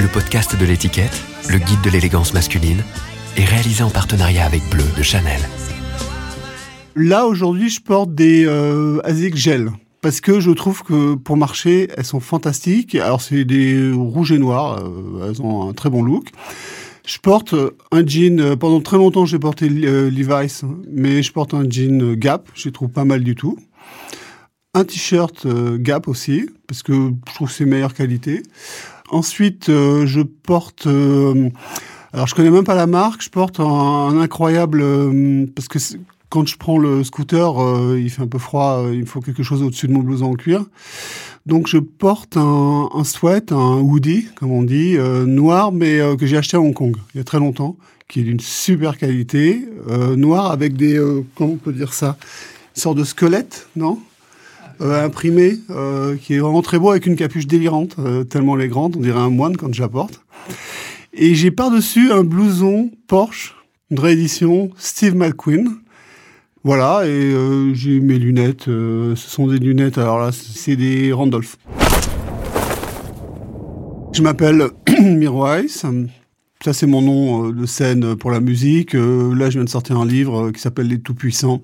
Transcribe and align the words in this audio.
Le 0.00 0.10
podcast 0.10 0.58
de 0.58 0.64
l'étiquette, 0.64 1.22
le 1.50 1.58
guide 1.58 1.82
de 1.84 1.90
l'élégance 1.90 2.32
masculine, 2.32 2.82
est 3.36 3.44
réalisé 3.44 3.82
en 3.82 3.90
partenariat 3.90 4.46
avec 4.46 4.62
Bleu 4.70 4.84
de 4.96 5.02
Chanel. 5.02 5.38
Là, 6.94 7.26
aujourd'hui, 7.26 7.68
je 7.68 7.82
porte 7.82 8.14
des 8.14 8.46
euh, 8.46 9.00
Asics 9.04 9.36
Gel. 9.36 9.70
Parce 10.00 10.22
que 10.22 10.40
je 10.40 10.50
trouve 10.50 10.82
que 10.82 11.14
pour 11.14 11.36
marcher, 11.36 11.90
elles 11.94 12.06
sont 12.06 12.20
fantastiques. 12.20 12.94
Alors, 12.94 13.20
c'est 13.20 13.44
des 13.44 13.90
rouges 13.92 14.32
et 14.32 14.38
noirs. 14.38 14.78
euh, 14.82 15.28
elles 15.28 15.42
ont 15.42 15.68
un 15.68 15.74
très 15.74 15.90
bon 15.90 16.02
look. 16.02 16.28
Je 17.06 17.18
porte 17.18 17.54
un 17.92 18.06
jean. 18.06 18.40
euh, 18.40 18.56
Pendant 18.56 18.80
très 18.80 18.96
longtemps, 18.96 19.26
j'ai 19.26 19.38
porté 19.38 19.68
euh, 19.70 20.08
Levi's. 20.10 20.62
Mais 20.90 21.22
je 21.22 21.32
porte 21.32 21.52
un 21.52 21.68
jean 21.68 22.14
Gap. 22.14 22.48
Je 22.54 22.64
les 22.64 22.72
trouve 22.72 22.88
pas 22.88 23.04
mal 23.04 23.22
du 23.22 23.34
tout. 23.34 23.58
Un 24.76 24.84
t-shirt 24.84 25.46
euh, 25.46 25.78
Gap 25.78 26.06
aussi. 26.06 26.50
Parce 26.66 26.82
que 26.82 26.92
je 27.28 27.34
trouve 27.34 27.48
que 27.48 27.54
c'est 27.54 27.64
meilleure 27.64 27.94
qualité. 27.94 28.42
Ensuite, 29.08 29.68
euh, 29.68 30.04
je 30.06 30.20
porte... 30.20 30.86
euh, 30.86 31.48
alors, 32.12 32.26
je 32.26 32.34
connais 32.34 32.50
même 32.50 32.64
pas 32.64 32.74
la 32.74 32.86
marque. 32.86 33.22
Je 33.22 33.30
porte 33.30 33.58
un, 33.58 33.64
un 33.64 34.20
incroyable... 34.20 34.84
parce 35.54 35.68
que 35.68 35.78
quand 36.28 36.46
je 36.46 36.56
prends 36.56 36.76
le 36.76 37.04
scooter, 37.04 37.62
euh, 37.62 37.98
il 37.98 38.10
fait 38.10 38.22
un 38.22 38.26
peu 38.26 38.38
froid, 38.38 38.84
il 38.92 39.00
me 39.00 39.06
faut 39.06 39.20
quelque 39.20 39.42
chose 39.42 39.62
au-dessus 39.62 39.86
de 39.86 39.92
mon 39.92 40.00
blouson 40.00 40.26
en 40.26 40.34
cuir. 40.34 40.64
Donc 41.46 41.68
je 41.68 41.78
porte 41.78 42.36
un, 42.36 42.88
un 42.92 43.04
sweat, 43.04 43.52
un 43.52 43.78
hoodie, 43.78 44.26
comme 44.34 44.50
on 44.50 44.64
dit, 44.64 44.96
euh, 44.98 45.24
noir, 45.24 45.70
mais 45.70 46.00
que 46.18 46.26
j'ai 46.26 46.36
acheté 46.36 46.56
à 46.56 46.60
Hong 46.60 46.74
Kong 46.74 46.96
il 47.14 47.18
y 47.18 47.20
a 47.20 47.24
très 47.24 47.38
longtemps, 47.38 47.76
qui 48.08 48.20
est 48.20 48.24
d'une 48.24 48.40
super 48.40 48.98
qualité, 48.98 49.68
noir 50.16 50.50
avec 50.50 50.76
des, 50.76 51.00
comment 51.36 51.52
on 51.52 51.56
peut 51.56 51.72
dire 51.72 51.94
ça, 51.94 52.16
une 52.74 52.82
sorte 52.82 52.98
de 52.98 53.04
squelette, 53.04 53.68
non? 53.76 54.00
Imprimé, 54.80 55.58
euh, 55.70 56.16
qui 56.16 56.34
est 56.34 56.38
vraiment 56.38 56.62
très 56.62 56.78
beau 56.78 56.90
avec 56.90 57.06
une 57.06 57.16
capuche 57.16 57.46
délirante, 57.46 57.96
euh, 57.98 58.24
tellement 58.24 58.56
elle 58.56 58.64
est 58.64 58.68
grande, 58.68 58.96
on 58.96 59.00
dirait 59.00 59.18
un 59.20 59.30
moine 59.30 59.56
quand 59.56 59.72
je 59.72 59.80
la 59.80 59.88
porte. 59.88 60.20
Et 61.12 61.34
j'ai 61.34 61.50
par-dessus 61.50 62.12
un 62.12 62.24
blouson 62.24 62.90
Porsche, 63.06 63.54
une 63.90 63.98
réédition 63.98 64.70
Steve 64.76 65.14
McQueen. 65.16 65.68
Voilà, 66.64 67.02
et 67.06 67.08
euh, 67.10 67.72
j'ai 67.74 68.00
mes 68.00 68.18
lunettes. 68.18 68.68
euh, 68.68 69.14
ce 69.14 69.30
sont 69.30 69.46
des 69.46 69.58
lunettes, 69.58 69.98
alors 69.98 70.18
là, 70.18 70.30
c'est 70.32 70.76
des 70.76 71.12
Randolph. 71.12 71.56
Je 74.12 74.22
m'appelle 74.22 74.70
Mirwais. 75.00 75.68
Ça, 75.68 76.72
c'est 76.72 76.86
mon 76.86 77.02
nom 77.02 77.48
euh, 77.48 77.52
de 77.52 77.66
scène 77.66 78.16
pour 78.16 78.30
la 78.30 78.40
musique. 78.40 78.94
Euh, 78.94 79.34
là, 79.34 79.50
je 79.50 79.58
viens 79.58 79.64
de 79.64 79.68
sortir 79.68 79.98
un 79.98 80.06
livre 80.06 80.46
euh, 80.46 80.52
qui 80.52 80.60
s'appelle 80.60 80.88
Les 80.88 80.98
Tout-Puissants. 80.98 81.62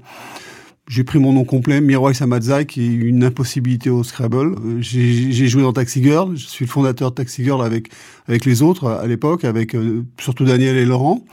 J'ai 0.88 1.05
pris 1.05 1.19
mon 1.19 1.33
nom 1.33 1.44
complet, 1.44 1.80
Mirwais 1.80 2.20
Amadzai, 2.22 2.66
qui 2.66 2.83
est 2.83 2.86
une 2.92 3.25
impossibilité 3.25 3.88
au 3.88 4.02
Scrabble. 4.02 4.56
Euh, 4.64 4.77
J'ai 4.80 5.48
joué 5.48 5.62
dans 5.62 5.72
Taxi 5.72 6.02
Girl. 6.02 6.36
Je 6.36 6.44
suis 6.47 6.64
le 6.66 6.70
fondateur 6.70 7.11
de 7.11 7.14
Taxi 7.14 7.44
Girl 7.44 7.64
avec, 7.64 7.88
avec 8.28 8.44
les 8.44 8.62
autres 8.62 8.88
à 8.91 9.06
l'époque, 9.06 9.44
avec 9.44 9.75
euh, 9.75 10.05
surtout 10.19 10.44
Daniel 10.44 10.77
et 10.77 10.84
Laurent. 10.84 11.25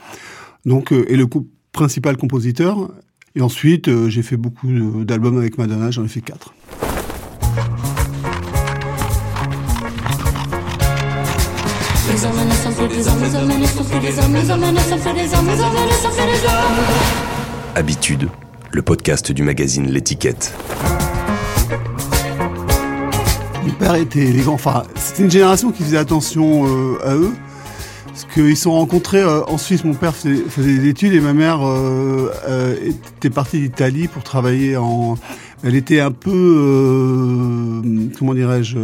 Donc, 0.64 0.92
euh, 0.92 1.04
et 1.08 1.16
le 1.16 1.26
co- 1.26 1.46
principal 1.72 2.16
compositeur. 2.16 2.90
Et 3.34 3.42
ensuite, 3.42 3.88
euh, 3.88 4.08
j'ai 4.08 4.22
fait 4.22 4.36
beaucoup 4.36 4.68
d'albums 5.04 5.38
avec 5.38 5.58
Madonna, 5.58 5.90
j'en 5.90 6.04
ai 6.04 6.08
fait 6.08 6.20
quatre. 6.20 6.54
Habitude, 17.74 18.28
le 18.72 18.82
podcast 18.82 19.32
du 19.32 19.42
magazine 19.42 19.90
L'étiquette. 19.90 20.54
Mon 23.64 23.72
père 23.74 23.94
était 23.96 24.20
élégant. 24.20 24.54
Enfin, 24.54 24.84
c'était 24.94 25.24
une 25.24 25.30
génération 25.30 25.72
qui 25.72 25.82
faisait 25.82 25.96
attention 25.96 26.66
euh, 26.66 26.98
à 27.04 27.16
eux. 27.16 27.32
Parce 28.06 28.24
qu'ils 28.32 28.56
se 28.56 28.64
sont 28.64 28.72
rencontrés 28.72 29.22
euh, 29.22 29.42
en 29.46 29.58
Suisse. 29.58 29.84
Mon 29.84 29.94
père 29.94 30.14
faisait, 30.14 30.44
des 30.56 30.88
études 30.88 31.14
et 31.14 31.20
ma 31.20 31.32
mère 31.32 31.60
euh, 31.62 32.76
était 32.84 33.30
partie 33.30 33.60
d'Italie 33.60 34.08
pour 34.08 34.22
travailler 34.22 34.76
en. 34.76 35.16
Elle 35.62 35.74
était 35.74 36.00
un 36.00 36.12
peu. 36.12 37.82
comment 38.18 38.34
dirais-je 38.34 38.78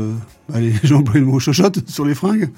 Allez, 0.52 0.72
j'ai 0.82 0.94
employé 0.94 1.20
le 1.20 1.26
mot 1.26 1.38
chochotte 1.38 1.88
sur 1.88 2.04
les 2.04 2.14
fringues. 2.14 2.50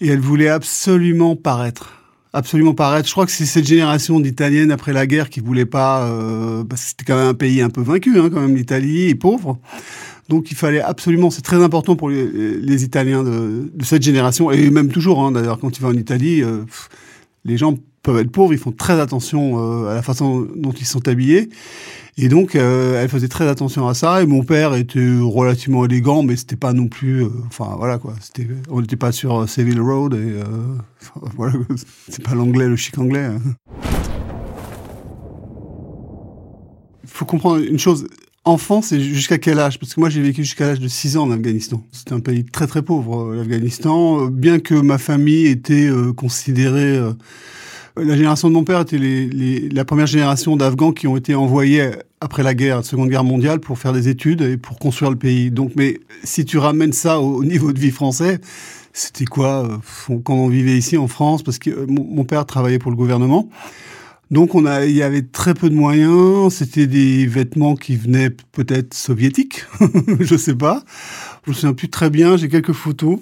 Et 0.00 0.08
elle 0.08 0.20
voulait 0.20 0.48
absolument 0.48 1.36
paraître. 1.36 1.97
Absolument 2.32 2.74
paraître. 2.74 3.08
Je 3.08 3.12
crois 3.12 3.24
que 3.24 3.32
c'est 3.32 3.46
cette 3.46 3.66
génération 3.66 4.20
d'Italiennes 4.20 4.70
après 4.70 4.92
la 4.92 5.06
guerre 5.06 5.30
qui 5.30 5.40
voulait 5.40 5.66
pas. 5.66 6.04
Euh, 6.04 6.62
parce 6.64 6.82
c'était 6.82 7.04
quand 7.04 7.16
même 7.16 7.28
un 7.28 7.34
pays 7.34 7.62
un 7.62 7.70
peu 7.70 7.80
vaincu, 7.80 8.18
hein, 8.18 8.28
quand 8.30 8.40
même 8.40 8.54
l'Italie, 8.54 9.08
et 9.08 9.14
pauvre. 9.14 9.58
Donc 10.28 10.50
il 10.50 10.56
fallait 10.56 10.82
absolument, 10.82 11.30
c'est 11.30 11.42
très 11.42 11.62
important 11.62 11.96
pour 11.96 12.10
les, 12.10 12.26
les 12.60 12.84
Italiens 12.84 13.22
de, 13.22 13.70
de 13.72 13.84
cette 13.84 14.02
génération, 14.02 14.50
et 14.50 14.68
même 14.68 14.88
toujours, 14.88 15.24
hein, 15.24 15.32
d'ailleurs, 15.32 15.58
quand 15.58 15.70
tu 15.70 15.80
vas 15.80 15.88
en 15.88 15.94
Italie, 15.94 16.42
euh, 16.42 16.64
les 17.46 17.56
gens 17.56 17.74
peuvent 18.08 18.20
être 18.20 18.32
pauvres, 18.32 18.54
ils 18.54 18.58
font 18.58 18.72
très 18.72 18.98
attention 18.98 19.58
euh, 19.58 19.90
à 19.90 19.94
la 19.94 20.00
façon 20.00 20.48
dont 20.56 20.72
ils 20.72 20.86
sont 20.86 21.06
habillés. 21.08 21.50
Et 22.16 22.30
donc, 22.30 22.56
euh, 22.56 23.02
elle 23.02 23.10
faisait 23.10 23.28
très 23.28 23.46
attention 23.46 23.86
à 23.86 23.92
ça. 23.92 24.22
Et 24.22 24.26
mon 24.26 24.44
père 24.44 24.74
était 24.74 25.18
relativement 25.20 25.84
élégant, 25.84 26.22
mais 26.22 26.34
c'était 26.36 26.56
pas 26.56 26.72
non 26.72 26.88
plus. 26.88 27.24
euh, 27.24 27.28
enfin, 27.48 27.74
voilà 27.76 27.98
quoi. 27.98 28.14
C'était, 28.22 28.46
on 28.70 28.80
n'était 28.80 28.96
pas 28.96 29.12
sur 29.12 29.40
euh, 29.40 29.46
Seville 29.46 29.78
Road. 29.80 30.14
Et 30.14 30.40
voilà, 31.36 31.52
c'est 32.08 32.22
pas 32.22 32.34
l'anglais, 32.34 32.66
le 32.66 32.76
chic 32.76 32.96
anglais. 32.96 33.26
hein. 33.26 33.40
Faut 37.04 37.26
comprendre 37.26 37.62
une 37.62 37.78
chose. 37.78 38.06
Enfant, 38.44 38.80
c'est 38.80 39.00
jusqu'à 39.02 39.36
quel 39.36 39.58
âge? 39.58 39.78
Parce 39.78 39.94
que 39.94 40.00
moi, 40.00 40.08
j'ai 40.08 40.22
vécu 40.22 40.44
jusqu'à 40.44 40.68
l'âge 40.68 40.80
de 40.80 40.88
6 40.88 41.18
ans 41.18 41.24
en 41.24 41.30
Afghanistan. 41.30 41.82
C'était 41.92 42.14
un 42.14 42.20
pays 42.20 42.46
très 42.46 42.66
très 42.66 42.80
pauvre, 42.80 43.34
l'Afghanistan. 43.34 44.28
Bien 44.28 44.60
que 44.60 44.74
ma 44.74 44.96
famille 44.96 45.46
était 45.48 45.90
considérée... 46.16 46.98
la 48.02 48.16
génération 48.16 48.48
de 48.48 48.54
mon 48.54 48.64
père 48.64 48.80
était 48.80 48.98
la 48.98 49.84
première 49.84 50.06
génération 50.06 50.56
d'Afghans 50.56 50.92
qui 50.92 51.06
ont 51.06 51.16
été 51.16 51.34
envoyés 51.34 51.90
après 52.20 52.42
la 52.42 52.54
guerre, 52.54 52.76
la 52.76 52.82
Seconde 52.82 53.10
Guerre 53.10 53.24
mondiale, 53.24 53.60
pour 53.60 53.78
faire 53.78 53.92
des 53.92 54.08
études 54.08 54.42
et 54.42 54.56
pour 54.56 54.78
construire 54.78 55.10
le 55.10 55.16
pays. 55.16 55.50
Donc, 55.50 55.72
mais 55.76 56.00
si 56.24 56.44
tu 56.44 56.58
ramènes 56.58 56.92
ça 56.92 57.20
au, 57.20 57.36
au 57.36 57.44
niveau 57.44 57.72
de 57.72 57.78
vie 57.78 57.90
français, 57.90 58.40
c'était 58.92 59.24
quoi 59.24 59.64
euh, 59.64 60.16
quand 60.24 60.34
on 60.34 60.48
vivait 60.48 60.76
ici 60.76 60.96
en 60.96 61.08
France? 61.08 61.42
Parce 61.42 61.58
que 61.58 61.70
euh, 61.70 61.86
mon, 61.88 62.04
mon 62.04 62.24
père 62.24 62.44
travaillait 62.46 62.78
pour 62.78 62.90
le 62.90 62.96
gouvernement. 62.96 63.48
Donc 64.30 64.54
on 64.54 64.66
a, 64.66 64.84
il 64.84 64.94
y 64.94 65.02
avait 65.02 65.22
très 65.22 65.54
peu 65.54 65.70
de 65.70 65.74
moyens. 65.74 66.52
C'était 66.52 66.86
des 66.86 67.26
vêtements 67.26 67.76
qui 67.76 67.96
venaient 67.96 68.30
peut-être 68.30 68.94
soviétiques, 68.94 69.64
je 70.20 70.36
sais 70.36 70.54
pas. 70.54 70.82
Je 71.44 71.50
me 71.50 71.54
souviens 71.54 71.72
plus 71.72 71.88
très 71.88 72.10
bien. 72.10 72.36
J'ai 72.36 72.48
quelques 72.48 72.72
photos. 72.72 73.18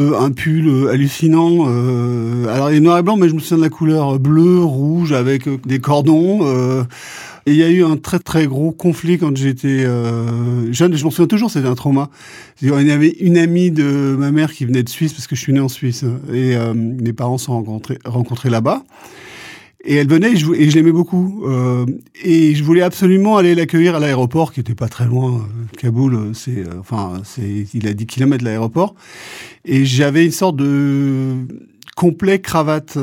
Euh, 0.00 0.16
un 0.16 0.30
pull 0.30 0.68
euh, 0.68 0.90
hallucinant. 0.92 1.66
euh, 1.68 2.46
alors 2.54 2.70
il 2.70 2.76
est 2.76 2.80
noir 2.80 2.98
et 2.98 3.02
blanc, 3.02 3.16
mais 3.16 3.28
je 3.28 3.34
me 3.34 3.40
souviens 3.40 3.56
de 3.56 3.62
la 3.62 3.68
couleur 3.68 4.20
bleu, 4.20 4.62
rouge 4.62 5.12
avec 5.12 5.48
euh, 5.48 5.56
des 5.66 5.80
cordons. 5.80 6.40
euh, 6.42 6.84
et 7.46 7.52
il 7.52 7.56
y 7.56 7.64
a 7.64 7.68
eu 7.70 7.82
un 7.82 7.96
très 7.96 8.18
très 8.20 8.46
gros 8.46 8.70
conflit 8.70 9.18
quand 9.18 9.36
j'étais 9.36 9.84
euh, 9.84 10.72
jeune. 10.72 10.94
Je 10.94 11.02
m'en 11.02 11.10
souviens 11.10 11.26
toujours, 11.26 11.50
c'était 11.50 11.66
un 11.66 11.74
trauma. 11.74 12.10
Il 12.62 12.68
y 12.68 12.90
avait 12.92 13.08
une 13.20 13.38
amie 13.38 13.70
de 13.72 14.14
ma 14.18 14.30
mère 14.30 14.52
qui 14.52 14.66
venait 14.66 14.82
de 14.84 14.88
Suisse 14.88 15.14
parce 15.14 15.26
que 15.26 15.34
je 15.34 15.40
suis 15.40 15.52
né 15.52 15.60
en 15.60 15.68
Suisse 15.68 16.04
et 16.32 16.54
euh, 16.54 16.74
mes 16.74 17.12
parents 17.12 17.38
se 17.38 17.46
sont 17.46 17.54
rencontrés, 17.54 17.98
rencontrés 18.04 18.50
là-bas. 18.50 18.84
Et 19.84 19.94
elle 19.94 20.08
venait 20.08 20.32
et 20.32 20.36
je, 20.36 20.74
l'aimais 20.74 20.92
beaucoup. 20.92 21.44
Euh, 21.46 21.86
et 22.22 22.54
je 22.54 22.64
voulais 22.64 22.82
absolument 22.82 23.36
aller 23.36 23.54
l'accueillir 23.54 23.94
à 23.94 24.00
l'aéroport, 24.00 24.52
qui 24.52 24.60
était 24.60 24.74
pas 24.74 24.88
très 24.88 25.06
loin. 25.06 25.36
Euh, 25.36 25.76
Kaboul, 25.76 26.14
euh, 26.14 26.34
c'est, 26.34 26.58
euh, 26.58 26.80
enfin, 26.80 27.22
c'est, 27.24 27.66
il 27.72 27.86
a 27.86 27.94
10 27.94 28.06
km 28.06 28.38
de 28.38 28.44
l'aéroport. 28.44 28.96
Et 29.64 29.84
j'avais 29.84 30.24
une 30.24 30.32
sorte 30.32 30.56
de 30.56 31.34
complet 31.94 32.40
cravate, 32.40 32.96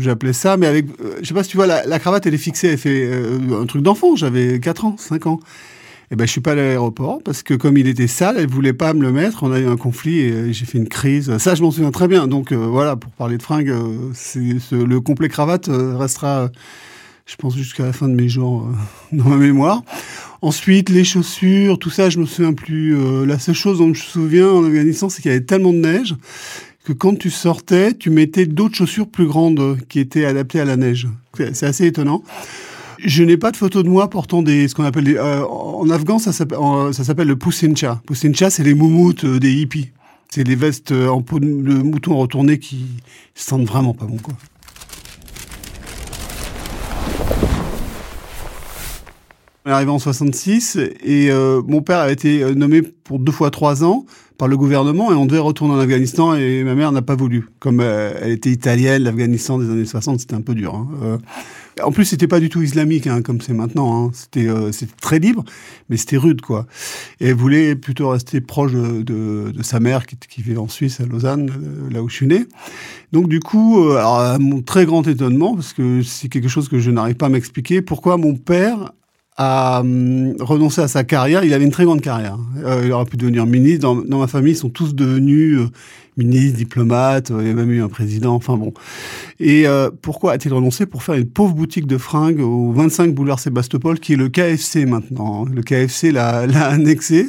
j'appelais 0.00 0.32
ça, 0.32 0.56
mais 0.56 0.66
avec, 0.66 0.86
je 1.20 1.28
sais 1.28 1.32
pas 1.32 1.44
si 1.44 1.50
tu 1.50 1.56
vois, 1.56 1.68
la, 1.68 1.86
la 1.86 2.00
cravate, 2.00 2.26
elle 2.26 2.34
est 2.34 2.38
fixée, 2.38 2.68
elle 2.68 2.78
fait 2.78 3.08
un 3.52 3.66
truc 3.66 3.82
d'enfant. 3.82 4.16
J'avais 4.16 4.58
4 4.58 4.84
ans, 4.84 4.96
5 4.98 5.26
ans. 5.28 5.38
Et 6.12 6.14
ben, 6.14 6.26
je 6.26 6.30
suis 6.30 6.42
pas 6.42 6.52
allé 6.52 6.60
à 6.60 6.64
l'aéroport 6.64 7.22
parce 7.24 7.42
que 7.42 7.54
comme 7.54 7.78
il 7.78 7.88
était 7.88 8.06
sale, 8.06 8.36
elle 8.38 8.46
voulait 8.46 8.74
pas 8.74 8.92
me 8.92 9.00
le 9.00 9.12
mettre. 9.12 9.44
On 9.44 9.50
a 9.50 9.58
eu 9.58 9.66
un 9.66 9.78
conflit 9.78 10.18
et 10.18 10.30
euh, 10.30 10.52
j'ai 10.52 10.66
fait 10.66 10.76
une 10.76 10.88
crise. 10.88 11.38
Ça, 11.38 11.54
je 11.54 11.62
m'en 11.62 11.70
souviens 11.70 11.90
très 11.90 12.06
bien. 12.06 12.26
Donc 12.26 12.52
euh, 12.52 12.56
voilà, 12.56 12.96
pour 12.96 13.10
parler 13.12 13.38
de 13.38 13.42
fringues, 13.42 13.70
euh, 13.70 14.12
le 14.72 15.00
complet 15.00 15.30
cravate 15.30 15.70
restera, 15.70 16.50
je 17.24 17.34
pense, 17.36 17.56
jusqu'à 17.56 17.86
la 17.86 17.94
fin 17.94 18.10
de 18.10 18.14
mes 18.14 18.28
jours 18.28 18.68
dans 19.12 19.24
ma 19.24 19.38
mémoire. 19.38 19.84
Ensuite, 20.42 20.90
les 20.90 21.04
chaussures, 21.04 21.78
tout 21.78 21.88
ça, 21.88 22.10
je 22.10 22.18
me 22.18 22.26
souviens 22.26 22.52
plus. 22.52 22.94
La 23.24 23.38
seule 23.38 23.54
chose 23.54 23.78
dont 23.78 23.86
je 23.86 23.88
me 23.88 23.94
souviens 23.94 24.48
en 24.50 24.66
Afghanistan, 24.66 25.08
c'est 25.08 25.22
qu'il 25.22 25.30
y 25.30 25.34
avait 25.34 25.44
tellement 25.44 25.72
de 25.72 25.78
neige 25.78 26.14
que 26.84 26.92
quand 26.92 27.16
tu 27.16 27.30
sortais, 27.30 27.94
tu 27.94 28.10
mettais 28.10 28.44
d'autres 28.44 28.74
chaussures 28.74 29.08
plus 29.08 29.26
grandes 29.26 29.78
qui 29.88 29.98
étaient 29.98 30.26
adaptées 30.26 30.60
à 30.60 30.66
la 30.66 30.76
neige. 30.76 31.08
C'est 31.54 31.64
assez 31.64 31.86
étonnant. 31.86 32.22
Je 33.04 33.24
n'ai 33.24 33.36
pas 33.36 33.50
de 33.50 33.56
photo 33.56 33.82
de 33.82 33.88
moi 33.88 34.08
portant 34.08 34.42
des, 34.42 34.68
ce 34.68 34.76
qu'on 34.76 34.84
appelle 34.84 35.08
euh, 35.08 35.44
en 35.44 35.90
afghan, 35.90 36.20
ça 36.20 36.32
s'appelle, 36.32 37.26
le 37.26 37.36
pusincha. 37.36 38.00
Pusincha, 38.06 38.48
c'est 38.48 38.62
les 38.62 38.74
moumoutes 38.74 39.24
euh, 39.24 39.40
des 39.40 39.52
hippies. 39.52 39.90
C'est 40.30 40.44
des 40.44 40.54
vestes 40.54 40.92
euh, 40.92 41.08
en 41.08 41.20
peau 41.20 41.40
de 41.40 41.46
mouton 41.46 42.16
retourné 42.16 42.58
qui 42.60 42.86
sentent 43.34 43.64
vraiment 43.64 43.92
pas 43.92 44.06
bon, 44.06 44.18
quoi. 44.18 44.34
On 49.64 49.70
est 49.70 49.72
arrivé 49.72 49.90
en 49.90 49.98
66 49.98 50.76
et 51.04 51.30
mon 51.68 51.82
père 51.82 51.98
a 52.00 52.10
été 52.10 52.52
nommé 52.56 52.82
pour 52.82 53.20
deux 53.20 53.30
fois 53.30 53.52
trois 53.52 53.84
ans 53.84 54.06
par 54.36 54.48
le 54.48 54.56
gouvernement 54.56 55.12
et 55.12 55.14
on 55.14 55.24
devait 55.24 55.38
retourner 55.38 55.74
en 55.74 55.78
Afghanistan 55.78 56.34
et 56.34 56.64
ma 56.64 56.74
mère 56.74 56.90
n'a 56.90 57.00
pas 57.00 57.14
voulu. 57.14 57.46
Comme 57.60 57.80
elle 57.80 58.32
était 58.32 58.50
italienne, 58.50 59.04
l'Afghanistan 59.04 59.58
des 59.58 59.70
années 59.70 59.84
60, 59.84 60.18
c'était 60.18 60.34
un 60.34 60.40
peu 60.40 60.56
dur. 60.56 60.74
Hein. 60.74 61.18
En 61.84 61.92
plus, 61.92 62.04
c'était 62.04 62.26
pas 62.26 62.40
du 62.40 62.48
tout 62.48 62.62
islamique 62.62 63.06
hein, 63.06 63.22
comme 63.22 63.40
c'est 63.40 63.52
maintenant. 63.52 64.06
Hein. 64.06 64.10
C'était 64.14 64.48
c'était 64.72 64.92
très 65.00 65.18
libre, 65.18 65.44
mais 65.88 65.96
c'était 65.96 66.16
rude 66.16 66.40
quoi. 66.40 66.66
Et 67.20 67.28
elle 67.28 67.34
voulait 67.34 67.74
plutôt 67.76 68.10
rester 68.10 68.40
proche 68.40 68.72
de, 68.72 69.52
sa 69.62 69.80
mère 69.80 70.06
qui, 70.06 70.16
qui 70.16 70.42
vivait 70.42 70.58
en 70.58 70.68
Suisse 70.68 71.00
à 71.00 71.06
Lausanne, 71.06 71.50
là 71.90 72.02
où 72.02 72.08
je 72.08 72.14
suis 72.14 72.26
né. 72.26 72.46
Donc 73.12 73.28
du 73.28 73.40
coup, 73.40 73.90
alors, 73.90 74.18
à 74.18 74.38
mon 74.38 74.62
très 74.62 74.86
grand 74.86 75.06
étonnement, 75.06 75.54
parce 75.54 75.72
que 75.72 76.02
c'est 76.02 76.28
quelque 76.28 76.48
chose 76.48 76.68
que 76.68 76.78
je 76.78 76.90
n'arrive 76.90 77.16
pas 77.16 77.26
à 77.26 77.30
m'expliquer, 77.30 77.82
pourquoi 77.82 78.16
mon 78.16 78.34
père 78.34 78.92
a 79.36 79.80
hum, 79.80 80.34
renoncé 80.40 80.80
à 80.80 80.88
sa 80.88 81.04
carrière. 81.04 81.44
Il 81.44 81.54
avait 81.54 81.64
une 81.64 81.70
très 81.70 81.84
grande 81.84 82.00
carrière. 82.00 82.38
Euh, 82.64 82.82
il 82.84 82.92
aurait 82.92 83.04
pu 83.04 83.16
devenir 83.16 83.46
ministre. 83.46 83.80
Dans, 83.80 83.96
dans, 83.96 84.18
ma 84.18 84.26
famille, 84.26 84.52
ils 84.52 84.56
sont 84.56 84.70
tous 84.70 84.94
devenus 84.94 85.58
ministres, 86.16 86.58
diplomates. 86.58 87.30
Euh, 87.30 87.42
il 87.42 87.48
y 87.48 87.50
a 87.50 87.54
même 87.54 87.70
eu 87.70 87.82
un 87.82 87.88
président. 87.88 88.34
Enfin 88.34 88.56
bon. 88.56 88.72
Et 89.40 89.66
euh, 89.66 89.90
pourquoi 90.02 90.32
a-t-il 90.32 90.52
renoncé 90.52 90.86
Pour 90.86 91.02
faire 91.02 91.14
une 91.14 91.28
pauvre 91.28 91.54
boutique 91.54 91.86
de 91.86 91.98
fringues 91.98 92.40
au 92.40 92.72
25 92.72 93.14
boulevard 93.14 93.38
Sébastopol, 93.38 93.98
qui 93.98 94.14
est 94.14 94.16
le 94.16 94.28
KFC 94.28 94.86
maintenant. 94.86 95.44
Le 95.44 95.62
KFC 95.62 96.12
l'a 96.12 96.40
annexé. 96.68 97.28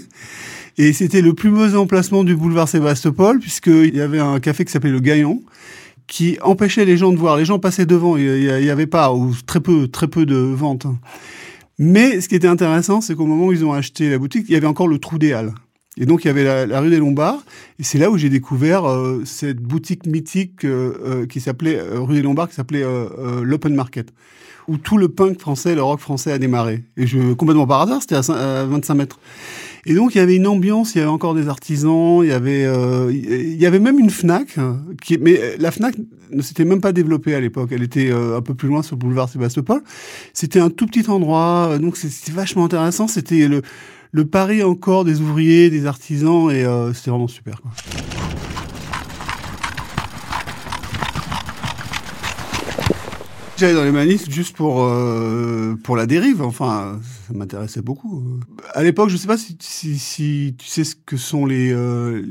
Et 0.77 0.91
c'était 0.91 1.21
le 1.21 1.33
plus 1.33 1.51
mauvais 1.51 1.77
emplacement 1.77 2.23
du 2.23 2.35
boulevard 2.35 2.67
Sébastopol, 2.67 3.39
puisqu'il 3.39 3.95
y 3.95 4.01
avait 4.01 4.19
un 4.19 4.39
café 4.39 4.65
qui 4.65 4.71
s'appelait 4.71 4.91
le 4.91 4.99
Gaillon 4.99 5.41
qui 6.05 6.37
empêchait 6.41 6.83
les 6.85 6.97
gens 6.97 7.11
de 7.11 7.17
voir. 7.17 7.37
Les 7.37 7.45
gens 7.45 7.59
passaient 7.59 7.85
devant, 7.85 8.17
il 8.17 8.43
y 8.43 8.69
avait 8.69 8.87
pas, 8.87 9.13
ou 9.13 9.33
très 9.45 9.61
peu, 9.61 9.87
très 9.87 10.07
peu 10.07 10.25
de 10.25 10.35
ventes. 10.35 10.85
Mais 11.79 12.21
ce 12.21 12.29
qui 12.29 12.35
était 12.35 12.47
intéressant, 12.47 13.01
c'est 13.01 13.15
qu'au 13.15 13.25
moment 13.25 13.47
où 13.47 13.51
ils 13.51 13.65
ont 13.65 13.73
acheté 13.73 14.09
la 14.09 14.17
boutique, 14.17 14.45
il 14.47 14.53
y 14.53 14.55
avait 14.55 14.67
encore 14.67 14.87
le 14.87 14.99
trou 14.99 15.17
des 15.17 15.33
Halles. 15.33 15.53
Et 15.97 16.05
donc 16.05 16.23
il 16.23 16.27
y 16.27 16.29
avait 16.29 16.65
la, 16.65 16.79
rue 16.79 16.89
des 16.89 16.97
Lombards, 16.97 17.43
et 17.79 17.83
c'est 17.83 17.99
là 17.99 18.09
où 18.09 18.17
j'ai 18.17 18.29
découvert 18.29 18.89
euh, 18.89 19.21
cette 19.25 19.59
boutique 19.59 20.07
mythique 20.07 20.65
euh, 20.65 20.93
euh, 21.05 21.25
qui 21.27 21.39
s'appelait 21.39 21.79
rue 21.81 22.15
des 22.15 22.23
Lombards, 22.23 22.49
qui 22.49 22.55
s'appelait 22.55 22.83
l'Open 23.43 23.75
Market, 23.75 24.11
où 24.67 24.77
tout 24.77 24.97
le 24.97 25.09
punk 25.09 25.39
français, 25.39 25.75
le 25.75 25.83
rock 25.83 25.99
français 25.99 26.31
a 26.31 26.39
démarré. 26.39 26.83
Et 26.97 27.05
je 27.05 27.33
complètement 27.33 27.67
par 27.67 27.81
hasard, 27.81 28.01
c'était 28.01 28.15
à, 28.15 28.65
25 28.65 28.93
mètres. 28.95 29.19
Et 29.85 29.95
donc 29.95 30.15
il 30.15 30.17
y 30.17 30.21
avait 30.21 30.37
une 30.37 30.47
ambiance, 30.47 30.95
il 30.95 30.99
y 30.99 31.01
avait 31.01 31.09
encore 31.09 31.33
des 31.33 31.49
artisans, 31.49 32.21
il 32.23 32.29
y 32.29 32.31
avait, 32.31 32.65
euh, 32.65 33.11
il 33.11 33.61
y 33.61 33.65
avait 33.65 33.79
même 33.79 33.99
une 33.99 34.09
Fnac, 34.09 34.57
hein, 34.57 34.81
qui, 35.01 35.17
mais 35.17 35.57
la 35.57 35.71
Fnac 35.71 35.95
ne 36.31 36.41
s'était 36.41 36.63
même 36.63 36.79
pas 36.79 36.93
développée 36.93 37.35
à 37.35 37.41
l'époque. 37.41 37.69
Elle 37.73 37.83
était 37.83 38.09
euh, 38.09 38.37
un 38.37 38.41
peu 38.41 38.53
plus 38.53 38.69
loin 38.69 38.81
sur 38.81 38.95
le 38.95 38.99
boulevard 38.99 39.27
Sébastopol. 39.27 39.83
C'était 40.33 40.61
un 40.61 40.69
tout 40.69 40.85
petit 40.85 41.09
endroit, 41.09 41.71
euh, 41.71 41.79
donc 41.79 41.97
c'était 41.97 42.31
vachement 42.31 42.63
intéressant. 42.63 43.09
C'était 43.09 43.49
le, 43.49 43.61
le 44.13 44.25
pari 44.25 44.63
encore 44.63 45.03
des 45.03 45.19
ouvriers, 45.19 45.69
des 45.69 45.85
artisans, 45.85 46.49
et 46.49 46.63
c'était 46.93 47.11
vraiment 47.11 47.27
super. 47.27 47.59
J'allais 53.55 53.75
dans 53.75 53.83
les 53.83 53.91
manifs 53.91 54.29
juste 54.31 54.55
pour 54.55 54.83
euh, 54.83 55.75
pour 55.83 55.95
la 55.95 56.07
dérive. 56.07 56.41
Enfin, 56.41 56.99
ça 57.27 57.33
m'intéressait 57.33 57.81
beaucoup. 57.81 58.39
À 58.73 58.81
l'époque, 58.81 59.09
je 59.09 59.17
sais 59.17 59.27
pas 59.27 59.37
si, 59.37 59.55
tu 59.55 60.67
sais 60.67 60.83
ce 60.83 60.95
que 60.95 61.17
sont 61.17 61.45
les 61.45 61.71
euh, 61.71 62.21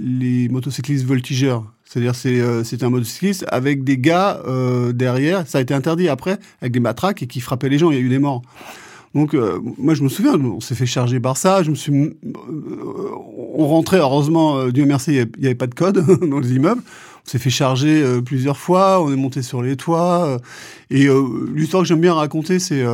motocyclistes 0.51 1.07
voltigeurs. 1.07 1.73
C'est-à-dire, 1.85 2.15
c'est 2.15 2.41
euh, 2.41 2.63
un 2.81 2.91
motocycliste 2.91 3.45
avec 3.49 3.85
des 3.85 3.99
gars 3.99 4.43
euh, 4.47 4.93
derrière. 4.93 5.47
Ça 5.47 5.59
a 5.59 5.61
été 5.61 5.75
interdit 5.75 6.09
après 6.09 6.39
avec 6.61 6.73
des 6.73 6.81
matraques 6.81 7.23
et 7.23 7.27
qui 7.27 7.41
frappaient 7.41 7.69
les 7.69 7.79
gens. 7.79 7.91
Il 7.91 7.99
y 7.99 8.01
a 8.01 8.03
eu 8.03 8.09
des 8.09 8.19
morts. 8.19 8.43
Donc 9.15 9.35
euh, 9.35 9.61
moi 9.79 9.95
je 9.95 10.03
me 10.03 10.09
souviens, 10.09 10.35
on 10.35 10.61
s'est 10.61 10.75
fait 10.75 10.87
charger 10.87 11.21
par 11.21 11.37
ça. 11.37 11.63
Je 11.63 11.71
me 11.71 11.75
suis, 11.75 11.93
on 13.57 13.67
rentrait 13.67 13.99
heureusement, 13.99 14.69
Dieu 14.69 14.87
merci, 14.87 15.15
il 15.15 15.29
n'y 15.41 15.47
avait 15.47 15.55
pas 15.55 15.67
de 15.67 15.75
code 15.75 16.05
dans 16.29 16.41
les 16.41 16.55
immeubles. 16.55 16.83
On 17.25 17.31
s'est 17.31 17.39
fait 17.39 17.51
charger 17.51 18.03
euh, 18.03 18.21
plusieurs 18.21 18.57
fois, 18.57 19.01
on 19.03 19.13
est 19.13 19.17
monté 19.17 19.43
sur 19.43 19.63
les 19.63 19.77
toits. 19.77 20.27
Euh, 20.27 20.39
et 20.91 21.07
euh, 21.07 21.51
l'histoire 21.55 21.83
que 21.83 21.89
j'aime 21.89 22.01
bien 22.01 22.15
raconter, 22.15 22.59
c'est 22.59 22.85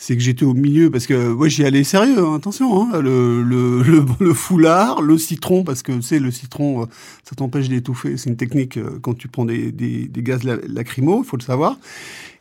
c'est 0.00 0.14
que 0.16 0.22
j'étais 0.22 0.44
au 0.44 0.54
milieu 0.54 0.92
parce 0.92 1.08
que 1.08 1.32
ouais 1.32 1.50
j'y 1.50 1.64
allais 1.64 1.82
sérieux 1.82 2.24
hein, 2.24 2.36
attention 2.36 2.84
hein, 2.84 3.00
le, 3.00 3.42
le, 3.42 3.82
le, 4.20 4.32
foulard 4.32 5.02
le 5.02 5.18
citron 5.18 5.64
parce 5.64 5.82
que 5.82 6.00
c'est 6.00 6.20
le 6.20 6.30
citron 6.30 6.86
ça 7.24 7.34
t'empêche 7.34 7.68
d'étouffer 7.68 8.16
c'est 8.16 8.30
une 8.30 8.36
technique 8.36 8.78
quand 9.02 9.14
tu 9.14 9.26
prends 9.26 9.44
des, 9.44 9.72
des, 9.72 10.06
des 10.06 10.22
gaz 10.22 10.44
lacrymaux 10.44 11.24
faut 11.24 11.36
le 11.36 11.42
savoir 11.42 11.80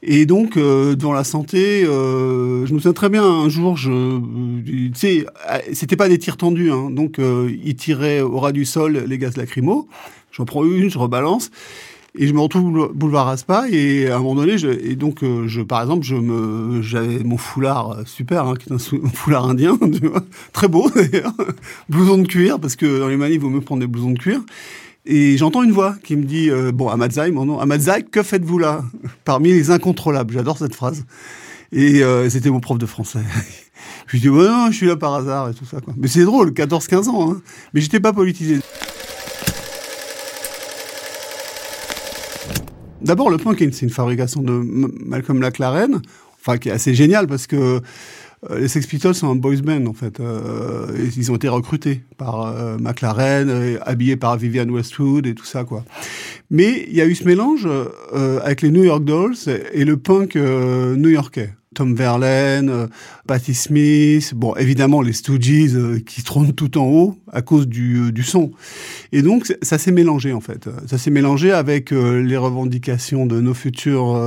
et 0.04 0.26
donc 0.26 0.58
dans 0.58 1.12
la 1.12 1.24
santé 1.24 1.84
je 1.84 2.72
me 2.72 2.80
souviens 2.80 2.94
très 2.94 3.10
bien 3.10 3.24
un 3.24 3.50
jour 3.50 3.78
je 3.78 4.20
tu 4.64 4.92
sais 4.94 5.26
c'était 5.74 5.96
pas 5.96 6.08
des 6.08 6.20
tirs 6.20 6.38
tendus 6.38 6.72
hein, 6.72 6.90
donc 6.92 7.20
ils 7.20 7.76
tiraient 7.76 8.22
au 8.22 8.40
ras 8.40 8.52
du 8.52 8.66
sol 8.66 9.04
les 9.08 9.18
gaz 9.18 9.38
lacrymaux. 9.38 9.88
J'en 10.32 10.46
prends 10.46 10.64
une, 10.64 10.90
je 10.90 11.00
rebalance. 11.00 11.50
Et 12.20 12.26
je 12.26 12.34
me 12.34 12.40
retrouve 12.40 12.92
boulevard 12.94 13.28
Aspa. 13.28 13.66
Et 13.70 14.08
à 14.08 14.16
un 14.16 14.20
moment 14.20 14.36
donné, 14.36 14.58
je, 14.58 14.68
et 14.70 14.96
donc 14.96 15.24
euh, 15.24 15.48
je, 15.48 15.62
par 15.62 15.82
exemple, 15.82 16.04
je 16.06 16.16
me, 16.16 16.82
j'avais 16.82 17.24
mon 17.24 17.38
foulard 17.38 17.92
euh, 17.92 18.04
super, 18.06 18.46
hein, 18.46 18.56
qui 18.56 18.70
est 18.70 18.74
un, 18.74 19.10
foulard 19.14 19.48
indien, 19.48 19.78
très 20.54 20.68
beau 20.68 20.90
d'ailleurs, 20.90 21.34
blouson 21.90 22.18
de 22.18 22.28
cuir 22.28 22.60
parce 22.60 22.76
que 22.76 23.00
dans 23.00 23.08
les 23.08 23.18
manifs, 23.18 23.36
il 23.36 23.42
vaut 23.42 23.50
mieux 23.50 23.62
prendre 23.62 23.82
des 23.82 23.88
blousons 23.88 24.12
de 24.12 24.20
cuir. 24.20 24.42
Et 25.10 25.38
j'entends 25.38 25.64
une 25.64 25.72
voix 25.72 25.96
qui 26.04 26.18
me 26.18 26.26
dit, 26.26 26.52
euh, 26.52 26.74
bon, 26.74 26.90
Amadzai, 26.90 27.32
mon 27.32 27.46
nom, 27.46 27.60
Amadzai, 27.60 28.04
que 28.04 28.22
faites-vous 28.22 28.60
là? 28.60 28.84
Parmi 29.24 29.54
les 29.54 29.72
incontrôlables, 29.72 30.34
j'adore 30.34 30.58
cette 30.58 30.76
phrase. 30.76 31.06
Et 31.72 32.04
euh, 32.04 32.30
c'était 32.30 32.50
mon 32.50 32.60
prof 32.60 32.78
de 32.78 32.86
français. 32.86 33.22
je 34.08 34.12
lui 34.12 34.20
dis, 34.20 34.28
bon, 34.28 34.44
non, 34.44 34.68
je 34.70 34.76
suis 34.76 34.86
là 34.86 34.98
par 34.98 35.16
hasard 35.16 35.50
et 35.50 35.54
tout 35.54 35.64
ça. 35.64 35.78
Mais 35.96 36.10
c'est 36.10 36.26
drôle, 36.26 36.52
14-15 36.52 37.08
ans. 37.08 37.32
Hein. 37.32 37.42
Mais 37.74 37.80
j'étais 37.80 38.02
pas 38.02 38.12
politisé. 38.12 38.60
D'abord, 43.00 43.30
le 43.30 43.38
punk, 43.38 43.60
c'est 43.72 43.84
une 43.84 43.90
fabrication 43.90 44.42
de 44.42 44.52
Malcolm 45.06 45.40
McLaren, 45.40 46.02
enfin 46.42 46.58
qui 46.58 46.68
est 46.68 46.74
assez 46.74 46.94
génial 46.94 47.28
parce 47.28 47.48
que 47.48 47.80
les 48.56 48.68
Sex 48.68 48.86
Pistols 48.86 49.16
sont 49.16 49.32
un 49.32 49.36
boys 49.36 49.62
band 49.64 49.86
en 49.88 49.94
fait. 49.94 50.20
Euh, 50.20 50.88
ils 51.18 51.32
ont 51.32 51.36
été 51.36 51.50
recrutés 51.50 52.02
par 52.18 52.42
euh, 52.42 52.78
McLaren, 52.78 53.80
habillés 53.82 54.16
par 54.18 54.38
Vivian 54.38 54.70
Westwood 54.70 55.26
et 55.26 55.34
tout 55.34 55.46
ça 55.46 55.64
quoi. 55.64 55.84
Mais 56.50 56.86
il 56.88 56.96
y 56.96 57.02
a 57.02 57.06
eu 57.06 57.16
ce 57.16 57.26
mélange 57.26 57.68
avec 58.44 58.62
les 58.62 58.70
New 58.70 58.84
York 58.84 59.04
Dolls 59.04 59.36
et 59.74 59.84
le 59.84 59.98
punk 59.98 60.36
new-yorkais. 60.36 61.54
Tom 61.78 61.94
Verlaine, 61.94 62.70
euh, 62.70 62.88
Patti 63.28 63.54
Smith, 63.54 64.34
bon, 64.36 64.56
évidemment 64.56 65.04
les 65.04 65.14
Stooges 65.14 65.76
euh, 65.76 66.00
qui 66.04 66.24
trônent 66.24 66.54
tout 66.54 66.80
en 66.80 66.88
haut 66.88 67.16
à 67.32 67.44
cause 67.44 67.68
du, 67.68 67.98
euh, 67.98 68.12
du 68.12 68.24
son. 68.24 68.52
Et 69.12 69.22
donc 69.22 69.56
ça 69.62 69.78
s'est 69.78 69.92
mélangé 69.92 70.34
en 70.34 70.42
fait. 70.42 70.68
Ça 70.88 70.98
s'est 70.98 71.12
mélangé 71.12 71.52
avec 71.52 71.92
les 71.92 72.38
revendications 72.38 73.28
de 73.28 73.40
nos 73.40 73.54
futures 73.54 74.20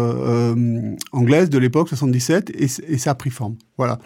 anglaises 1.13 1.51
de 1.51 1.59
l'époque 1.59 1.89
77 1.89 2.51
et, 2.51 2.65
et, 2.65 2.99
ça 2.99 3.11
a 3.11 3.15
pris 3.15 3.31
forme. 3.31 3.57
Voilà. 3.77 3.99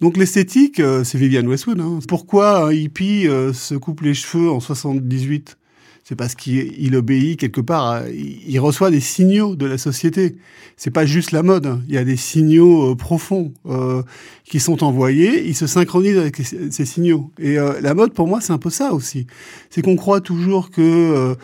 Donc 0.00 0.16
l'esthétique, 0.16 0.80
c'est 1.04 1.18
Vivienne 1.18 1.46
Westwood. 1.46 1.80
Hein. 1.80 1.98
Pourquoi 2.08 2.66
un 2.66 2.72
hippie 2.72 3.26
se 3.52 3.74
coupe 3.74 4.00
les 4.00 4.14
cheveux 4.14 4.50
en 4.50 4.60
78 4.60 5.58
c'est 6.08 6.14
parce 6.14 6.36
qu'il 6.36 6.94
obéit 6.94 7.36
quelque 7.36 7.60
part, 7.60 8.04
il 8.08 8.60
reçoit 8.60 8.92
des 8.92 9.00
signaux 9.00 9.56
de 9.56 9.66
la 9.66 9.76
société. 9.76 10.36
C'est 10.76 10.92
pas 10.92 11.04
juste 11.04 11.32
la 11.32 11.42
mode, 11.42 11.80
il 11.88 11.94
y 11.96 11.98
a 11.98 12.04
des 12.04 12.16
signaux 12.16 12.92
euh, 12.92 12.94
profonds 12.94 13.52
euh, 13.68 14.04
qui 14.44 14.60
sont 14.60 14.84
envoyés, 14.84 15.44
il 15.48 15.56
se 15.56 15.66
synchronise 15.66 16.16
avec 16.16 16.36
ces 16.36 16.84
signaux. 16.84 17.32
Et 17.40 17.58
euh, 17.58 17.80
la 17.80 17.94
mode, 17.94 18.14
pour 18.14 18.28
moi, 18.28 18.40
c'est 18.40 18.52
un 18.52 18.58
peu 18.58 18.70
ça 18.70 18.92
aussi. 18.92 19.26
C'est 19.68 19.82
qu'on 19.82 19.96
croit 19.96 20.20
toujours 20.20 20.70
que 20.70 21.34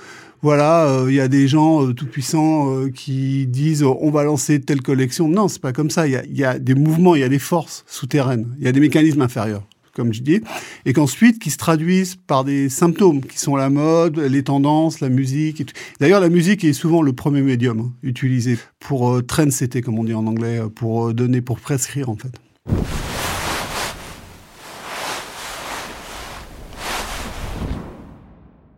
voilà, 0.42 1.06
il 1.08 1.14
y 1.14 1.20
a 1.20 1.26
des 1.26 1.48
gens 1.48 1.92
tout 1.92 2.06
puissants 2.06 2.86
qui 2.94 3.48
disent 3.48 3.82
on 3.82 4.10
va 4.12 4.22
lancer 4.22 4.60
telle 4.60 4.80
collection. 4.80 5.26
Non, 5.26 5.48
c'est 5.48 5.60
pas 5.60 5.72
comme 5.72 5.90
ça. 5.90 6.06
Il 6.06 6.38
y 6.38 6.44
a, 6.44 6.60
des 6.60 6.76
mouvements, 6.76 7.16
il 7.16 7.20
y 7.20 7.24
a 7.24 7.28
des 7.28 7.40
forces 7.40 7.82
souterraines, 7.88 8.46
il 8.60 8.64
y 8.64 8.68
a 8.68 8.72
des 8.72 8.80
mécanismes 8.80 9.22
inférieurs 9.22 9.64
comme 9.94 10.12
je 10.12 10.22
dis, 10.22 10.40
et 10.86 10.92
qu'ensuite 10.92 11.38
qui 11.38 11.50
se 11.50 11.58
traduisent 11.58 12.16
par 12.26 12.44
des 12.44 12.68
symptômes 12.68 13.20
qui 13.20 13.38
sont 13.38 13.56
la 13.56 13.70
mode, 13.70 14.18
les 14.18 14.42
tendances, 14.42 15.00
la 15.00 15.08
musique. 15.08 15.74
D'ailleurs, 16.00 16.20
la 16.20 16.28
musique 16.28 16.64
est 16.64 16.72
souvent 16.72 17.02
le 17.02 17.12
premier 17.12 17.42
médium 17.42 17.80
hein, 17.80 17.92
utilisé 18.02 18.58
pour 18.80 19.10
euh, 19.10 19.22
trendsetter, 19.22 19.82
comme 19.82 19.98
on 19.98 20.04
dit 20.04 20.14
en 20.14 20.26
anglais, 20.26 20.58
euh, 20.58 20.68
pour 20.68 21.08
euh, 21.08 21.14
donner, 21.14 21.40
pour 21.40 21.60
prescrire 21.60 22.08
en 22.08 22.16
fait. 22.16 23.01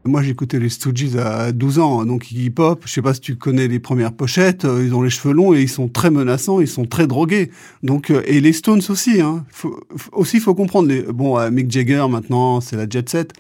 Moi, 0.07 0.23
j'écoutais 0.23 0.59
les 0.59 0.69
Stooges 0.69 1.17
à 1.17 1.51
12 1.53 1.79
ans, 1.79 2.05
donc 2.05 2.31
hip 2.31 2.57
hop. 2.59 2.83
Je 2.85 2.93
sais 2.93 3.01
pas 3.01 3.15
si 3.15 3.21
tu 3.21 3.37
connais 3.37 3.69
les 3.69 3.79
premières 3.79 4.13
pochettes. 4.13 4.67
euh, 4.67 4.85
Ils 4.85 4.95
ont 4.95 5.01
les 5.01 5.09
cheveux 5.09 5.33
longs 5.33 5.55
et 5.55 5.63
ils 5.63 5.69
sont 5.69 5.89
très 5.89 6.11
menaçants. 6.11 6.61
Ils 6.61 6.69
sont 6.69 6.85
très 6.85 7.07
drogués. 7.07 7.51
Donc 7.83 8.11
euh, 8.11 8.23
et 8.27 8.43
les 8.43 8.53
Stones 8.53 8.83
aussi. 8.91 9.23
Hein. 9.23 9.47
Faut, 9.49 9.81
aussi, 10.13 10.41
faut 10.41 10.55
comprendre. 10.55 10.93
Bon, 11.11 11.39
euh, 11.39 11.51
Mick 11.51 11.71
Jagger 11.71 12.05
maintenant, 12.11 12.61
c'est 12.61 12.77
la 12.77 12.87
jet 12.87 13.09
set. 13.09 13.33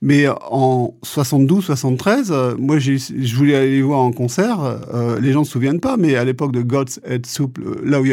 Mais 0.00 0.24
en 0.50 0.94
72, 1.02 1.66
73, 1.66 2.30
euh, 2.32 2.56
moi, 2.58 2.78
je 2.78 3.36
voulais 3.36 3.54
aller 3.56 3.72
les 3.72 3.82
voir 3.82 4.00
en 4.00 4.12
concert. 4.12 4.78
Les 5.20 5.32
gens 5.32 5.40
ne 5.40 5.44
se 5.44 5.50
souviennent 5.52 5.80
pas, 5.80 5.98
mais 5.98 6.14
à 6.16 6.24
l'époque 6.24 6.52
de 6.52 6.62
God's 6.62 6.98
Head 7.04 7.26
Soup, 7.26 7.58
là 7.84 8.00
où 8.00 8.06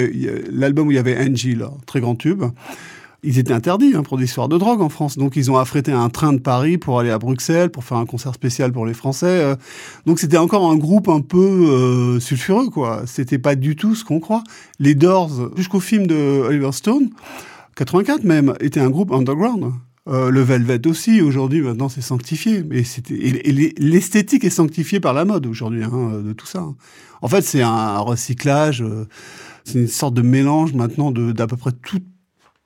l'album 0.51 0.87
où 0.89 0.91
il 0.91 0.95
y 0.95 0.97
avait 0.97 1.17
Angie, 1.17 1.55
là, 1.55 1.71
très 1.85 2.01
grand 2.01 2.15
tube. 2.15 2.43
Ils 3.23 3.39
étaient 3.39 3.53
interdits 3.53 3.93
hein, 3.95 4.03
pour 4.03 4.17
des 4.17 4.25
histoires 4.25 4.47
de 4.47 4.57
drogue 4.57 4.81
en 4.81 4.89
France. 4.89 5.17
Donc, 5.17 5.35
ils 5.35 5.49
ont 5.49 5.57
affrété 5.57 5.91
un 5.91 6.09
train 6.09 6.33
de 6.33 6.39
Paris 6.39 6.77
pour 6.77 6.99
aller 6.99 7.09
à 7.09 7.17
Bruxelles, 7.17 7.71
pour 7.71 7.83
faire 7.83 7.97
un 7.97 8.05
concert 8.05 8.33
spécial 8.33 8.71
pour 8.71 8.85
les 8.85 8.93
Français. 8.93 9.25
euh. 9.43 9.55
Donc, 10.05 10.19
c'était 10.19 10.37
encore 10.37 10.69
un 10.69 10.75
groupe 10.77 11.09
un 11.09 11.21
peu 11.21 11.37
euh, 11.39 12.19
sulfureux, 12.19 12.69
quoi. 12.69 13.01
C'était 13.07 13.39
pas 13.39 13.55
du 13.55 13.75
tout 13.75 13.95
ce 13.95 14.05
qu'on 14.05 14.19
croit. 14.19 14.43
Les 14.79 14.93
Doors, 14.93 15.49
jusqu'au 15.57 15.79
film 15.79 16.05
de 16.05 16.15
Oliver 16.47 16.71
Stone, 16.71 17.09
84 17.75 18.23
même, 18.23 18.53
était 18.59 18.79
un 18.79 18.89
groupe 18.91 19.11
underground. 19.11 19.71
Euh, 20.07 20.29
le 20.29 20.41
Velvet 20.41 20.85
aussi, 20.87 21.19
aujourd'hui, 21.21 21.61
maintenant, 21.61 21.89
c'est 21.89 22.01
sanctifié. 22.01 22.63
Mais 22.63 22.83
et- 23.09 23.73
l'esthétique 23.79 24.43
est 24.45 24.49
sanctifiée 24.51 24.99
par 24.99 25.13
la 25.13 25.25
mode 25.25 25.47
aujourd'hui, 25.47 25.83
hein, 25.83 26.21
de 26.23 26.33
tout 26.33 26.45
ça. 26.47 26.65
En 27.21 27.27
fait, 27.27 27.41
c'est 27.41 27.61
un 27.63 27.97
recyclage, 27.97 28.83
c'est 29.65 29.79
une 29.79 29.87
sorte 29.87 30.13
de 30.13 30.21
mélange 30.21 30.73
maintenant 30.73 31.11
d'à 31.11 31.47
peu 31.47 31.57
près 31.57 31.71
tout- 31.71 31.97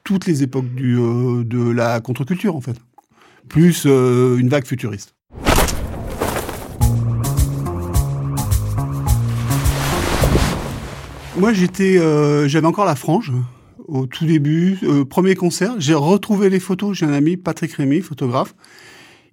toutes 0.03 0.25
les 0.25 0.43
époques 0.43 0.65
euh, 0.79 1.43
de 1.43 1.69
la 1.69 1.99
contre-culture, 1.99 2.55
en 2.55 2.61
fait. 2.61 2.77
Plus 3.47 3.83
euh, 3.85 4.37
une 4.37 4.49
vague 4.49 4.65
futuriste. 4.65 5.15
Moi, 11.37 11.53
j'étais, 11.53 11.97
euh, 11.97 12.47
j'avais 12.47 12.67
encore 12.67 12.85
la 12.85 12.95
frange 12.95 13.31
au 13.87 14.05
tout 14.05 14.25
début, 14.25 14.77
premier 15.09 15.35
concert. 15.35 15.73
J'ai 15.79 15.95
retrouvé 15.95 16.49
les 16.49 16.59
photos. 16.59 16.97
J'ai 16.97 17.05
un 17.05 17.13
ami, 17.13 17.35
Patrick 17.35 17.73
Rémy, 17.73 18.01
photographe. 18.01 18.55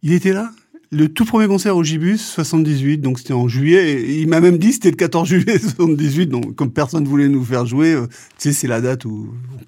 Il 0.02 0.12
était 0.12 0.32
là. 0.32 0.50
Le 0.90 1.08
tout 1.08 1.26
premier 1.26 1.46
concert 1.46 1.76
au 1.76 1.84
Gibus, 1.84 2.16
78, 2.16 2.98
donc 2.98 3.18
c'était 3.18 3.34
en 3.34 3.46
juillet. 3.46 3.90
Et 3.90 4.20
il 4.20 4.28
m'a 4.28 4.40
même 4.40 4.56
dit 4.56 4.72
c'était 4.72 4.90
le 4.90 4.96
14 4.96 5.28
juillet 5.28 5.58
78, 5.58 6.26
donc 6.28 6.54
comme 6.54 6.70
personne 6.70 7.04
voulait 7.04 7.28
nous 7.28 7.44
faire 7.44 7.66
jouer, 7.66 7.92
euh, 7.92 8.06
tu 8.38 8.48
sais, 8.48 8.52
c'est 8.52 8.68
la 8.68 8.80
date 8.80 9.04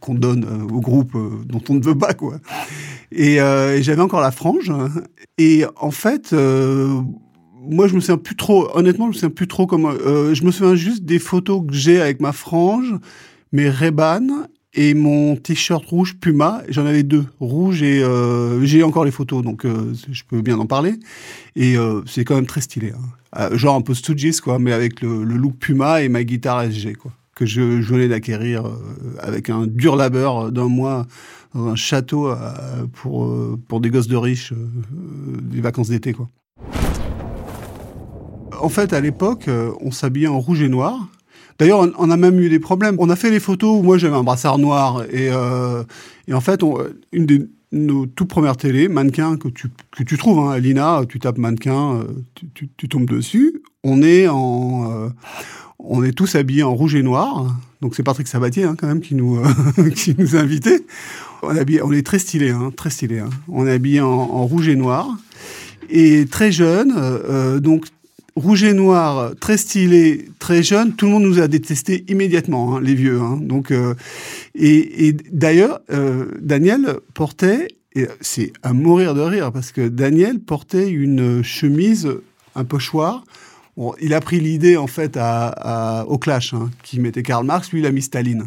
qu'on 0.00 0.14
donne 0.14 0.44
euh, 0.44 0.74
au 0.74 0.80
groupe 0.80 1.14
euh, 1.14 1.42
dont 1.44 1.62
on 1.68 1.74
ne 1.74 1.82
veut 1.82 1.96
pas, 1.96 2.14
quoi. 2.14 2.38
Et, 3.12 3.38
euh, 3.38 3.82
j'avais 3.82 4.00
encore 4.00 4.22
la 4.22 4.30
frange. 4.30 4.72
Et 5.36 5.64
en 5.76 5.90
fait, 5.90 6.32
moi, 6.32 7.86
je 7.86 7.94
me 7.94 8.00
souviens 8.00 8.16
plus 8.16 8.36
trop. 8.36 8.68
Honnêtement, 8.74 9.06
je 9.06 9.08
me 9.08 9.14
souviens 9.14 9.30
plus 9.30 9.48
trop 9.48 9.66
comment. 9.66 9.92
Je 9.92 10.44
me 10.44 10.50
souviens 10.50 10.74
juste 10.74 11.04
des 11.04 11.18
photos 11.18 11.66
que 11.66 11.74
j'ai 11.74 12.00
avec 12.00 12.20
ma 12.20 12.32
frange, 12.32 12.94
mes 13.52 13.68
Ray-Ban 13.68 14.46
et 14.74 14.94
mon 14.94 15.36
t-shirt 15.36 15.84
rouge 15.84 16.16
Puma. 16.20 16.62
J'en 16.68 16.86
avais 16.86 17.02
deux, 17.02 17.26
rouge 17.40 17.82
et 17.82 18.02
euh, 18.02 18.64
j'ai 18.64 18.82
encore 18.82 19.04
les 19.04 19.10
photos, 19.10 19.42
donc 19.42 19.64
euh, 19.64 19.92
je 20.10 20.22
peux 20.28 20.42
bien 20.42 20.58
en 20.58 20.66
parler. 20.66 20.94
Et 21.56 21.76
euh, 21.76 22.02
c'est 22.06 22.24
quand 22.24 22.36
même 22.36 22.46
très 22.46 22.60
stylé, 22.60 22.92
hein. 22.92 23.02
Euh, 23.38 23.56
genre 23.56 23.76
un 23.76 23.80
peu 23.80 23.94
Stooges 23.94 24.40
quoi, 24.40 24.58
mais 24.58 24.72
avec 24.72 25.02
le, 25.02 25.22
look 25.22 25.54
Puma 25.56 26.02
et 26.02 26.08
ma 26.08 26.24
guitare 26.24 26.64
SG 26.64 26.94
quoi, 26.94 27.12
que 27.36 27.46
je, 27.46 27.60
venais 27.60 28.08
d'acquérir 28.08 28.66
euh, 28.66 28.72
avec 29.20 29.50
un 29.50 29.66
dur 29.68 29.94
labeur 29.94 30.50
d'un 30.50 30.66
mois 30.66 31.06
dans 31.54 31.68
un 31.68 31.76
château 31.76 32.28
euh, 32.28 32.36
pour 32.92 33.32
pour 33.68 33.80
des 33.80 33.90
gosses 33.90 34.08
de 34.08 34.16
riches, 34.16 34.52
des 34.92 35.60
vacances 35.60 35.90
d'été 35.90 36.12
quoi. 36.12 36.28
En 38.60 38.68
fait, 38.68 38.92
à 38.92 39.00
l'époque, 39.00 39.48
on 39.80 39.90
s'habillait 39.90 40.26
en 40.26 40.38
rouge 40.38 40.60
et 40.60 40.68
noir. 40.68 41.08
D'ailleurs, 41.60 41.86
on, 41.96 42.10
a 42.10 42.16
même 42.16 42.40
eu 42.40 42.48
des 42.48 42.58
problèmes. 42.58 42.96
On 42.98 43.08
a 43.10 43.16
fait 43.16 43.30
les 43.30 43.38
photos 43.38 43.78
où 43.78 43.82
moi 43.82 43.98
j'avais 43.98 44.16
un 44.16 44.24
brassard 44.24 44.58
noir 44.58 45.04
et, 45.12 45.28
euh, 45.30 45.84
en 46.32 46.40
fait, 46.40 46.64
on, 46.64 46.78
une 47.12 47.26
des 47.26 47.46
nos 47.72 48.06
toutes 48.06 48.28
premières 48.28 48.56
télés, 48.56 48.88
mannequin 48.88 49.36
que 49.36 49.48
tu, 49.48 49.68
que 49.92 50.02
tu 50.02 50.18
trouves, 50.18 50.40
hein, 50.40 50.58
Lina, 50.58 51.02
tu 51.08 51.20
tapes 51.20 51.38
mannequin, 51.38 52.00
euh, 52.00 52.04
tu, 52.54 52.88
tombes 52.88 53.08
dessus. 53.08 53.62
On 53.84 54.02
est 54.02 54.26
en, 54.26 54.90
euh, 54.90 55.08
on 55.78 56.02
est 56.02 56.12
tous 56.12 56.34
habillés 56.34 56.62
en 56.62 56.74
rouge 56.74 56.94
et 56.94 57.02
noir. 57.02 57.56
Donc 57.80 57.94
c'est 57.94 58.02
Patrick 58.02 58.28
Sabatier 58.28 58.64
hein, 58.64 58.74
quand 58.78 58.86
même 58.86 59.00
qui 59.00 59.14
nous, 59.14 59.38
euh, 59.38 59.90
qui 59.94 60.14
nous 60.18 60.36
a 60.36 60.40
invités. 60.40 60.84
On, 61.42 61.54
est 61.54 61.82
on 61.82 61.92
est 61.92 62.04
très 62.04 62.18
stylé, 62.18 62.50
hein, 62.50 62.70
très. 62.76 62.90
Hein. 63.18 63.30
On 63.48 63.66
est 63.66 63.72
habillé 63.72 64.00
en, 64.00 64.46
rouge 64.46 64.68
et 64.68 64.76
noir 64.76 65.16
et 65.88 66.26
très 66.26 66.52
jeune, 66.52 66.92
euh, 66.96 67.58
donc 67.58 67.86
rouge 68.40 68.64
et 68.64 68.72
noir, 68.72 69.34
très 69.38 69.56
stylé, 69.56 70.28
très 70.38 70.62
jeune, 70.62 70.94
tout 70.94 71.06
le 71.06 71.12
monde 71.12 71.24
nous 71.24 71.40
a 71.40 71.48
détesté 71.48 72.04
immédiatement, 72.08 72.76
hein, 72.76 72.80
les 72.80 72.94
vieux. 72.94 73.20
Hein. 73.20 73.38
Donc, 73.40 73.70
euh, 73.70 73.94
et, 74.54 75.14
d'ailleurs, 75.30 75.80
euh, 75.92 76.26
Daniel 76.40 76.96
portait, 77.14 77.68
c'est 78.20 78.52
à 78.62 78.72
mourir 78.72 79.14
de 79.14 79.20
rire, 79.20 79.52
parce 79.52 79.72
que 79.72 79.88
Daniel 79.88 80.40
portait 80.40 80.88
une 80.88 81.42
chemise, 81.42 82.08
un 82.54 82.64
pochoir. 82.64 83.24
Il 84.00 84.14
a 84.14 84.20
pris 84.20 84.40
l'idée 84.40 84.76
en 84.76 84.86
fait 84.86 85.16
à, 85.18 86.04
au 86.08 86.18
Clash, 86.18 86.54
hein, 86.54 86.70
qui 86.82 87.00
mettait 87.00 87.22
Karl 87.22 87.44
Marx, 87.46 87.70
lui 87.72 87.80
il 87.80 87.86
a 87.86 87.92
mis 87.92 88.02
Staline. 88.02 88.44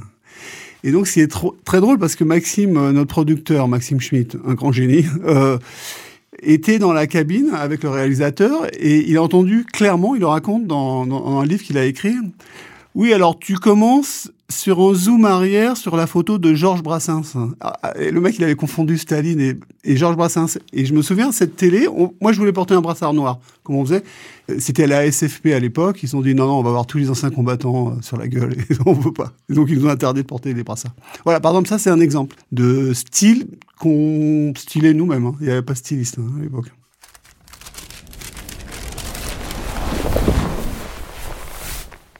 Et 0.84 0.92
donc 0.92 1.08
c'est 1.08 1.30
très 1.64 1.80
drôle 1.80 1.98
parce 1.98 2.16
que 2.16 2.24
Maxime, 2.24 2.92
notre 2.92 3.10
producteur, 3.10 3.68
Maxime 3.68 4.02
Schmitt, 4.02 4.38
un 4.46 4.54
grand 4.54 4.72
génie, 4.72 5.06
euh, 5.26 5.58
était 6.42 6.80
dans 6.80 6.94
la 6.94 7.08
cabine 7.08 7.52
avec 7.54 7.84
le 7.84 7.90
réalisateur 7.90 8.68
et 8.80 9.10
il 9.10 9.18
a 9.18 9.24
entendu 9.24 9.66
clairement, 9.66 10.16
il 10.16 10.22
le 10.22 10.28
raconte 10.28 10.66
dans, 10.68 11.06
dans, 11.06 11.40
un 11.40 11.46
livre 11.46 11.64
qu'il 11.64 11.78
a 11.78 11.86
écrit. 11.86 12.16
Oui, 12.96 13.14
alors 13.14 13.40
tu 13.40 13.56
commences 13.56 14.32
sur 14.50 14.80
un 14.80 14.94
zoom 14.94 15.26
arrière 15.26 15.78
sur 15.78 15.96
la 15.96 16.08
photo 16.08 16.38
de 16.38 16.54
Georges 16.54 16.84
Brassens. 16.84 17.36
Ah, 17.60 17.94
et 18.00 18.12
le 18.12 18.22
mec, 18.22 18.38
il 18.38 18.44
avait 18.44 18.56
confondu 18.56 18.98
Staline 18.98 19.60
et, 19.84 19.96
Georges 19.96 20.16
Brassens. 20.16 20.60
Et 20.74 20.86
je 20.86 20.94
me 20.94 21.02
souviens, 21.02 21.32
cette 21.32 21.56
télé, 21.56 21.88
moi 22.22 22.32
je 22.32 22.40
voulais 22.40 22.54
porter 22.54 22.74
un 22.74 22.82
brassard 22.82 23.14
noir, 23.14 23.40
comme 23.64 23.76
on 23.76 23.86
faisait? 23.86 24.04
C'était 24.60 24.84
à 24.84 24.88
la 24.88 25.12
SFP 25.12 25.48
à 25.48 25.60
l'époque. 25.60 26.04
Ils 26.04 26.08
se 26.08 26.12
sont 26.12 26.22
dit 26.22 26.36
non, 26.36 26.48
non, 26.48 26.60
on 26.60 26.64
va 26.64 26.70
avoir 26.70 26.86
tous 26.86 26.98
les 26.98 27.10
anciens 27.10 27.30
combattants 27.30 28.02
sur 28.02 28.18
la 28.18 28.28
gueule 28.28 28.54
et 28.70 28.76
on 28.86 28.94
veut 28.94 29.14
pas. 29.14 29.34
Et 29.50 29.54
donc 29.54 29.70
ils 29.70 29.80
nous 29.80 29.86
ont 29.86 29.90
interdit 29.90 30.22
de 30.22 30.28
porter 30.28 30.54
des 30.54 30.64
brassards. 30.64 30.94
Voilà, 31.24 31.40
par 31.40 31.52
exemple, 31.52 31.70
ça 31.70 31.80
c'est 31.80 31.90
un 31.90 32.02
exemple 32.02 32.36
de 32.52 32.94
style 32.94 33.48
qu'on 33.80 34.54
stylait 34.56 34.94
nous-mêmes. 34.94 35.26
Hein. 35.26 35.36
Il 35.40 35.48
n'y 35.48 35.52
avait 35.52 35.62
pas 35.62 35.76
styliste 35.76 36.18
hein, 36.20 36.32
à 36.40 36.44
l'époque. 36.44 36.72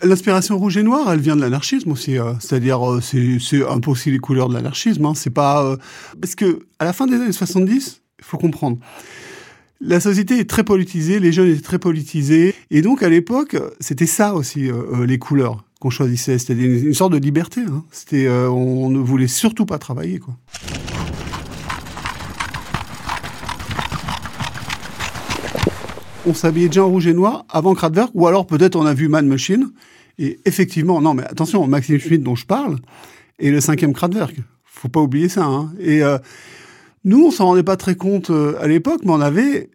L'inspiration 0.04 0.58
rouge 0.58 0.78
et 0.78 0.84
noir, 0.84 1.12
elle 1.12 1.20
vient 1.20 1.36
de 1.36 1.42
l'anarchisme 1.42 1.92
aussi. 1.92 2.18
Euh, 2.18 2.34
C'est-à-dire, 2.40 2.86
euh, 2.88 3.02
c'est 3.02 3.68
un 3.68 3.80
peu 3.80 3.92
aussi 3.92 4.12
les 4.12 4.20
couleurs 4.20 4.50
de 4.50 4.54
l'anarchisme. 4.54 5.06
Hein. 5.06 5.14
C'est 5.16 5.30
pas 5.30 5.64
euh, 5.64 5.78
parce 6.20 6.36
que 6.36 6.60
à 6.80 6.86
la 6.86 6.94
fin 6.94 7.08
des 7.08 7.16
années 7.16 7.32
70, 7.32 8.02
il 8.20 8.26
faut 8.26 8.38
comprendre. 8.38 8.78
La 9.86 10.00
société 10.00 10.40
est 10.40 10.50
très 10.50 10.64
politisée, 10.64 11.20
les 11.20 11.34
jeunes 11.34 11.50
étaient 11.50 11.62
très 11.62 11.80
politisés, 11.80 12.56
et 12.72 12.82
donc 12.82 13.04
à 13.04 13.10
l'époque, 13.10 13.58
c'était 13.82 14.06
ça 14.06 14.34
aussi 14.34 14.72
euh, 14.72 15.06
les 15.06 15.20
couleurs 15.20 15.66
qu'on 15.82 15.90
choisissait. 15.90 16.38
C'était 16.38 16.54
une, 16.54 16.94
sorte 16.94 17.12
de 17.12 17.18
liberté. 17.18 17.60
Hein. 17.62 17.84
C'était, 17.92 18.28
euh, 18.28 18.50
on 18.50 18.90
ne 18.90 19.00
voulait 19.00 19.28
surtout 19.28 19.66
pas 19.66 19.80
travailler, 19.80 20.20
quoi. 20.20 20.36
On 26.26 26.34
s'habillait 26.34 26.68
déjà 26.68 26.84
en 26.84 26.90
rouge 26.90 27.08
et 27.08 27.14
noir 27.14 27.46
avant 27.50 27.74
Kraftwerk, 27.74 28.12
ou 28.14 28.28
alors 28.28 28.48
peut-être 28.48 28.76
on 28.76 28.86
a 28.86 28.94
vu 28.94 29.08
Man 29.08 29.28
Machine. 29.28 29.72
Et 30.20 30.40
effectivement, 30.46 31.02
non, 31.02 31.14
mais 31.14 31.24
attention, 31.24 31.66
Maxime 31.68 32.00
Schmitt 32.00 32.24
dont 32.24 32.36
je 32.36 32.46
parle 32.46 32.78
est 33.40 33.50
le 33.50 33.62
cinquième 33.62 33.94
Kraftwerk. 33.94 34.36
Faut 34.64 34.90
pas 34.90 35.02
oublier 35.02 35.30
ça. 35.30 35.46
Hein. 35.46 35.74
Et 35.80 36.04
euh, 36.04 36.18
nous, 37.04 37.26
on 37.26 37.32
s'en 37.32 37.48
rendait 37.48 37.64
pas 37.64 37.78
très 37.78 37.96
compte 37.96 38.30
euh, 38.30 38.56
à 38.62 38.68
l'époque, 38.68 39.02
mais 39.06 39.12
on 39.12 39.22
avait 39.22 39.70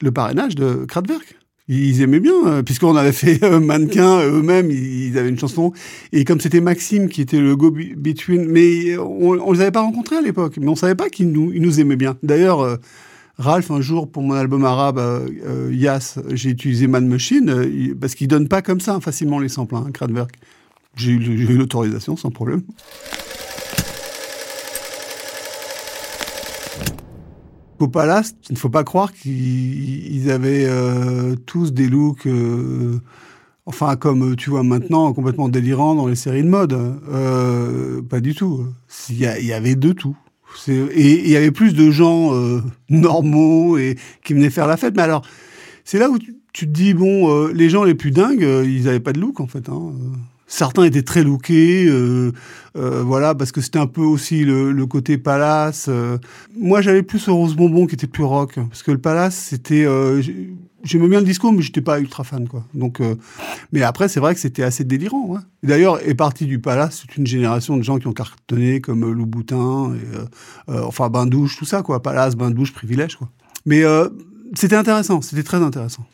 le 0.00 0.10
parrainage 0.10 0.54
de 0.54 0.84
Kraftwerk. 0.86 1.36
Ils 1.66 2.02
aimaient 2.02 2.20
bien, 2.20 2.46
euh, 2.46 2.62
puisqu'on 2.62 2.96
avait 2.96 3.12
fait 3.12 3.40
mannequin 3.60 4.22
eux-mêmes, 4.22 4.70
ils, 4.70 5.16
avaient 5.18 5.28
une 5.28 5.38
chanson. 5.38 5.72
Et 6.12 6.24
comme 6.24 6.40
c'était 6.40 6.60
Maxime 6.60 7.08
qui 7.08 7.22
était 7.22 7.40
le 7.40 7.56
go-between, 7.56 8.46
mais 8.46 8.96
on, 8.98 9.38
on 9.40 9.52
les 9.52 9.60
avait 9.60 9.70
pas 9.70 9.80
rencontrés 9.80 10.16
à 10.16 10.22
l'époque, 10.22 10.56
mais 10.58 10.68
on 10.68 10.76
savait 10.76 10.94
pas 10.94 11.08
qu'ils 11.08 11.30
nous, 11.30 11.52
nous 11.54 11.80
aimaient 11.80 11.96
bien. 11.96 12.16
D'ailleurs, 12.22 12.78
Ralph, 13.36 13.70
un 13.70 13.80
jour, 13.80 14.10
pour 14.10 14.22
mon 14.22 14.34
album 14.34 14.64
arabe, 14.64 14.98
euh, 14.98 15.70
Yas, 15.72 16.18
j'ai 16.30 16.50
utilisé 16.50 16.86
Man 16.86 17.08
Machine, 17.08 17.50
euh, 17.50 17.94
parce 18.00 18.14
qu'il 18.14 18.28
donne 18.28 18.46
pas 18.48 18.62
comme 18.62 18.80
ça 18.80 19.00
facilement 19.00 19.38
les 19.38 19.48
samples, 19.48 19.74
hein, 19.74 19.90
Kraftwerk. 19.92 20.36
J'ai 20.96 21.12
eu 21.12 21.56
l'autorisation 21.56 22.16
sans 22.16 22.30
problème. 22.30 22.62
Au 27.84 27.88
Palace, 27.88 28.34
il 28.48 28.54
ne 28.54 28.58
faut 28.58 28.70
pas 28.70 28.82
croire 28.82 29.12
qu'ils 29.12 30.30
avaient 30.30 30.64
euh, 30.66 31.34
tous 31.44 31.74
des 31.74 31.86
looks, 31.86 32.26
euh, 32.26 32.98
enfin 33.66 33.96
comme 33.96 34.36
tu 34.36 34.48
vois 34.48 34.62
maintenant, 34.62 35.12
complètement 35.12 35.50
délirants 35.50 35.94
dans 35.94 36.06
les 36.06 36.14
séries 36.14 36.44
de 36.44 36.48
mode. 36.48 36.72
Euh, 36.72 38.00
pas 38.00 38.20
du 38.20 38.34
tout. 38.34 38.64
Il 39.10 39.16
y, 39.16 39.18
y, 39.24 39.52
avait 39.52 39.74
de 39.74 39.92
tout. 39.92 40.16
Et 40.68 41.24
il 41.24 41.28
y 41.28 41.36
avait 41.36 41.50
plus 41.50 41.74
de 41.74 41.90
gens 41.90 42.34
euh, 42.34 42.60
normaux 42.88 43.76
et 43.78 43.96
qui 44.24 44.34
venaient 44.34 44.50
faire 44.50 44.66
la 44.66 44.76
fête. 44.76 44.94
Mais 44.96 45.02
alors, 45.02 45.22
c'est 45.84 45.98
là 45.98 46.10
où 46.10 46.18
tu, 46.18 46.34
te 46.52 46.64
dis, 46.64 46.94
bon, 46.94 47.30
euh, 47.30 47.52
les 47.52 47.68
gens 47.68 47.84
les 47.84 47.94
plus 47.94 48.10
dingues, 48.10 48.44
euh, 48.44 48.64
ils 48.66 48.84
n'avaient 48.84 49.00
pas 49.00 49.12
de 49.12 49.20
look, 49.20 49.40
en 49.40 49.46
fait. 49.46 49.68
Hein. 49.68 49.92
Certains 50.46 50.84
étaient 50.84 51.02
très 51.02 51.24
lookés, 51.24 51.90
voilà, 52.74 53.34
parce 53.34 53.50
que 53.50 53.60
c'était 53.60 53.78
un 53.78 53.86
peu 53.86 54.02
aussi 54.02 54.44
le, 54.44 54.86
côté 54.86 55.18
palace. 55.18 55.88
Moi, 56.56 56.80
j'allais 56.80 57.02
plus 57.02 57.28
au 57.28 57.34
Rose 57.34 57.56
Bonbon, 57.56 57.86
qui 57.86 57.94
était 57.94 58.06
plus 58.06 58.24
rock, 58.24 58.54
parce 58.68 58.82
que 58.82 58.92
le 58.92 58.98
palace, 58.98 59.34
c'était 59.50 59.86
j'aimais 60.84 61.08
bien 61.08 61.20
le 61.20 61.26
discours, 61.26 61.52
mais 61.52 61.62
j'étais 61.62 61.80
pas 61.80 61.98
ultra 61.98 62.24
fan, 62.24 62.46
quoi. 62.48 62.64
Donc, 62.74 63.00
euh, 63.00 63.16
mais 63.72 63.82
après, 63.82 64.08
c'est 64.08 64.20
vrai 64.20 64.34
que 64.34 64.40
c'était 64.40 64.62
assez 64.62 64.84
délirant. 64.84 65.38
D'ailleurs, 65.62 66.06
est 66.06 66.14
parti 66.14 66.46
du 66.46 66.58
palace 66.58 67.00
toute 67.00 67.16
une 67.16 67.26
génération 67.26 67.76
de 67.76 67.82
gens 67.82 67.98
qui 67.98 68.06
ont 68.06 68.12
cartonné, 68.12 68.80
comme 68.80 69.04
euh, 69.04 69.12
Lou 69.12 69.26
Boutin, 69.26 69.94
et, 69.94 70.70
euh, 70.70 70.82
enfin 70.84 71.08
Bain 71.08 71.26
douche, 71.26 71.56
tout 71.56 71.64
ça, 71.64 71.82
quoi. 71.82 72.02
Palace, 72.02 72.36
bain 72.36 72.50
douche, 72.50 72.72
privilège, 72.72 73.16
quoi. 73.16 73.28
Mais 73.66 73.82
c'était 74.52 74.76
intéressant, 74.76 75.22
c'était 75.22 75.42
très 75.42 75.56
intéressant. 75.56 76.04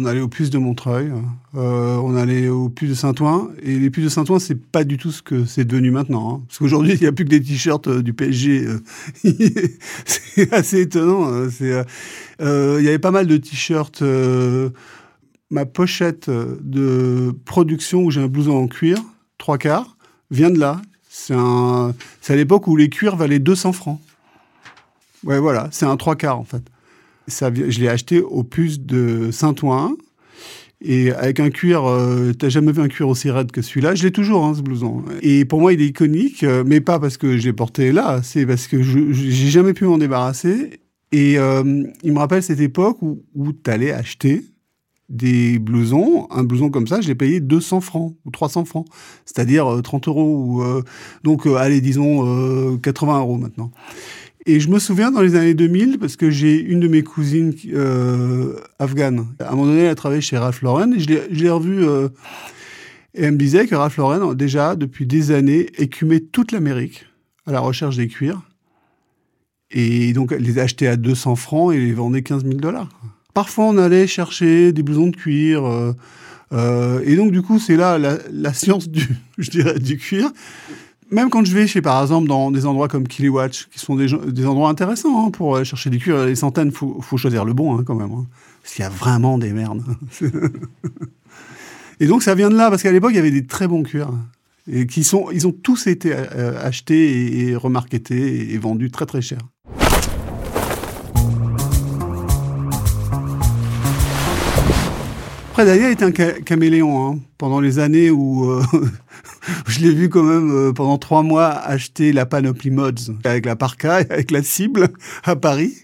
On 0.00 0.04
allait 0.04 0.20
au 0.20 0.28
puce 0.28 0.50
de 0.50 0.58
Montreuil, 0.58 1.10
euh, 1.56 1.96
on 1.96 2.14
allait 2.14 2.48
au 2.48 2.68
puce 2.68 2.90
de 2.90 2.94
Saint-Ouen, 2.94 3.50
et 3.60 3.80
les 3.80 3.90
puces 3.90 4.04
de 4.04 4.08
Saint-Ouen, 4.08 4.38
c'est 4.38 4.54
pas 4.54 4.84
du 4.84 4.96
tout 4.96 5.10
ce 5.10 5.22
que 5.22 5.44
c'est 5.44 5.64
devenu 5.64 5.90
maintenant. 5.90 6.34
Hein. 6.34 6.42
Parce 6.46 6.58
qu'aujourd'hui, 6.58 6.92
il 6.92 7.00
n'y 7.00 7.08
a 7.08 7.10
plus 7.10 7.24
que 7.24 7.30
des 7.30 7.42
t-shirts 7.42 7.88
euh, 7.88 8.00
du 8.00 8.12
PSG. 8.12 8.64
Euh. 8.64 8.80
c'est 10.04 10.52
assez 10.54 10.82
étonnant. 10.82 11.28
Hein. 11.28 11.48
Il 11.58 12.84
y 12.84 12.88
avait 12.88 13.00
pas 13.00 13.10
mal 13.10 13.26
de 13.26 13.38
t-shirts. 13.38 14.04
ma 15.50 15.66
pochette 15.66 16.30
de 16.30 17.34
production 17.44 18.04
où 18.04 18.12
j'ai 18.12 18.20
un 18.20 18.28
blouson 18.28 18.54
en 18.56 18.68
cuir, 18.68 18.98
trois 19.36 19.58
quarts, 19.58 19.96
vient 20.30 20.50
de 20.50 20.60
là. 20.60 20.80
C'est 21.08 21.34
à 21.34 22.36
l'époque 22.36 22.68
où 22.68 22.76
les 22.76 22.88
cuirs 22.88 23.16
valaient 23.16 23.40
200 23.40 23.72
francs. 23.72 24.00
Ouais, 25.24 25.40
voilà, 25.40 25.66
c'est 25.72 25.86
un 25.86 25.96
trois 25.96 26.14
quarts 26.14 26.38
en 26.38 26.44
fait 26.44 26.62
je 27.28 27.80
l'ai 27.80 27.88
acheté 27.88 28.20
au 28.20 28.42
puce 28.42 28.80
de 28.80 29.30
Saint-Ouen. 29.30 29.96
Et 30.80 31.10
avec 31.12 31.40
un 31.40 31.50
cuir, 31.50 31.84
euh, 31.84 32.32
t'as 32.32 32.48
jamais 32.48 32.70
vu 32.70 32.80
un 32.80 32.88
cuir 32.88 33.08
aussi 33.08 33.30
raide 33.30 33.50
que 33.50 33.62
celui-là? 33.62 33.96
Je 33.96 34.04
l'ai 34.04 34.12
toujours, 34.12 34.44
hein, 34.44 34.54
ce 34.54 34.62
blouson. 34.62 35.02
Et 35.22 35.44
pour 35.44 35.60
moi, 35.60 35.72
il 35.72 35.82
est 35.82 35.86
iconique, 35.86 36.44
euh, 36.44 36.62
mais 36.64 36.80
pas 36.80 37.00
parce 37.00 37.16
que 37.16 37.36
je 37.36 37.46
l'ai 37.46 37.52
porté 37.52 37.90
là, 37.90 38.20
c'est 38.22 38.46
parce 38.46 38.68
que 38.68 38.80
j'ai 38.80 39.48
jamais 39.48 39.72
pu 39.72 39.84
m'en 39.86 39.98
débarrasser. 39.98 40.80
Et 41.10 41.38
euh, 41.38 41.84
il 42.04 42.12
me 42.12 42.18
rappelle 42.18 42.42
cette 42.42 42.60
époque 42.60 43.02
où, 43.02 43.24
où 43.34 43.52
tu 43.52 43.70
allais 43.70 43.90
acheter 43.90 44.44
des 45.08 45.58
blousons. 45.58 46.28
Un 46.30 46.44
blouson 46.44 46.70
comme 46.70 46.86
ça, 46.86 47.00
je 47.00 47.08
l'ai 47.08 47.14
payé 47.16 47.40
200 47.40 47.80
francs 47.80 48.14
ou 48.24 48.30
300 48.30 48.64
francs, 48.64 48.86
c'est-à-dire 49.24 49.80
30 49.82 50.06
euros. 50.06 50.60
Ou, 50.60 50.82
donc, 51.24 51.46
allez, 51.46 51.80
disons 51.80 52.76
80 52.76 53.20
euros 53.20 53.38
maintenant. 53.38 53.72
Et 54.46 54.60
je 54.60 54.68
me 54.70 54.78
souviens 54.78 55.10
dans 55.10 55.20
les 55.20 55.34
années 55.34 55.54
2000, 55.54 55.98
parce 55.98 56.16
que 56.16 56.30
j'ai 56.30 56.58
une 56.58 56.80
de 56.80 56.88
mes 56.88 57.02
cousines 57.02 57.52
euh, 57.72 58.54
afghanes. 58.78 59.26
À 59.40 59.48
un 59.48 59.50
moment 59.50 59.66
donné, 59.66 59.80
elle 59.80 59.90
a 59.90 59.94
travaillé 59.94 60.20
chez 60.20 60.38
Ralph 60.38 60.62
Lauren 60.62 60.92
et 60.92 61.00
je 61.00 61.08
l'ai 61.30 61.50
revue. 61.50 61.86
Euh, 61.86 62.08
et 63.14 63.24
elle 63.24 63.32
me 63.32 63.38
disait 63.38 63.66
que 63.66 63.74
Ralph 63.74 63.96
Lauren, 63.96 64.34
déjà, 64.34 64.76
depuis 64.76 65.06
des 65.06 65.32
années, 65.32 65.66
écumait 65.76 66.20
toute 66.20 66.52
l'Amérique 66.52 67.06
à 67.46 67.52
la 67.52 67.60
recherche 67.60 67.96
des 67.96 68.08
cuirs. 68.08 68.42
Et 69.70 70.12
donc, 70.12 70.32
elle 70.32 70.42
les 70.42 70.58
achetait 70.58 70.86
à 70.86 70.96
200 70.96 71.36
francs 71.36 71.74
et 71.74 71.78
les 71.78 71.92
vendait 71.92 72.22
15 72.22 72.44
000 72.44 72.54
dollars. 72.54 72.88
Parfois, 73.34 73.66
on 73.66 73.76
allait 73.76 74.06
chercher 74.06 74.72
des 74.72 74.82
blousons 74.82 75.08
de 75.08 75.16
cuir. 75.16 75.66
Euh, 75.66 75.92
euh 76.52 77.00
et 77.04 77.16
donc, 77.16 77.32
du 77.32 77.42
coup, 77.42 77.58
c'est 77.58 77.76
là 77.76 77.98
la, 77.98 78.18
la, 78.30 78.52
science 78.52 78.88
du, 78.88 79.06
je 79.38 79.50
dirais, 79.50 79.78
du 79.78 79.98
cuir 79.98 80.30
même 81.10 81.30
quand 81.30 81.44
je 81.44 81.54
vais 81.54 81.66
chez, 81.66 81.80
par 81.82 82.02
exemple, 82.02 82.28
dans 82.28 82.50
des 82.50 82.66
endroits 82.66 82.88
comme 82.88 83.06
Kiliwatch, 83.06 83.68
qui 83.68 83.78
sont 83.78 83.96
des, 83.96 84.12
endroits 84.46 84.68
intéressants 84.68 85.26
hein, 85.26 85.30
pour 85.30 85.64
chercher 85.64 85.90
des 85.90 85.98
cuirs, 85.98 86.26
les 86.26 86.34
centaines, 86.34 86.70
faut, 86.72 87.16
choisir 87.16 87.44
le 87.44 87.52
bon 87.52 87.78
hein, 87.78 87.84
quand 87.86 87.94
même. 87.94 88.12
Hein, 88.12 88.26
parce 88.62 88.74
qu'il 88.74 88.82
y 88.82 88.86
a 88.86 88.90
vraiment 88.90 89.38
des 89.38 89.52
merdes. 89.52 89.82
et 92.00 92.06
donc 92.06 92.22
ça 92.22 92.34
vient 92.34 92.50
de 92.50 92.56
là, 92.56 92.70
parce 92.70 92.82
qu'à 92.82 92.92
l'époque, 92.92 93.12
il 93.12 93.16
y 93.16 93.20
avait 93.20 93.30
des 93.30 93.46
très 93.46 93.68
bons 93.68 93.82
cuirs. 93.82 94.12
Et 94.70 94.86
qui 94.86 95.02
sont, 95.02 95.30
ils 95.32 95.46
ont 95.46 95.52
tous 95.52 95.86
été 95.86 96.12
euh, 96.14 96.62
achetés 96.62 97.48
et, 97.48 97.56
remarketés 97.56 98.52
et 98.52 98.58
vendus 98.58 98.90
très 98.90 99.06
très 99.06 99.22
cher. 99.22 99.38
Après, 105.58 105.72
Daniel 105.72 105.90
était 105.90 106.04
un 106.04 106.12
caméléon 106.12 107.20
pendant 107.36 107.58
les 107.58 107.80
années 107.80 108.10
où 108.10 108.48
euh, 108.48 108.62
je 109.66 109.80
l'ai 109.80 109.92
vu 109.92 110.08
quand 110.08 110.22
même 110.22 110.52
euh, 110.52 110.72
pendant 110.72 110.98
trois 110.98 111.24
mois 111.24 111.48
acheter 111.48 112.12
la 112.12 112.26
Panoply 112.26 112.70
Mods 112.70 113.12
avec 113.24 113.44
la 113.44 113.56
parka, 113.56 113.94
avec 114.08 114.30
la 114.30 114.44
cible 114.44 114.90
à 115.24 115.34
Paris. 115.34 115.74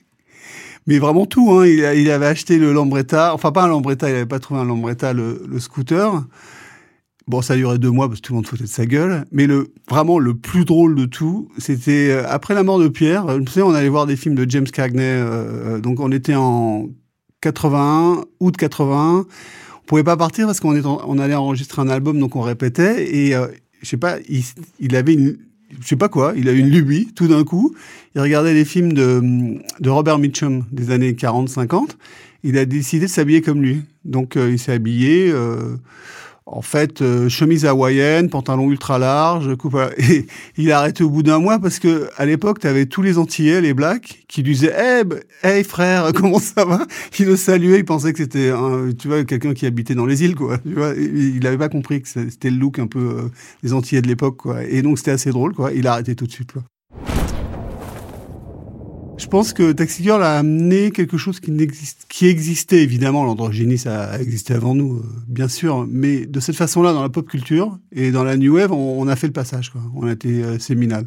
Mais 0.87 1.01
vraiment 1.01 1.27
tout, 1.27 1.51
hein. 1.51 1.67
il, 1.67 2.09
avait 2.09 2.27
acheté 2.27 2.57
le 2.57 2.73
Lambretta, 2.73 3.35
enfin 3.35 3.51
pas 3.51 3.65
un 3.65 3.67
Lambretta, 3.67 4.09
il 4.09 4.13
n'avait 4.13 4.27
pas 4.27 4.39
trouvé 4.39 4.61
un 4.61 4.65
Lambretta, 4.65 5.13
le, 5.13 5.41
scooter. 5.59 6.23
Bon, 7.27 7.43
ça 7.43 7.57
duré 7.57 7.77
deux 7.79 7.91
mois 7.91 8.07
parce 8.07 8.21
que 8.21 8.27
tout 8.29 8.33
le 8.33 8.37
monde 8.37 8.47
foutait 8.47 8.63
de 8.63 8.69
sa 8.69 8.87
gueule. 8.87 9.25
Mais 9.33 9.49
vraiment 9.91 10.21
le 10.21 10.35
plus 10.35 10.65
drôle 10.65 10.95
de 10.95 11.07
tout, 11.07 11.49
c'était 11.59 12.11
euh, 12.11 12.23
après 12.29 12.55
la 12.55 12.63
mort 12.63 12.79
de 12.79 12.87
Pierre. 12.87 13.27
Me 13.27 13.45
souviens, 13.47 13.65
on 13.65 13.75
allait 13.75 13.89
voir 13.89 14.07
des 14.07 14.15
films 14.15 14.37
de 14.37 14.49
James 14.49 14.69
Cagney. 14.69 15.21
Donc 15.83 15.99
on 15.99 16.13
était 16.13 16.37
en 16.37 16.91
81, 17.53 18.25
août 18.41 18.57
81 18.57 19.27
on 19.85 19.87
pouvait 19.87 20.05
pas 20.05 20.17
partir 20.17 20.47
parce 20.47 20.61
qu'on 20.61 20.83
on 20.83 21.19
allait 21.19 21.35
enregistrer 21.35 21.83
un 21.83 21.89
album, 21.89 22.19
donc 22.19 22.37
on 22.37 22.41
répétait. 22.41 23.15
Et 23.15 23.35
euh, 23.35 23.49
je 23.83 23.89
sais 23.89 23.99
pas, 23.99 24.17
il, 24.81 24.97
avait 24.97 25.13
une, 25.13 25.37
je 25.79 25.87
sais 25.87 25.97
pas 25.97 26.09
quoi, 26.09 26.33
il 26.37 26.49
a 26.49 26.53
une 26.53 26.71
lubie 26.71 27.13
tout 27.15 27.29
d'un 27.29 27.45
coup. 27.45 27.75
Il 28.15 28.23
regardait 28.23 28.55
les 28.55 28.65
films 28.65 28.95
de, 28.95 29.61
de 29.81 29.91
Robert 29.91 30.19
Mitchum 30.19 30.65
des 30.73 30.91
années 30.91 31.13
40-50. 31.13 31.91
Il 32.45 32.57
a 32.57 32.65
décidé 32.65 33.05
de 33.07 33.11
s'habiller 33.11 33.43
comme 33.43 33.61
lui. 33.61 33.83
Donc 34.07 34.37
euh, 34.37 34.51
il 34.51 34.59
s'est 34.59 34.73
habillé. 34.73 35.31
Euh, 35.31 35.77
en 36.47 36.61
fait, 36.61 37.01
euh, 37.01 37.29
chemise 37.31 37.65
hawaïenne, 37.65 38.29
pantalon 38.29 38.71
ultra 38.71 38.99
large, 38.99 39.49
il 40.59 40.73
a 40.73 40.79
arrêté 40.79 41.03
au 41.03 41.09
bout 41.09 41.23
d'un 41.23 41.39
mois 41.39 41.59
parce 41.59 41.79
que 41.79 42.09
à 42.17 42.27
l'époque, 42.27 42.61
tu 42.61 42.67
avais 42.67 42.87
tous 42.87 43.01
les 43.01 43.17
Antillais, 43.19 43.63
les 43.63 43.73
blacks, 43.73 44.25
qui 44.29 44.43
lui 44.43 44.53
disaient 44.55 44.75
"Hey, 44.77 45.05
hey 45.43 45.65
frère, 45.65 46.13
comment 46.15 46.39
ça 46.39 46.65
va? 46.67 46.87
Il 47.19 47.27
le 47.27 47.37
saluait, 47.37 47.79
il 47.79 47.85
pensait 47.85 48.13
que 48.13 48.19
c'était, 48.19 48.53
tu 48.99 49.09
vois, 49.09 49.25
quelqu'un 49.25 49.55
qui 49.55 49.65
habitait 49.67 49.95
dans 49.95 50.07
les 50.07 50.23
îles, 50.25 50.35
quoi. 50.35 50.59
Il 50.67 51.41
n'avait 51.43 51.59
pas 51.59 51.71
compris 51.71 52.03
que 52.03 52.09
c'était 52.09 52.51
le 52.51 52.57
look 52.59 52.79
un 52.79 52.87
peu 52.87 52.99
euh, 52.99 53.29
des 53.63 53.73
Antillais 53.73 54.03
de 54.03 54.09
l'époque, 54.09 54.37
quoi. 54.37 54.65
Et 54.65 54.83
donc 54.83 54.99
c'était 54.99 55.13
assez 55.13 55.31
drôle, 55.31 55.55
quoi. 55.55 55.73
Il 55.73 55.87
a 55.87 55.93
arrêté 55.93 56.15
tout 56.15 56.27
de 56.27 56.33
suite, 56.33 56.53
quoi. 56.53 56.63
Je 59.17 59.29
pense 59.29 59.53
que 59.53 59.71
Taxi 59.73 60.03
Girl 60.03 60.23
a 60.23 60.39
amené 60.39 60.91
quelque 60.91 61.17
chose 61.17 61.39
qui, 61.39 61.53
n'existe, 61.53 62.07
qui 62.09 62.27
existait 62.27 62.83
évidemment. 62.83 63.25
L'androgynie, 63.25 63.79
ça 63.79 64.05
a 64.11 64.19
existé 64.19 64.55
avant 64.55 64.75
nous, 64.75 64.97
euh, 64.97 65.03
bien 65.29 65.47
sûr. 65.47 65.87
Mais 65.89 66.27
de 66.27 66.41
cette 66.41 66.57
façon-là, 66.57 66.93
dans 66.93 67.03
la 67.03 67.09
pop 67.09 67.29
culture 67.29 67.79
et 67.93 68.11
dans 68.11 68.25
la 68.25 68.37
new 68.37 68.55
wave, 68.55 68.73
on, 68.73 69.07
a 69.07 69.15
fait 69.15 69.29
le 69.29 69.33
passage. 69.33 69.71
Quoi. 69.71 69.83
On 69.95 70.07
a 70.07 70.13
été 70.13 70.43
euh, 70.43 70.59
séminal. 70.59 71.07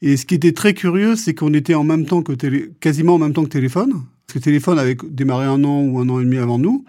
Et 0.00 0.16
ce 0.16 0.26
qui 0.26 0.36
était 0.36 0.52
très 0.52 0.74
curieux, 0.74 1.16
c'est 1.16 1.34
qu'on 1.34 1.52
était 1.54 1.74
en 1.74 1.84
même 1.84 2.06
temps 2.06 2.22
que 2.22 2.32
télé, 2.32 2.70
quasiment 2.80 3.14
en 3.14 3.18
même 3.18 3.32
temps 3.32 3.44
que 3.44 3.48
téléphone. 3.48 3.90
Parce 4.26 4.38
que 4.38 4.44
téléphone 4.44 4.78
avait 4.78 4.96
démarré 5.08 5.46
un 5.46 5.62
an 5.64 5.82
ou 5.82 5.98
un 5.98 6.08
an 6.08 6.20
et 6.20 6.24
demi 6.24 6.36
avant 6.36 6.58
nous. 6.58 6.84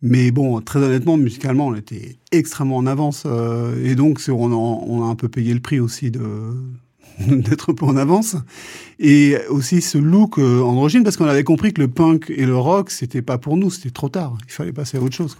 Mais 0.00 0.30
bon, 0.30 0.60
très 0.60 0.78
honnêtement, 0.78 1.16
musicalement, 1.16 1.68
on 1.68 1.74
était 1.74 2.18
extrêmement 2.30 2.76
en 2.76 2.86
avance. 2.86 3.24
Euh, 3.26 3.84
et 3.84 3.96
donc, 3.96 4.20
on 4.28 4.52
on 4.52 5.02
a 5.04 5.06
un 5.06 5.16
peu 5.16 5.28
payé 5.28 5.52
le 5.52 5.60
prix 5.60 5.80
aussi 5.80 6.10
de, 6.12 6.20
d'être 7.26 7.70
un 7.70 7.74
peu 7.74 7.84
en 7.84 7.96
avance. 7.96 8.36
Et 8.98 9.36
aussi 9.48 9.80
ce 9.80 9.98
look 9.98 10.38
euh, 10.38 10.60
androgyne, 10.60 11.04
parce 11.04 11.16
qu'on 11.16 11.26
avait 11.26 11.44
compris 11.44 11.72
que 11.72 11.80
le 11.80 11.88
punk 11.88 12.32
et 12.34 12.46
le 12.46 12.56
rock, 12.56 12.90
c'était 12.90 13.22
pas 13.22 13.38
pour 13.38 13.56
nous, 13.56 13.70
c'était 13.70 13.90
trop 13.90 14.08
tard. 14.08 14.36
Il 14.46 14.52
fallait 14.52 14.72
passer 14.72 14.98
à 14.98 15.00
autre 15.00 15.14
chose. 15.14 15.36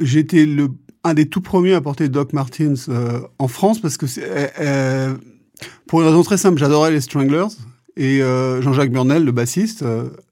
J'étais 0.00 0.46
le 0.46 0.68
un 1.02 1.14
des 1.14 1.26
tout 1.26 1.40
premiers 1.40 1.72
à 1.72 1.80
porter 1.80 2.10
Doc 2.10 2.34
Martens 2.34 2.90
euh, 2.90 3.20
en 3.38 3.48
France 3.48 3.80
parce 3.80 3.96
que 3.96 4.04
euh, 4.60 5.14
pour 5.86 6.02
une 6.02 6.08
raison 6.08 6.22
très 6.22 6.36
simple, 6.36 6.58
j'adorais 6.58 6.90
les 6.90 7.00
Stranglers 7.00 7.46
et 7.96 8.20
Jean-Jacques 8.20 8.92
Burnel, 8.92 9.24
le 9.24 9.32
bassiste, 9.32 9.84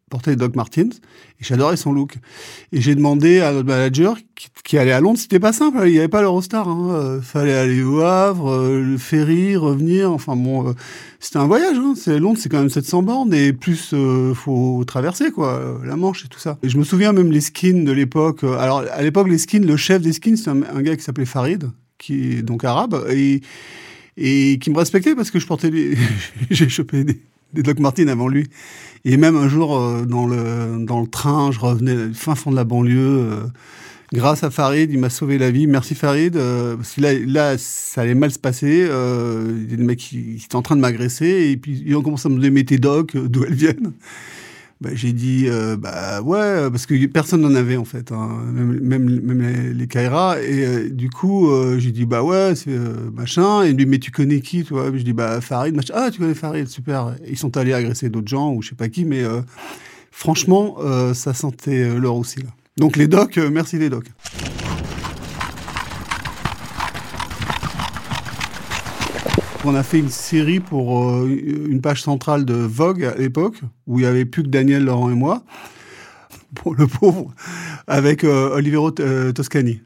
portait 0.09 0.37
Doc 0.37 0.57
Martens 0.57 1.01
et 1.40 1.44
j'adorais 1.44 1.77
son 1.77 1.92
look. 1.92 2.14
Et 2.73 2.81
j'ai 2.81 2.94
demandé 2.94 3.40
à 3.40 3.53
notre 3.53 3.66
manager 3.66 4.16
qui, 4.64 4.79
allait 4.79 4.92
à 4.92 5.01
Londres, 5.01 5.18
c'était 5.18 5.40
pas 5.40 5.53
simple, 5.53 5.83
il 5.87 5.92
n'y 5.92 5.99
avait 5.99 6.09
pas 6.09 6.21
l'Eurostar, 6.21 6.68
hein. 6.68 6.90
Euh, 6.92 7.21
fallait 7.21 7.55
aller 7.55 7.83
au 7.83 8.01
Havre, 8.01 8.51
euh, 8.51 8.83
le 8.83 8.99
ferry, 8.99 9.57
revenir, 9.57 10.12
enfin 10.12 10.37
bon, 10.37 10.68
euh, 10.68 10.73
c'était 11.21 11.38
un 11.38 11.47
voyage, 11.47 11.77
hein. 11.77 11.94
c'est 11.97 12.18
Londres, 12.18 12.38
c'est 12.40 12.49
quand 12.49 12.59
même 12.59 12.68
700 12.68 13.03
bornes 13.03 13.35
et 13.35 13.53
plus 13.53 13.94
faut 14.35 14.85
traverser 14.87 15.31
quoi, 15.31 15.81
la 15.85 15.97
Manche 15.97 16.25
et 16.25 16.29
tout 16.29 16.38
ça. 16.38 16.59
Et 16.62 16.68
je 16.68 16.79
me 16.79 16.85
souviens 16.85 17.12
même 17.12 17.33
les 17.33 17.40
skins 17.40 17.85
de 17.85 17.92
l'époque. 17.92 18.44
alors 18.44 18.85
à 18.92 19.03
l'époque 19.03 19.29
les 19.29 19.38
skins, 19.38 19.66
le 19.66 19.77
chef 19.77 20.03
des 20.03 20.12
skins, 20.12 20.37
c'est 20.37 20.51
un, 20.51 20.83
gars 20.83 20.97
qui 20.97 21.03
s'appelait 21.03 21.25
Farid, 21.25 21.71
qui 21.99 22.33
est 22.33 22.42
donc 22.42 22.64
arabe 22.64 23.05
et 23.11 23.40
qui 24.61 24.71
me 24.71 24.77
respectait 24.77 25.14
parce 25.14 25.31
que 25.31 25.38
je 25.38 25.47
portais 25.47 25.71
des, 25.71 25.97
j'ai 26.51 26.68
chopé 26.68 27.05
des 27.05 27.21
des 27.53 27.63
Doc 27.63 27.79
Martens 27.79 28.09
avant 28.09 28.29
lui. 28.29 28.47
Et 29.05 29.17
même 29.17 29.37
un 29.37 29.49
jour, 29.49 29.79
euh, 29.79 30.05
dans, 30.05 30.27
le, 30.27 30.85
dans 30.85 31.01
le 31.01 31.07
train, 31.07 31.51
je 31.53 31.61
revenais 31.61 32.13
fin 32.13 32.35
fond 32.35 32.51
de 32.51 32.57
la 32.57 32.65
banlieue. 32.65 32.99
euh, 32.99 33.41
grâce 34.13 34.43
à 34.45 34.51
Farid, 34.51 34.91
il 34.93 34.99
m'a 34.99 35.11
sauvé 35.11 35.39
la 35.39 35.51
vie. 35.51 35.67
Merci 35.67 35.95
Farid. 35.95 36.37
euh, 36.37 36.77
parce 36.77 36.95
que 36.95 37.01
là, 37.01 37.57
ça 37.59 38.03
allait 38.03 38.15
mal 38.15 38.31
se 38.31 38.39
passer. 38.39 38.87
Euh, 38.89 39.63
il 39.65 39.71
y 39.71 39.75
a 39.75 39.77
des 39.77 39.83
mecs 39.83 39.99
qui, 39.99 40.37
qui 40.37 40.45
étaient 40.45 40.57
en 40.57 40.63
train 40.63 40.77
de 40.77 40.81
m'agresser. 40.81 41.51
Et 41.51 41.57
puis, 41.57 41.83
ils 41.87 41.97
ont 41.97 42.03
commencé 42.03 42.29
à 42.29 42.31
me 42.31 42.51
mais 42.51 42.65
tes 42.65 42.79
docs, 42.79 43.17
d'où 43.17 43.45
elles 43.45 43.55
viennent 43.55 43.93
bah, 44.81 44.91
J'ai 44.93 45.12
dit, 45.12 45.47
euh, 45.49 45.77
bah 45.77 46.23
ouais, 46.23 46.71
parce 46.71 46.87
que 46.87 47.07
personne 47.07 47.41
n'en 47.41 47.55
avait 47.55 47.77
en 47.77 47.85
fait. 47.85 48.12
hein, 48.12 48.29
même, 48.53 48.81
même, 48.81 49.21
même 49.21 49.43
les, 49.43 49.75
les 49.75 49.87
Kaira. 49.87 50.41
Et 50.41 50.64
euh, 50.64 50.88
du 50.88 51.11
coup, 51.11 51.51
euh, 51.51 51.79
j'ai 51.79 51.91
dit, 51.91 52.07
bah 52.07 52.23
ouais, 52.23 52.55
c'est 52.55 52.71
euh, 52.71 53.11
machin. 53.12 53.62
Et 53.62 53.75
dit, 53.75 53.87
mais 53.87 53.99
tu 53.99 54.11
connais 54.11 54.41
qui, 54.41 54.64
toi? 54.64 54.91
Je 54.95 55.03
dis, 55.03 55.12
bah 55.12 55.41
Farid, 55.41 55.75
machin. 55.75 55.95
Ah, 55.97 56.11
tu 56.11 56.21
connais 56.21 56.35
Farid, 56.35 56.69
super. 56.69 57.14
Ils 57.27 57.38
sont 57.38 57.57
allés 57.57 57.73
agresser 57.73 58.09
d'autres 58.09 58.29
gens 58.29 58.53
ou 58.53 58.62
je 58.62 58.71
sais 58.71 58.75
pas 58.77 58.88
qui, 58.88 59.05
mais 59.05 59.23
euh, 59.23 59.41
franchement, 60.11 60.77
euh, 60.81 61.14
ça 61.14 61.35
sentait 61.35 61.83
euh, 61.83 61.99
l'or 61.99 62.17
aussi 62.17 62.41
là. 62.41 62.49
Donc 62.77 62.97
les 62.97 63.09
docs, 63.09 63.38
euh, 63.38 63.51
merci 63.51 63.79
les 63.79 63.91
docs. 63.91 64.11
On 69.69 69.75
a 69.75 69.83
fait 69.83 69.99
une 69.99 70.09
série 70.09 70.61
pour 70.61 71.11
euh, 71.11 71.29
une 71.29 71.83
page 71.83 72.01
centrale 72.01 72.47
de 72.47 72.55
Vogue 72.55 73.05
à 73.05 73.15
l'époque, 73.17 73.61
où 73.87 73.99
il 73.99 74.05
y 74.05 74.07
avait 74.07 74.25
plus 74.25 74.43
que 74.43 74.49
Daniel, 74.49 74.87
Laurent 74.87 75.11
et 75.11 75.15
moi, 75.15 75.43
pour 76.55 76.75
le 76.75 76.87
pauvre, 76.87 77.35
avec 77.87 78.25
euh, 78.25 78.55
Olivero 78.55 78.91
euh, 78.99 79.31
Toscani. 79.33 79.83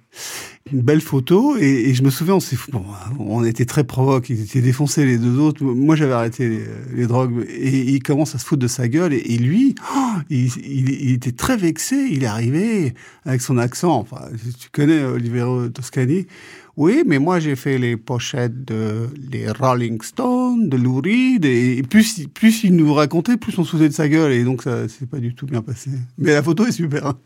Une 0.73 0.83
belle 0.83 1.01
photo, 1.01 1.57
et, 1.57 1.92
je 1.95 2.05
me 2.05 2.11
souviens, 2.11 2.37
on, 2.37 2.73
bon, 2.73 2.85
on 3.18 3.45
était 3.45 3.64
très 3.64 3.83
provoque, 3.83 4.31
ils 4.31 4.40
étaient 4.42 4.61
défoncés 4.61 5.05
les 5.05 5.18
deux 5.18 5.40
autres. 5.40 5.64
Moi, 5.64 5.97
j'avais 5.97 6.12
arrêté 6.12 6.64
les, 6.95 7.09
drogues, 7.09 7.45
et 7.49 7.81
il 7.81 8.01
commence 8.05 8.37
à 8.37 8.38
se 8.38 8.45
foutre 8.45 8.62
de 8.62 8.68
sa 8.68 8.87
gueule, 8.87 9.12
et, 9.12 9.37
lui, 9.37 9.75
il 10.31 11.12
était 11.12 11.33
très 11.33 11.57
vexé. 11.57 11.97
Il 12.09 12.23
est 12.23 12.29
arrivé 12.29 12.95
avec 13.25 13.40
son 13.40 13.59
accent. 13.59 13.99
Enfin, 13.99 14.27
tu 14.61 14.71
connais 14.71 15.03
Olivero 15.03 15.68
Toscani. 15.71 16.29
Oui, 16.78 17.02
mais 17.04 17.18
moi 17.18 17.38
j'ai 17.38 17.54
fait 17.54 17.76
les 17.76 17.98
pochettes 17.98 18.64
de 18.64 19.08
les 19.30 19.50
Rolling 19.50 20.00
Stones, 20.00 20.70
de 20.70 20.76
Lou 20.78 21.02
Reed, 21.04 21.44
et, 21.44 21.82
plus, 21.82 22.26
plus 22.28 22.64
il 22.64 22.74
nous 22.76 22.94
racontait, 22.94 23.37
plus 23.37 23.58
on 23.58 23.64
se 23.64 23.72
foutait 23.72 23.90
de 23.90 23.94
sa 23.94 24.08
gueule, 24.08 24.32
et 24.32 24.42
donc 24.42 24.62
ça 24.62 24.88
s'est 24.88 25.04
pas 25.04 25.18
du 25.18 25.35
tout 25.35 25.44
bien 25.44 25.61
passé. 25.61 25.90
Mais 26.16 26.32
la 26.32 26.42
photo 26.42 26.64
est 26.64 26.72
super. 26.72 27.06
hein. 27.06 27.18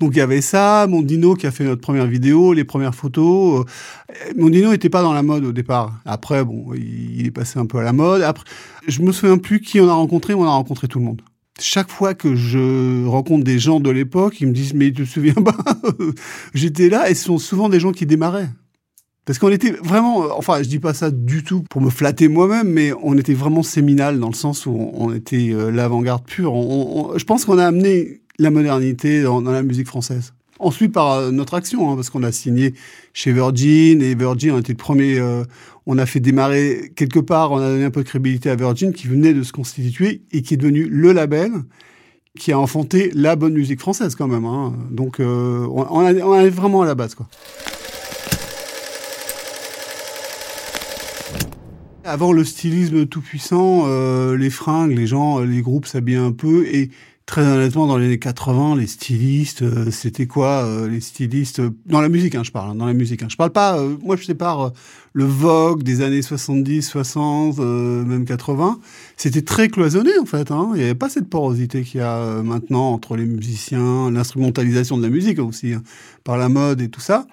Donc 0.00 0.10
il 0.14 0.18
y 0.18 0.20
avait 0.20 0.42
ça, 0.42 0.86
Mondino 0.86 1.34
qui 1.34 1.46
a 1.46 1.50
fait 1.50 1.64
notre 1.64 1.80
première 1.80 2.06
vidéo, 2.06 2.52
les 2.52 2.64
premières 2.64 2.94
photos. 2.94 3.64
Euh, 4.10 4.32
Mondino 4.36 4.70
n'était 4.70 4.90
pas 4.90 5.00
dans 5.02 5.14
la 5.14 5.22
mode 5.22 5.44
au 5.44 5.52
départ. 5.52 5.98
Après, 6.04 6.44
bon, 6.44 6.74
il 6.74 7.24
est 7.26 7.30
passé 7.30 7.58
un 7.58 7.64
peu 7.64 7.78
à 7.78 7.82
la 7.82 7.94
mode. 7.94 8.20
Après, 8.20 8.44
je 8.86 9.00
me 9.00 9.12
souviens 9.12 9.38
plus 9.38 9.60
qui 9.60 9.80
on 9.80 9.88
a 9.88 9.94
rencontré, 9.94 10.34
mais 10.34 10.40
on 10.40 10.44
a 10.44 10.50
rencontré 10.50 10.88
tout 10.88 10.98
le 10.98 11.06
monde. 11.06 11.22
Chaque 11.58 11.90
fois 11.90 12.12
que 12.12 12.34
je 12.34 13.06
rencontre 13.06 13.44
des 13.44 13.58
gens 13.58 13.80
de 13.80 13.90
l'époque, 13.90 14.40
ils 14.42 14.46
me 14.46 14.52
disent 14.52 14.74
mais 14.74 14.92
tu 14.92 15.04
te 15.04 15.08
souviens 15.08 15.32
pas? 15.34 15.56
J'étais 16.54 16.90
là 16.90 17.08
et 17.08 17.14
ce 17.14 17.24
sont 17.24 17.38
souvent 17.38 17.70
des 17.70 17.80
gens 17.80 17.92
qui 17.92 18.04
démarraient. 18.04 18.50
Parce 19.26 19.38
qu'on 19.38 19.50
était 19.50 19.72
vraiment, 19.72 20.36
enfin, 20.36 20.62
je 20.62 20.68
dis 20.68 20.78
pas 20.78 20.94
ça 20.94 21.10
du 21.10 21.44
tout 21.44 21.62
pour 21.68 21.80
me 21.80 21.90
flatter 21.90 22.28
moi-même, 22.28 22.68
mais 22.68 22.92
on 23.02 23.16
était 23.18 23.34
vraiment 23.34 23.62
séminal 23.62 24.18
dans 24.18 24.28
le 24.28 24.34
sens 24.34 24.66
où 24.66 24.90
on, 24.94 25.12
était 25.12 25.50
euh, 25.52 25.70
l'avant-garde 25.70 26.24
pure. 26.24 26.54
Je 27.16 27.24
pense 27.24 27.44
qu'on 27.44 27.58
a 27.58 27.66
amené 27.66 28.22
la 28.38 28.50
modernité 28.50 29.22
dans, 29.22 29.40
la 29.42 29.62
musique 29.62 29.86
française. 29.86 30.32
Ensuite, 30.58 30.92
par 30.92 31.12
euh, 31.12 31.30
notre 31.30 31.54
action, 31.54 31.90
hein, 31.90 31.96
parce 31.96 32.08
qu'on 32.08 32.22
a 32.22 32.32
signé 32.32 32.74
chez 33.12 33.32
Virgin, 33.32 34.02
et 34.02 34.14
Virgin, 34.14 34.52
on 34.52 34.58
était 34.58 34.72
le 34.72 34.78
premier, 34.78 35.18
euh, 35.18 35.44
on 35.86 35.98
a 35.98 36.06
fait 36.06 36.20
démarrer 36.20 36.90
quelque 36.96 37.20
part, 37.20 37.52
on 37.52 37.58
a 37.58 37.68
donné 37.68 37.84
un 37.84 37.90
peu 37.90 38.02
de 38.02 38.08
crédibilité 38.08 38.48
à 38.48 38.56
Virgin, 38.56 38.92
qui 38.92 39.06
venait 39.06 39.34
de 39.34 39.42
se 39.42 39.52
constituer 39.52 40.22
et 40.32 40.40
qui 40.42 40.54
est 40.54 40.56
devenu 40.56 40.86
le 40.86 41.12
label 41.12 41.52
qui 42.38 42.52
a 42.52 42.58
enfanté 42.58 43.10
la 43.14 43.36
bonne 43.36 43.54
musique 43.54 43.80
française 43.80 44.14
quand 44.14 44.28
même. 44.28 44.44
hein. 44.44 44.72
Donc, 44.90 45.16
on, 45.18 45.86
on 45.90 46.40
est 46.40 46.50
vraiment 46.50 46.82
à 46.82 46.86
la 46.86 46.94
base, 46.94 47.14
quoi. 47.14 47.28
Avant 52.04 52.32
le 52.32 52.44
stylisme 52.44 53.06
tout 53.06 53.20
puissant, 53.20 53.82
euh, 53.86 54.36
les 54.36 54.48
fringues, 54.48 54.96
les 54.96 55.06
gens, 55.06 55.40
euh, 55.40 55.44
les 55.44 55.60
groupes 55.60 55.86
s'habillaient 55.86 56.18
un 56.18 56.32
peu 56.32 56.66
et 56.66 56.90
très 57.30 57.46
honnêtement 57.46 57.86
dans 57.86 57.96
les 57.96 58.06
années 58.06 58.18
80, 58.18 58.74
les 58.74 58.88
stylistes, 58.88 59.62
euh, 59.62 59.92
c'était 59.92 60.26
quoi 60.26 60.64
euh, 60.64 60.88
les 60.88 61.00
stylistes 61.00 61.60
euh, 61.60 61.70
dans 61.86 62.00
la 62.00 62.08
musique 62.08 62.34
hein, 62.34 62.42
je 62.42 62.50
parle, 62.50 62.72
hein, 62.72 62.74
dans 62.74 62.86
la 62.86 62.92
musique 62.92 63.22
hein. 63.22 63.28
Je 63.30 63.36
parle 63.36 63.52
pas 63.52 63.80
moi 64.02 64.16
je 64.16 64.24
sépare 64.24 64.72
le 65.12 65.24
Vogue 65.24 65.84
des 65.84 66.02
années 66.02 66.22
70, 66.22 66.82
60, 66.82 67.60
euh, 67.60 68.04
même 68.04 68.24
80, 68.24 68.80
c'était 69.16 69.42
très 69.42 69.68
cloisonné 69.68 70.10
en 70.20 70.24
fait. 70.24 70.50
Il 70.50 70.78
n'y 70.78 70.82
avait 70.82 70.96
pas 70.96 71.08
cette 71.08 71.28
porosité 71.28 71.82
qu'il 71.82 72.00
y 72.00 72.02
a 72.02 72.42
maintenant 72.42 72.90
entre 72.94 73.14
les 73.16 73.26
musiciens, 73.26 74.10
l'instrumentalisation 74.10 74.98
de 74.98 75.02
la 75.04 75.08
musique 75.08 75.38
aussi 75.38 75.74
par 76.24 76.36
la 76.36 76.48
mode 76.48 76.80
et 76.80 76.88
tout 76.88 77.00
ça. 77.00 77.28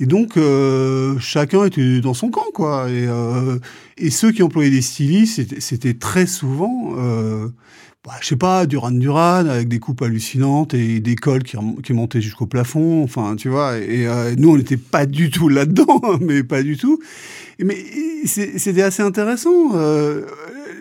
Et 0.00 0.06
donc, 0.06 0.38
chacun 1.18 1.64
était 1.64 2.00
dans 2.00 2.14
son 2.14 2.30
camp, 2.30 2.46
quoi. 2.54 2.86
Et, 2.88 4.10
ceux 4.10 4.30
qui 4.30 4.44
employaient 4.44 4.70
des 4.70 4.80
stylistes, 4.80 5.60
c'était- 5.60 5.94
très 5.94 6.26
souvent, 6.26 6.94
bah, 8.04 8.14
je 8.20 8.28
sais 8.28 8.36
pas, 8.36 8.66
Duran 8.66 8.92
Duran, 8.92 9.46
avec 9.46 9.68
des 9.68 9.80
coupes 9.80 10.02
hallucinantes 10.02 10.72
et 10.72 11.00
des 11.00 11.16
cols 11.16 11.42
qui, 11.42 11.92
montaient 11.92 12.20
jusqu'au 12.20 12.46
plafond. 12.46 13.02
Enfin, 13.02 13.34
tu 13.36 13.48
vois. 13.48 13.78
Et 13.78 14.06
euh, 14.06 14.34
nous, 14.38 14.50
on 14.50 14.56
n'était 14.56 14.76
pas 14.76 15.04
du 15.04 15.30
tout 15.30 15.48
là-dedans, 15.48 16.00
hein, 16.04 16.18
mais 16.20 16.44
pas 16.44 16.62
du 16.62 16.76
tout. 16.76 17.00
Mais 17.62 17.76
c'était 18.24 18.82
assez 18.82 19.02
intéressant. 19.02 19.74
Euh, 19.74 20.26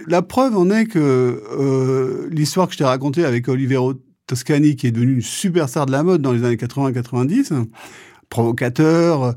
la 0.07 0.21
preuve 0.21 0.55
en 0.55 0.69
est 0.69 0.85
que 0.85 0.99
euh, 1.59 2.27
l'histoire 2.31 2.67
que 2.67 2.73
je 2.73 2.77
t'ai 2.77 2.83
racontée 2.83 3.25
avec 3.25 3.49
Olivero 3.49 3.95
Toscani, 4.27 4.75
qui 4.75 4.87
est 4.87 4.91
devenu 4.91 5.15
une 5.15 5.21
superstar 5.21 5.87
de 5.87 5.91
la 5.91 6.03
mode 6.03 6.21
dans 6.21 6.33
les 6.33 6.43
années 6.43 6.55
80-90, 6.55 7.65
provocateur. 8.29 9.33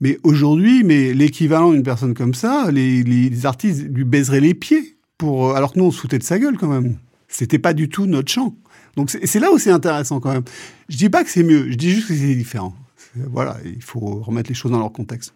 Mais 0.00 0.18
aujourd'hui, 0.22 0.84
mais 0.84 1.12
l'équivalent 1.12 1.72
d'une 1.72 1.82
personne 1.82 2.14
comme 2.14 2.34
ça, 2.34 2.70
les 2.70 3.44
artistes 3.44 3.84
lui 3.92 4.04
baiseraient 4.04 4.40
les 4.40 4.54
pieds. 4.54 4.96
Pour, 5.18 5.56
alors 5.56 5.72
que 5.72 5.78
nous, 5.78 5.86
on 5.86 5.90
se 5.90 6.00
foutait 6.00 6.18
de 6.18 6.24
sa 6.24 6.38
gueule 6.38 6.56
quand 6.56 6.68
même. 6.68 6.96
C'était 7.36 7.58
pas 7.58 7.72
du 7.72 7.88
tout 7.88 8.06
notre 8.06 8.30
champ. 8.30 8.54
Donc 8.94 9.10
c'est 9.10 9.40
là 9.40 9.50
où 9.52 9.58
c'est 9.58 9.72
intéressant 9.72 10.20
quand 10.20 10.32
même. 10.32 10.44
Je 10.88 10.96
dis 10.96 11.10
pas 11.10 11.24
que 11.24 11.30
c'est 11.30 11.42
mieux, 11.42 11.68
je 11.68 11.74
dis 11.74 11.90
juste 11.90 12.06
que 12.06 12.14
c'est 12.14 12.36
différent. 12.36 12.74
Voilà, 13.16 13.56
il 13.64 13.82
faut 13.82 14.22
remettre 14.22 14.50
les 14.50 14.54
choses 14.54 14.70
dans 14.70 14.78
leur 14.78 14.92
contexte. 14.92 15.34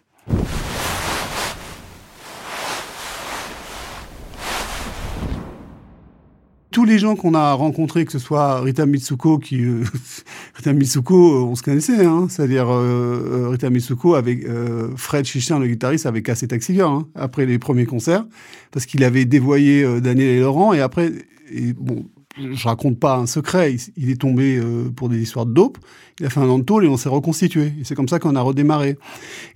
Tous 6.71 6.85
les 6.85 6.99
gens 6.99 7.17
qu'on 7.17 7.33
a 7.33 7.51
rencontrés, 7.51 8.05
que 8.05 8.13
ce 8.13 8.19
soit 8.19 8.61
Rita 8.61 8.85
Mitsuko, 8.85 9.37
qui 9.37 9.61
euh, 9.61 9.83
Rita 10.55 10.71
Mitsuko, 10.71 11.47
on 11.47 11.55
se 11.55 11.63
connaissait, 11.63 12.05
hein, 12.05 12.27
c'est-à-dire 12.29 12.67
euh, 12.69 13.49
Rita 13.49 13.69
Mitsuko 13.69 14.15
avec 14.15 14.45
euh, 14.45 14.91
Fred 14.95 15.25
Chichin, 15.25 15.59
le 15.59 15.67
guitariste, 15.67 16.05
avait 16.05 16.21
cassé 16.21 16.47
Taxi 16.47 16.75
Girl 16.75 16.93
hein, 16.93 17.07
après 17.15 17.45
les 17.45 17.59
premiers 17.59 17.85
concerts, 17.85 18.25
parce 18.71 18.85
qu'il 18.85 19.03
avait 19.03 19.25
dévoyé 19.25 19.99
Daniel 19.99 20.27
et 20.29 20.39
Laurent, 20.39 20.71
et 20.71 20.79
après, 20.79 21.11
et 21.51 21.73
bon, 21.73 22.05
je 22.37 22.67
raconte 22.67 22.99
pas 22.99 23.17
un 23.17 23.25
secret, 23.25 23.75
il, 23.97 24.09
est 24.09 24.21
tombé 24.21 24.57
euh, 24.57 24.89
pour 24.95 25.09
des 25.09 25.21
histoires 25.21 25.45
de 25.45 25.53
dope, 25.53 25.77
il 26.19 26.25
a 26.25 26.29
fait 26.29 26.39
un 26.39 26.47
an 26.47 26.59
de 26.59 26.63
tôle 26.63 26.85
et 26.85 26.87
on 26.87 26.97
s'est 26.97 27.09
reconstitué, 27.09 27.73
et 27.79 27.83
c'est 27.83 27.95
comme 27.95 28.07
ça 28.07 28.19
qu'on 28.19 28.35
a 28.35 28.41
redémarré. 28.41 28.97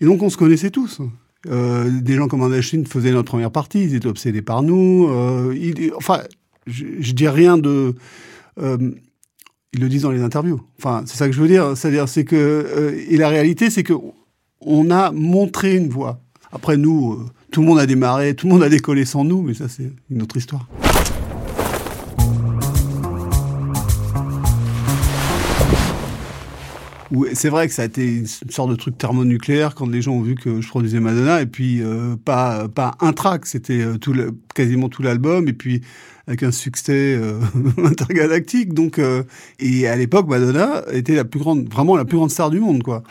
Et 0.02 0.06
donc 0.06 0.22
on 0.22 0.30
se 0.30 0.38
connaissait 0.38 0.70
tous. 0.70 1.02
Euh, 1.50 1.90
des 2.02 2.16
gens 2.16 2.28
comme 2.28 2.42
Andachine 2.42 2.86
faisaient 2.86 3.12
notre 3.12 3.30
première 3.30 3.52
partie, 3.52 3.84
ils 3.84 3.96
étaient 3.96 4.08
obsédés 4.08 4.42
par 4.42 4.64
nous. 4.64 5.08
Euh, 5.10 5.56
enfin, 5.98 6.22
je, 6.68 6.86
je 7.00 7.12
dis 7.12 7.28
rien 7.28 7.58
de. 7.58 7.96
ils 8.58 9.80
le 9.80 9.90
disent 9.90 10.04
dans 10.04 10.12
les 10.12 10.22
interviews. 10.22 10.62
Enfin, 10.78 11.04
c'est 11.06 11.18
ça 11.18 11.28
que 11.28 11.34
je 11.34 11.42
veux 11.42 11.48
dire. 11.48 11.76
C'est-à-dire, 11.76 12.08
c'est 12.08 12.24
que 12.24 12.96
et 13.10 13.18
la 13.18 13.28
réalité, 13.28 13.70
c'est 13.70 13.84
que 13.84 13.94
on 14.62 14.90
a 14.92 15.12
montré 15.12 15.76
une 15.76 15.90
voie. 15.90 16.22
Après 16.54 16.78
nous, 16.78 17.20
tout 17.52 17.62
le 17.62 17.68
monde 17.68 17.80
a 17.80 17.86
démarré, 17.86 18.36
tout 18.36 18.48
le 18.48 18.54
monde 18.54 18.64
a 18.64 18.70
décollé 18.70 19.04
sans 19.04 19.26
nous, 19.26 19.42
mais 19.42 19.54
ça, 19.54 19.68
c'est 19.68 19.92
une 20.10 20.22
autre 20.22 20.38
histoire. 20.38 20.68
C'est 27.34 27.50
vrai 27.50 27.68
que 27.68 27.74
ça 27.74 27.84
a 27.84 27.86
été 27.86 28.08
une 28.18 28.26
sorte 28.26 28.70
de 28.72 28.76
truc 28.76 28.98
thermonucléaire 28.98 29.76
quand 29.76 29.88
les 29.88 30.02
gens 30.02 30.14
ont 30.14 30.22
vu 30.22 30.36
que 30.36 30.62
je 30.62 30.68
produisais 30.68 31.00
Madonna 31.00 31.42
et 31.42 31.46
puis 31.46 31.82
euh, 31.82 32.16
pas 32.24 32.68
pas 32.68 32.96
un 33.02 33.14
track, 33.14 33.46
c'était 33.46 33.82
euh, 33.82 33.98
tout 33.98 34.14
le- 34.14 34.32
quasiment 34.56 34.90
tout 34.90 35.04
l'album 35.04 35.48
et 35.48 35.54
puis 35.54 35.82
avec 36.28 36.42
un 36.44 36.52
succès 36.52 37.16
euh, 37.22 37.40
intergalactique. 37.84 38.74
Donc 38.74 38.98
euh, 38.98 39.24
et 39.60 39.88
à 39.88 39.96
l'époque 39.96 40.28
Madonna 40.28 40.84
était 40.92 41.16
la 41.16 41.24
plus 41.26 41.40
grande, 41.40 41.70
vraiment 41.72 41.96
la 41.96 42.06
plus 42.06 42.18
grande 42.18 42.32
star 42.32 42.50
du 42.50 42.60
monde 42.60 42.82
quoi. 42.82 43.04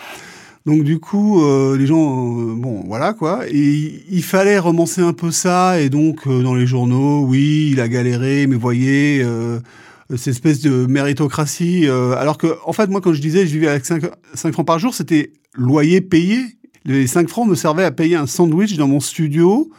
Donc 0.65 0.85
du 0.85 1.01
coup, 1.01 1.43
euh, 1.45 1.77
les 1.77 1.87
gens, 1.89 2.39
euh, 2.41 2.55
bon, 2.55 2.85
voilà 2.87 3.15
quoi. 3.15 3.41
Et 3.49 4.05
il- 4.11 4.23
fallait 4.23 4.59
romancer 4.61 5.01
un 5.01 5.13
peu 5.13 5.31
ça. 5.33 5.81
Et 5.81 5.91
donc 5.91 6.27
euh, 6.27 6.43
dans 6.43 6.55
les 6.55 6.67
journaux, 6.67 7.25
oui, 7.27 7.71
il 7.73 7.81
a 7.81 7.89
galéré, 7.89 8.47
mais 8.47 8.55
voyez, 8.57 9.23
cette 10.17 10.35
espèce 10.35 10.61
de 10.61 10.87
méritocratie. 10.87 11.87
euh, 11.87 12.15
alors 12.17 12.39
que, 12.39 12.57
en 12.65 12.73
fait, 12.73 12.89
moi, 12.89 13.01
quand 13.01 13.13
je 13.13 13.21
disais, 13.21 13.47
je 13.47 13.53
vivais 13.53 13.69
avec 13.69 13.85
5, 13.85 14.03
francs 14.53 14.67
par 14.67 14.79
jour, 14.79 14.95
c'était 14.95 15.33
loyer 15.55 16.01
payé. 16.01 16.41
Les 16.85 17.07
5 17.07 17.29
francs 17.29 17.49
me 17.49 17.55
servaient 17.55 17.85
à 17.85 17.91
payer 17.91 18.17
un 18.17 18.27
sandwich 18.27 18.77
dans 18.77 18.89
mon 18.89 19.01
studio 19.01 19.71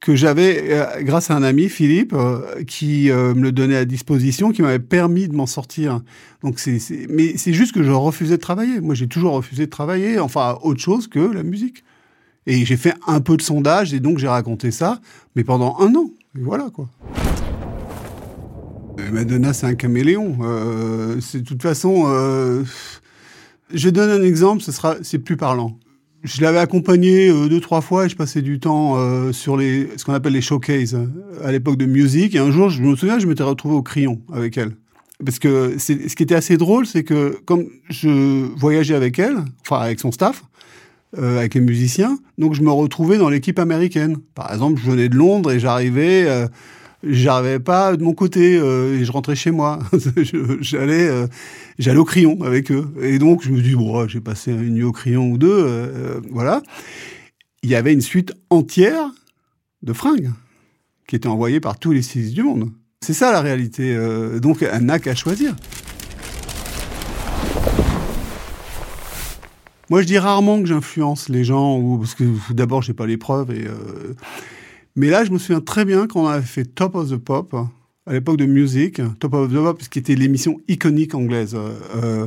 que 0.00 0.14
j'avais 0.14 0.64
euh, 0.70 1.02
grâce 1.02 1.30
à 1.30 1.36
un 1.36 1.42
ami, 1.42 1.68
Philippe, 1.68 2.12
euh, 2.12 2.62
qui 2.66 3.10
me 3.10 3.40
le 3.40 3.52
donnait 3.52 3.76
à 3.76 3.84
disposition, 3.84 4.52
qui 4.52 4.62
m'avait 4.62 4.78
permis 4.78 5.28
de 5.28 5.34
m'en 5.34 5.46
sortir. 5.46 6.00
Donc 6.42 6.60
mais 7.08 7.36
c'est 7.36 7.52
juste 7.52 7.72
que 7.72 7.82
je 7.82 7.90
refusais 7.90 8.36
de 8.36 8.42
travailler. 8.42 8.80
Moi, 8.80 8.94
j'ai 8.94 9.08
toujours 9.08 9.32
refusé 9.32 9.66
de 9.66 9.70
travailler, 9.70 10.18
enfin 10.18 10.58
autre 10.62 10.80
chose 10.80 11.08
que 11.08 11.20
la 11.20 11.42
musique. 11.42 11.84
Et 12.46 12.66
j'ai 12.66 12.76
fait 12.76 12.94
un 13.06 13.20
peu 13.20 13.36
de 13.36 13.42
sondage 13.42 13.94
et 13.94 14.00
donc 14.00 14.18
j'ai 14.18 14.28
raconté 14.28 14.70
ça, 14.70 15.00
mais 15.34 15.44
pendant 15.44 15.76
un 15.78 15.94
an. 15.94 16.10
Voilà 16.34 16.68
quoi. 16.70 16.88
Madonna, 19.12 19.52
c'est 19.52 19.66
un 19.66 19.74
caméléon. 19.74 20.38
Euh, 20.42 21.20
c'est 21.20 21.40
de 21.40 21.44
toute 21.44 21.62
façon. 21.62 22.04
Euh, 22.06 22.62
je 23.72 23.88
donne 23.90 24.10
un 24.10 24.24
exemple, 24.24 24.62
ce 24.62 24.72
sera, 24.72 24.96
c'est 25.02 25.18
plus 25.18 25.36
parlant. 25.36 25.78
Je 26.22 26.40
l'avais 26.40 26.58
accompagnée 26.58 27.28
euh, 27.28 27.48
deux 27.48 27.60
trois 27.60 27.82
fois 27.82 28.06
et 28.06 28.08
je 28.08 28.16
passais 28.16 28.40
du 28.40 28.58
temps 28.58 28.94
euh, 28.96 29.32
sur 29.32 29.56
les 29.56 29.90
ce 29.96 30.04
qu'on 30.04 30.14
appelle 30.14 30.32
les 30.32 30.40
showcases 30.40 30.98
à 31.42 31.52
l'époque 31.52 31.76
de 31.76 31.86
musique. 31.86 32.34
Et 32.34 32.38
un 32.38 32.50
jour, 32.50 32.70
je 32.70 32.82
me 32.82 32.96
souviens, 32.96 33.18
je 33.18 33.26
m'étais 33.26 33.42
retrouvé 33.42 33.74
au 33.74 33.82
crayon 33.82 34.20
avec 34.32 34.56
elle. 34.56 34.72
Parce 35.24 35.38
que 35.38 35.76
ce 35.78 35.92
qui 35.92 36.22
était 36.22 36.34
assez 36.34 36.56
drôle, 36.56 36.86
c'est 36.86 37.04
que 37.04 37.38
comme 37.44 37.66
je 37.88 38.48
voyageais 38.56 38.94
avec 38.94 39.18
elle, 39.18 39.36
enfin 39.60 39.78
avec 39.80 40.00
son 40.00 40.10
staff, 40.10 40.42
euh, 41.18 41.38
avec 41.38 41.54
les 41.54 41.60
musiciens, 41.60 42.18
donc 42.38 42.54
je 42.54 42.62
me 42.62 42.70
retrouvais 42.70 43.18
dans 43.18 43.28
l'équipe 43.28 43.58
américaine. 43.58 44.16
Par 44.34 44.52
exemple, 44.52 44.80
je 44.82 44.90
venais 44.90 45.08
de 45.08 45.14
Londres 45.14 45.52
et 45.52 45.60
j'arrivais 45.60 46.24
euh, 46.26 46.48
j'arrivais 47.06 47.60
pas 47.60 47.96
de 47.96 48.02
mon 48.02 48.14
côté 48.14 48.56
euh, 48.56 48.98
et 48.98 49.04
je 49.04 49.12
rentrais 49.12 49.36
chez 49.36 49.50
moi. 49.50 49.80
j'allais, 50.60 51.08
euh, 51.08 51.26
j'allais 51.78 51.98
au 51.98 52.04
crayon 52.04 52.42
avec 52.42 52.70
eux. 52.70 52.88
Et 53.00 53.18
donc 53.18 53.42
je 53.42 53.50
me 53.50 53.60
dis 53.60 53.74
bon, 53.74 54.06
j'ai 54.08 54.20
passé 54.20 54.52
une 54.52 54.74
nuit 54.74 54.82
au 54.82 54.92
crayon 54.92 55.30
ou 55.30 55.38
deux, 55.38 55.64
euh, 55.66 56.20
voilà. 56.30 56.62
Il 57.62 57.70
y 57.70 57.74
avait 57.74 57.92
une 57.92 58.00
suite 58.00 58.32
entière 58.50 59.10
de 59.82 59.92
fringues 59.92 60.32
qui 61.06 61.16
étaient 61.16 61.28
envoyées 61.28 61.60
par 61.60 61.78
tous 61.78 61.92
les 61.92 62.02
stylistes 62.02 62.34
du 62.34 62.42
monde. 62.42 62.70
C'est 63.00 63.14
ça 63.14 63.32
la 63.32 63.40
réalité. 63.40 63.96
donc 64.40 64.62
elle 64.62 64.84
n'a 64.84 64.98
qu'à 64.98 65.14
choisir. 65.14 65.54
Moi, 69.90 70.00
je 70.00 70.06
dis 70.06 70.16
rarement 70.16 70.60
que 70.60 70.66
j'influence 70.66 71.28
les 71.28 71.44
gens, 71.44 71.78
ou 71.78 71.98
parce 71.98 72.14
que 72.14 72.24
d'abord, 72.50 72.80
j'ai 72.80 72.94
pas 72.94 73.06
les 73.06 73.18
preuves 73.18 73.50
et 73.50 73.66
mais 74.96 75.08
là, 75.08 75.24
je 75.24 75.30
me 75.30 75.38
souviens 75.38 75.60
très 75.60 75.84
bien 75.84 76.06
quand 76.06 76.24
on 76.24 76.26
avait 76.26 76.42
fait 76.42 76.64
Top 76.64 76.94
of 76.94 77.10
the 77.10 77.16
Pop, 77.16 77.54
à 78.06 78.12
l'époque 78.12 78.36
de 78.36 78.46
Music, 78.46 79.00
Top 79.18 79.34
of 79.34 79.50
the 79.50 79.56
Pop, 79.56 79.82
qui 79.88 79.98
était 79.98 80.14
l'émission 80.14 80.60
iconique 80.68 81.14
anglaise. 81.14 81.56
Euh, 81.56 82.26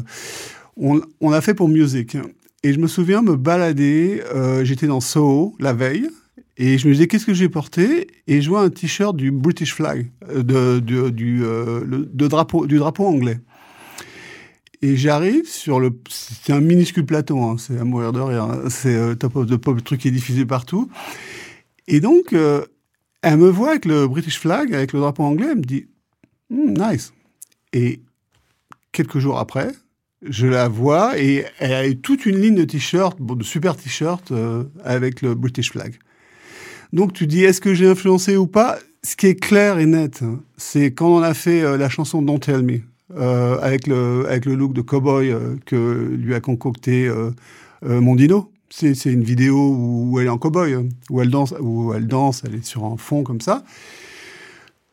on, 0.75 1.01
on 1.21 1.32
a 1.32 1.41
fait 1.41 1.53
pour 1.53 1.69
Music. 1.69 2.17
Et 2.63 2.73
je 2.73 2.80
me 2.80 2.88
souviens 2.88 3.21
me 3.21 3.36
balader, 3.36 4.21
euh, 4.34 4.65
j'étais 4.65 4.88
dans 4.88 4.99
Soho 4.99 5.56
la 5.60 5.73
veille, 5.73 6.10
et 6.58 6.77
je 6.80 6.88
me 6.88 6.93
disais, 6.93 7.08
qu'est-ce 7.08 7.25
que 7.25 7.36
j'ai 7.36 7.49
porté? 7.49 8.08
Et 8.25 8.41
je 8.41 8.49
vois 8.49 8.63
un 8.63 8.69
t-shirt 8.69 9.15
du 9.15 9.30
British 9.32 9.73
flag, 9.75 10.12
euh, 10.30 10.41
de, 10.43 11.10
du, 11.10 11.41
de 11.41 12.27
drapeau, 12.27 12.65
du 12.65 12.77
drapeau 12.77 13.06
anglais. 13.06 13.39
Et 14.82 14.95
j'arrive 14.95 15.47
sur 15.47 15.80
le... 15.80 15.91
C'est 16.10 16.53
un 16.53 16.60
minuscule 16.60 17.06
plateau, 17.06 17.39
hein, 17.41 17.56
c'est 17.58 17.80
à 17.80 17.84
mourir 17.84 18.12
de 18.12 18.19
rire. 18.19 18.43
Hein, 18.43 18.63
c'est 18.69 19.15
Top 19.17 19.36
of 19.36 19.47
the 19.47 19.58
Pop, 19.58 19.75
le 19.75 19.82
truc 19.82 20.01
qui 20.01 20.08
est 20.08 20.12
diffusé 20.12 20.45
partout. 20.45 20.89
Et 21.88 22.00
donc, 22.00 22.34
euh, 22.34 22.65
elle 23.21 23.38
me 23.38 23.50
voit 23.50 23.71
avec 23.71 23.86
le 23.86 24.08
British 24.08 24.39
flag, 24.39 24.73
avec 24.73 24.93
le 24.93 25.00
drapeau 25.00 25.23
anglais, 25.23 25.47
elle 25.52 25.60
me 25.60 25.63
dit 25.63 25.88
hmm, 26.50 26.73
nice. 26.73 27.13
Et 27.73 28.02
quelques 28.91 29.19
jours 29.19 29.39
après, 29.39 29.71
je 30.21 30.47
la 30.47 30.67
vois 30.67 31.19
et 31.19 31.45
elle 31.60 31.73
a 31.73 31.88
eu 31.88 31.97
toute 31.97 32.26
une 32.26 32.39
ligne 32.39 32.56
de 32.56 32.63
t-shirts, 32.63 33.17
de 33.21 33.43
super 33.43 33.76
t-shirts 33.76 34.32
euh, 34.32 34.63
avec 34.84 35.21
le 35.21 35.36
British 35.36 35.71
flag. 35.71 35.95
Donc 36.93 37.13
tu 37.13 37.28
dis 37.28 37.43
est-ce 37.43 37.62
que 37.62 37.73
j'ai 37.73 37.88
influencé 37.88 38.38
ou 38.38 38.47
pas? 38.47 38.80
Ce 39.04 39.15
qui 39.15 39.28
est 39.28 39.36
clair 39.36 39.80
et 39.80 39.86
net, 39.86 40.23
c'est 40.58 40.93
quand 40.93 41.08
on 41.08 41.21
a 41.21 41.34
fait 41.34 41.62
euh, 41.62 41.78
la 41.78 41.89
chanson 41.89 42.21
Don't 42.21 42.39
Tell 42.39 42.63
Me 42.63 42.82
avec 43.62 43.88
le 43.88 44.26
avec 44.28 44.45
le 44.45 44.56
look 44.56 44.73
de 44.73 44.82
cowboy 44.82 45.34
que 45.65 46.10
lui 46.12 46.34
a 46.36 46.41
concocté 46.41 47.10
Mondino. 47.82 48.52
C'est 48.69 49.06
une 49.06 49.23
vidéo 49.23 49.75
où 49.75 50.19
elle 50.19 50.27
est 50.27 50.30
en 50.30 50.38
cowboy, 50.38 50.73
hein, 50.73 50.86
où 51.10 51.21
elle 51.21 51.30
danse, 51.30 51.53
où 51.60 51.93
elle 51.93 52.08
danse, 52.08 52.43
elle 52.45 52.56
est 52.56 52.65
sur 52.65 52.84
un 52.86 52.97
fond 52.97 53.23
comme 53.23 53.41
ça. 53.41 53.63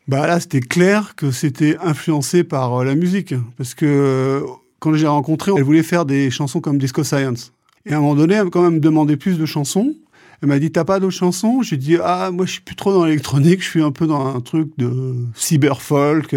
Bah 0.07 0.27
là, 0.27 0.39
c'était 0.39 0.61
clair 0.61 1.15
que 1.17 1.31
c'était 1.31 1.77
influencé 1.81 2.45
par 2.45 2.81
euh, 2.81 2.85
la 2.85 2.95
musique, 2.95 3.35
parce 3.57 3.75
que 3.75 3.87
euh, 3.87 4.41
quand 4.79 4.95
j'ai 4.95 5.07
rencontré, 5.07 5.51
elle 5.57 5.63
voulait 5.63 5.83
faire 5.83 6.05
des 6.05 6.31
chansons 6.31 6.61
comme 6.61 6.79
Disco 6.79 7.03
Science. 7.05 7.53
Et 7.87 7.93
à 7.93 7.97
un 7.97 8.01
moment 8.01 8.15
donné, 8.15 8.35
elle 8.35 8.45
m'a 8.45 8.51
quand 8.51 8.63
même 8.63 8.81
demandé 8.81 9.17
plus 9.17 9.39
de 9.39 9.47
chansons. 9.47 9.95
Elle 10.43 10.49
m'a 10.49 10.59
dit 10.59 10.71
t'as 10.71 10.85
pas 10.85 11.01
d'autres 11.01 11.17
chansons? 11.17 11.63
J'ai 11.63 11.79
dit 11.79 11.97
ah 12.03 12.31
moi 12.31 12.45
je 12.45 12.53
suis 12.53 12.61
plus 12.61 12.77
trop 12.77 12.93
dans 12.93 13.05
l'électronique, 13.05 13.63
je 13.63 13.69
suis 13.69 13.83
un 13.83 13.93
peu 13.93 14.07
dans 14.07 14.27
un 14.27 14.41
truc 14.41 14.69
de 14.77 15.15
cyberfolk. 15.35 16.35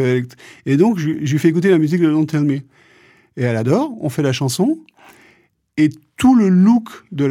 Et 0.65 0.77
donc 0.77 0.97
je, 0.97 1.09
lui 1.09 1.39
fais 1.39 1.49
écouter 1.49 1.69
la 1.69 1.77
musique 1.77 2.01
de 2.01 2.09
Don't 2.09 2.25
Tell. 2.25 2.49
Et 2.49 3.43
elle 3.43 3.57
adore. 3.57 3.91
On 3.99 4.09
fait 4.09 4.23
la 4.23 4.33
chanson. 4.33 4.79
Et 5.77 5.89
tout 6.17 6.35
le 6.35 6.49
look 6.49 6.89
de 7.11 7.25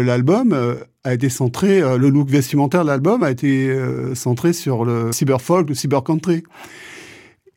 l'album 0.00 0.52
euh, 0.52 0.76
a 1.04 1.12
été 1.12 1.28
centré, 1.28 1.82
euh, 1.82 1.98
le 1.98 2.08
look 2.08 2.28
vestimentaire 2.28 2.82
de 2.82 2.88
l'album 2.88 3.22
a 3.22 3.30
été 3.30 3.68
euh, 3.68 4.14
centré 4.14 4.54
sur 4.54 4.84
le 4.84 5.12
cyberfolk, 5.12 5.68
le 5.68 5.74
cybercountry. 5.74 6.42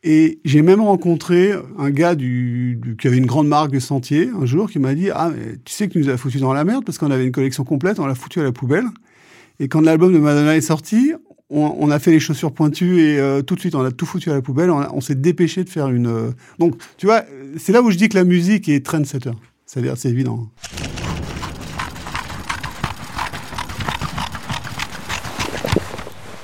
Et 0.02 0.38
j'ai 0.44 0.62
même 0.62 0.82
rencontré 0.82 1.52
un 1.78 1.90
gars 1.90 2.14
qui 2.14 3.06
avait 3.06 3.16
une 3.16 3.26
grande 3.26 3.48
marque 3.48 3.72
de 3.72 3.80
sentier 3.80 4.30
un 4.40 4.46
jour 4.46 4.70
qui 4.70 4.78
m'a 4.78 4.94
dit 4.94 5.10
Ah, 5.10 5.32
mais 5.34 5.56
tu 5.64 5.72
sais 5.72 5.88
que 5.88 5.98
nous 5.98 6.10
as 6.10 6.16
foutu 6.16 6.38
dans 6.38 6.52
la 6.52 6.64
merde 6.64 6.84
parce 6.84 6.98
qu'on 6.98 7.10
avait 7.10 7.24
une 7.24 7.32
collection 7.32 7.64
complète, 7.64 7.98
on 7.98 8.06
l'a 8.06 8.14
foutu 8.14 8.38
à 8.38 8.44
la 8.44 8.52
poubelle. 8.52 8.84
Et 9.58 9.66
quand 9.66 9.80
l'album 9.80 10.12
de 10.12 10.18
Madonna 10.18 10.54
est 10.54 10.60
sorti, 10.60 11.12
on, 11.48 11.90
a 11.90 11.98
fait 11.98 12.10
les 12.10 12.20
chaussures 12.20 12.52
pointues 12.52 13.00
et 13.00 13.40
tout 13.46 13.54
de 13.54 13.60
suite 13.60 13.74
on 13.74 13.84
a 13.84 13.90
tout 13.90 14.04
foutu 14.04 14.30
à 14.30 14.34
la 14.34 14.42
poubelle. 14.42 14.70
On, 14.70 15.00
s'est 15.00 15.14
dépêché 15.14 15.64
de 15.64 15.70
faire 15.70 15.88
une. 15.88 16.34
Donc, 16.58 16.74
tu 16.98 17.06
vois, 17.06 17.22
c'est 17.56 17.72
là 17.72 17.82
où 17.82 17.90
je 17.90 17.96
dis 17.96 18.08
que 18.08 18.16
la 18.16 18.24
musique 18.24 18.68
est 18.68 18.84
trendsetter. 18.84 19.30
C'est-à-dire, 19.66 19.94
c'est 19.96 20.08
évident. 20.08 20.48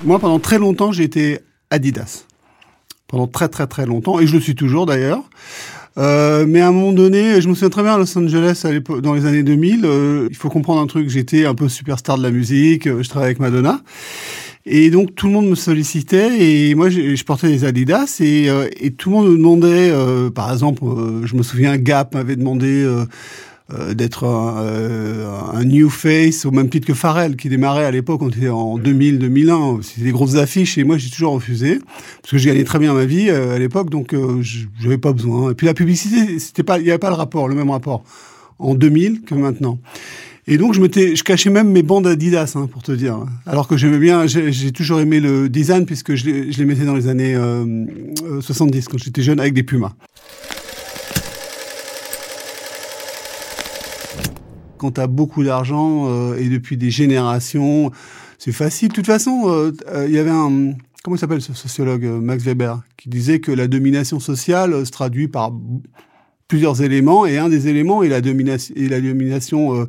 Moi, 0.03 0.19
pendant 0.19 0.41
très 0.41 0.59
longtemps, 0.59 0.91
j'ai 0.91 1.05
été 1.05 1.39
Adidas. 1.71 2.25
Pendant 3.07 3.29
très 3.29 3.49
très 3.49 3.67
très 3.67 3.87
longtemps, 3.87 4.19
et 4.19 4.27
je 4.27 4.35
le 4.35 4.41
suis 4.41 4.57
toujours 4.57 4.87
d'ailleurs. 4.87 5.23
Euh, 5.99 6.47
mais 6.49 6.61
à 6.61 6.69
un 6.69 6.73
moment 6.73 6.93
donné, 6.93 7.41
je 7.41 7.49
me 7.49 7.55
souviens 7.55 7.69
très 7.71 7.83
bien 7.83 7.95
à 7.95 7.99
Los 7.99 8.17
Angeles 8.19 8.65
dans 9.03 9.15
les 9.15 9.27
années 9.27 9.43
2000. 9.43 9.85
Euh, 9.85 10.27
il 10.31 10.37
faut 10.37 10.49
comprendre 10.49 10.81
un 10.81 10.87
truc, 10.87 11.09
j'étais 11.09 11.45
un 11.45 11.55
peu 11.55 11.69
superstar 11.69 12.17
de 12.19 12.23
la 12.23 12.31
musique, 12.31 12.87
euh, 12.87 13.03
je 13.03 13.09
travaillais 13.09 13.29
avec 13.31 13.41
Madonna. 13.41 13.81
Et 14.65 14.91
donc 14.91 15.15
tout 15.17 15.27
le 15.27 15.33
monde 15.33 15.49
me 15.49 15.57
sollicitait 15.57 16.41
et 16.41 16.75
moi 16.77 16.89
je, 16.89 17.17
je 17.17 17.25
portais 17.25 17.49
des 17.49 17.65
Adidas 17.65 18.19
et, 18.21 18.49
euh, 18.49 18.69
et, 18.81 18.93
tout 18.93 19.11
le 19.11 19.17
monde 19.17 19.31
me 19.31 19.37
demandait, 19.37 19.91
euh, 19.91 20.31
par 20.31 20.53
exemple, 20.53 20.85
euh, 20.85 21.27
je 21.27 21.35
me 21.35 21.43
souviens 21.43 21.77
Gap 21.77 22.15
m'avait 22.15 22.37
demandé 22.37 22.87
d'être 23.95 24.25
un, 24.25 25.55
un, 25.55 25.65
new 25.65 25.89
face 25.89 26.45
au 26.45 26.51
même 26.51 26.69
titre 26.69 26.87
que 26.87 26.93
Pharrell 26.93 27.37
qui 27.37 27.49
démarrait 27.49 27.87
à 27.87 27.91
l'époque, 27.91 28.21
on 28.21 28.29
était 28.29 28.51
en 28.51 28.79
2000-2001, 28.79 29.81
c'était 29.81 30.03
des 30.03 30.13
grosses 30.13 30.35
affiches 30.37 30.77
et 30.77 30.85
moi 30.85 30.99
j'ai 30.99 31.09
toujours 31.09 31.33
refusé 31.33 31.79
parce 32.21 32.33
que 32.33 32.39
je 32.39 32.47
gagnais 32.47 32.65
très 32.65 32.79
bien 32.79 32.93
ma 32.93 33.07
vie 33.07 33.31
à 33.31 33.59
l'époque 33.59 33.89
donc 33.89 34.15
je 34.43 34.67
n'avais 34.83 34.99
pas 34.99 35.13
besoin. 35.13 35.53
Et 35.53 35.55
puis 35.55 35.67
la 35.67 35.75
publicité, 35.75 36.39
c'était 36.39 36.63
pas, 36.63 36.79
il 36.79 36.85
n'y 36.85 36.91
avait 36.91 36.99
pas 36.99 37.09
le 37.09 37.17
rapport, 37.17 37.49
le 37.49 37.55
même 37.55 37.71
rapport 37.71 38.05
en 38.59 38.75
2000 38.75 39.23
que 39.23 39.35
maintenant. 39.35 39.79
Et 40.49 40.59
donc, 40.59 40.75
je 40.75 41.23
cachais 41.23 41.51
même 41.51 41.71
mes 41.71 41.85
bandes 41.85 42.07
Adidas, 42.07 42.55
hein, 42.57 42.67
pour 42.67 42.83
te 42.83 42.91
dire. 42.91 43.25
Alors 43.47 43.69
que 43.69 43.77
j'aimais 43.77 44.01
bien, 44.01 44.27
j'ai 44.27 44.73
toujours 44.73 44.99
aimé 44.99 45.21
le 45.21 45.49
design 45.49 45.87
puisque 45.87 46.17
je 46.17 46.25
les, 46.27 46.65
mettais 46.65 46.85
dans 46.85 46.97
les 46.97 47.07
années 47.07 47.37
euh, 47.37 47.87
70, 48.41 48.89
quand 48.89 48.99
j'étais 48.99 49.23
jeune, 49.23 49.39
avec 49.39 49.55
des 49.55 49.63
Pumas. 49.63 49.93
Quand 54.79 54.91
tu 54.91 55.01
as 55.01 55.07
beaucoup 55.07 55.45
d'argent 55.45 56.09
euh, 56.09 56.37
et 56.37 56.49
depuis 56.49 56.77
des 56.77 56.91
générations, 56.91 57.93
c'est 58.37 58.51
facile. 58.51 58.89
De 58.89 58.95
toute 58.95 59.07
façon, 59.07 59.45
euh, 59.47 59.71
euh, 59.95 60.07
il 60.09 60.15
y 60.15 60.19
avait 60.19 60.31
un, 60.31 60.73
comment 61.05 61.17
s'appelle 61.17 61.41
ce 61.41 61.53
sociologue, 61.53 62.03
Max 62.05 62.43
Weber, 62.43 62.81
qui 62.97 63.09
disait 63.09 63.39
que 63.39 63.53
la 63.53 63.69
domination 63.69 64.19
sociale 64.19 64.85
se 64.85 64.91
traduit 64.91 65.29
par 65.29 65.53
plusieurs 66.49 66.83
éléments 66.83 67.27
et 67.27 67.39
un 67.39 67.49
des 67.49 67.69
éléments 67.69 68.03
est 68.03 68.09
la 68.09 68.21
domination, 68.21 68.75
et 68.77 68.89
la 68.89 69.01
domination 69.01 69.87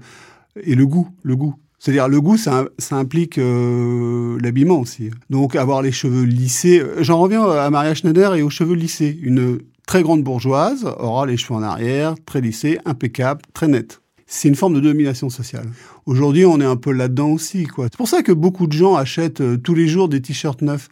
et 0.61 0.75
le 0.75 0.85
goût, 0.85 1.07
le 1.23 1.35
goût. 1.35 1.55
C'est-à-dire 1.79 2.07
le 2.07 2.21
goût, 2.21 2.37
ça, 2.37 2.65
implique 2.91 3.37
euh, 3.37 4.37
l'habillement 4.41 4.79
aussi. 4.79 5.11
Donc 5.29 5.55
avoir 5.55 5.81
les 5.81 5.91
cheveux 5.91 6.23
lissés. 6.23 6.81
J'en 6.99 7.19
reviens 7.19 7.43
à 7.43 7.69
Maria 7.69 7.93
Schneider 7.93 8.35
et 8.35 8.41
aux 8.41 8.49
cheveux 8.49 8.75
lissés. 8.75 9.19
Une 9.21 9.59
très 9.85 10.01
grande 10.01 10.23
bourgeoise 10.23 10.85
aura 10.97 11.25
les 11.25 11.35
cheveux 11.35 11.55
en 11.55 11.63
arrière, 11.63 12.15
très 12.25 12.39
lissés, 12.39 12.79
impeccable, 12.85 13.41
très 13.53 13.67
net. 13.67 13.99
C'est 14.25 14.47
une 14.47 14.55
forme 14.55 14.73
de 14.73 14.79
domination 14.79 15.29
sociale. 15.29 15.67
Aujourd'hui, 16.05 16.45
on 16.45 16.59
est 16.61 16.65
un 16.65 16.77
peu 16.77 16.91
là-dedans 16.91 17.29
aussi. 17.29 17.65
quoi. 17.65 17.87
C'est 17.91 17.97
pour 17.97 18.07
ça 18.07 18.23
que 18.23 18.31
beaucoup 18.31 18.67
de 18.67 18.71
gens 18.71 18.95
achètent 18.95 19.41
euh, 19.41 19.57
tous 19.57 19.75
les 19.75 19.87
jours 19.87 20.09
des 20.09 20.21
t-shirts 20.21 20.61
neufs. 20.61 20.89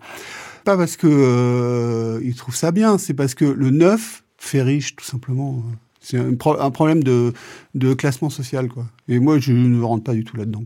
Pas 0.63 0.77
parce 0.77 0.95
que 0.95 1.07
euh, 1.09 2.33
trouvent 2.35 2.55
ça 2.55 2.71
bien, 2.71 2.97
c'est 2.97 3.13
parce 3.13 3.33
que 3.33 3.45
le 3.45 3.71
neuf 3.71 4.23
fait 4.37 4.61
riche, 4.61 4.95
tout 4.95 5.05
simplement. 5.05 5.63
C'est 6.03 6.17
un, 6.17 6.33
pro 6.33 6.59
un, 6.59 6.71
problème 6.71 7.03
de, 7.03 7.93
classement 7.93 8.31
social, 8.31 8.67
quoi. 8.67 8.87
Et 9.07 9.19
moi, 9.19 9.37
je 9.37 9.53
ne 9.53 9.81
rentre 9.83 10.03
pas 10.03 10.13
du 10.13 10.23
tout 10.23 10.35
là-dedans, 10.35 10.63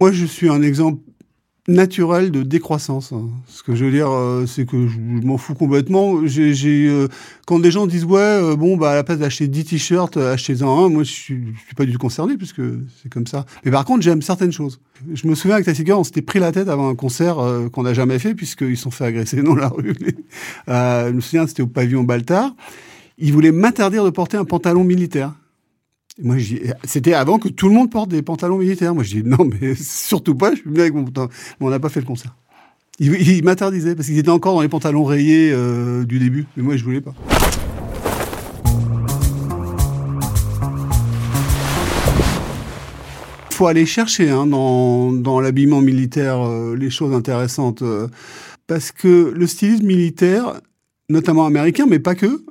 Moi, 0.00 0.12
je 0.12 0.24
suis 0.24 0.48
un 0.48 0.62
exemple 0.62 1.00
naturel 1.68 2.30
de 2.30 2.42
décroissance. 2.42 3.12
hein. 3.12 3.28
Ce 3.48 3.62
que 3.62 3.74
je 3.74 3.84
veux 3.84 3.90
dire, 3.90 4.10
euh, 4.10 4.46
c'est 4.46 4.66
que 4.66 4.86
je, 4.86 4.98
m'en 4.98 5.38
fous 5.38 5.54
complètement. 5.54 6.26
J'ai, 6.26 6.86
euh, 6.88 7.08
quand 7.46 7.58
des 7.58 7.70
gens 7.70 7.86
disent 7.86 8.04
ouais, 8.04 8.20
euh, 8.20 8.56
bon 8.56 8.76
bah 8.76 8.90
à 8.90 8.94
la 8.94 9.04
place 9.04 9.18
d'acheter 9.18 9.48
10 9.48 9.64
t-shirts, 9.64 10.16
achetez-en 10.16 10.84
un. 10.84 10.88
Moi, 10.88 11.02
je 11.02 11.10
suis, 11.10 11.44
suis 11.64 11.74
pas 11.76 11.84
du 11.84 11.92
tout 11.92 11.98
concerné 11.98 12.36
puisque 12.36 12.62
c'est 13.02 13.08
comme 13.10 13.26
ça. 13.26 13.46
Mais 13.64 13.70
par 13.70 13.84
contre, 13.84 14.02
j'aime 14.02 14.22
certaines 14.22 14.52
choses. 14.52 14.80
Je 15.12 15.26
me 15.26 15.34
souviens 15.34 15.56
avec 15.56 15.66
Tassiger, 15.66 15.92
on 15.92 16.04
s'était 16.04 16.22
pris 16.22 16.38
la 16.38 16.52
tête 16.52 16.68
avant 16.68 16.88
un 16.88 16.94
concert 16.94 17.36
qu'on 17.72 17.82
n'a 17.82 17.92
jamais 17.94 18.18
fait 18.18 18.34
puisqu'ils 18.34 18.78
sont 18.78 18.90
fait 18.90 19.04
agresser 19.04 19.42
dans 19.42 19.54
la 19.54 19.68
rue. 19.68 19.94
Je 20.68 21.12
me 21.12 21.20
souviens, 21.20 21.46
c'était 21.46 21.62
au 21.62 21.66
pavillon 21.66 22.02
Baltard. 22.04 22.54
Ils 23.18 23.32
voulaient 23.32 23.52
m'interdire 23.52 24.04
de 24.04 24.10
porter 24.10 24.36
un 24.36 24.44
pantalon 24.44 24.84
militaire. 24.84 25.32
Moi, 26.22 26.36
c'était 26.84 27.12
avant 27.12 27.38
que 27.38 27.48
tout 27.48 27.68
le 27.68 27.74
monde 27.74 27.90
porte 27.90 28.08
des 28.08 28.22
pantalons 28.22 28.56
militaires. 28.56 28.94
Moi, 28.94 29.04
je 29.04 29.20
dis 29.20 29.22
non, 29.22 29.44
mais 29.44 29.74
surtout 29.78 30.34
pas. 30.34 30.52
Je 30.52 30.60
suis 30.60 30.70
venu 30.70 30.80
avec 30.80 30.94
mon 30.94 31.04
pantalon. 31.04 31.28
On 31.60 31.68
n'a 31.68 31.78
pas 31.78 31.90
fait 31.90 32.00
le 32.00 32.06
concert. 32.06 32.34
Ils, 32.98 33.12
ils 33.14 33.44
m'interdisaient 33.44 33.94
parce 33.94 34.08
qu'ils 34.08 34.18
étaient 34.18 34.30
encore 34.30 34.54
dans 34.54 34.62
les 34.62 34.68
pantalons 34.68 35.04
rayés 35.04 35.50
euh, 35.52 36.04
du 36.04 36.18
début. 36.18 36.46
Mais 36.56 36.62
moi, 36.62 36.76
je 36.76 36.84
voulais 36.84 37.02
pas. 37.02 37.14
faut 43.50 43.68
aller 43.68 43.86
chercher 43.86 44.28
hein, 44.28 44.46
dans, 44.46 45.12
dans 45.12 45.40
l'habillement 45.40 45.80
militaire 45.80 46.46
euh, 46.46 46.76
les 46.76 46.90
choses 46.90 47.14
intéressantes. 47.14 47.80
euh, 47.80 48.06
parce 48.66 48.92
que 48.92 49.32
le 49.34 49.46
stylisme 49.46 49.86
militaire, 49.86 50.60
notamment 51.08 51.46
américain, 51.46 51.86
mais 51.88 51.98
pas 51.98 52.14
que, 52.14 52.44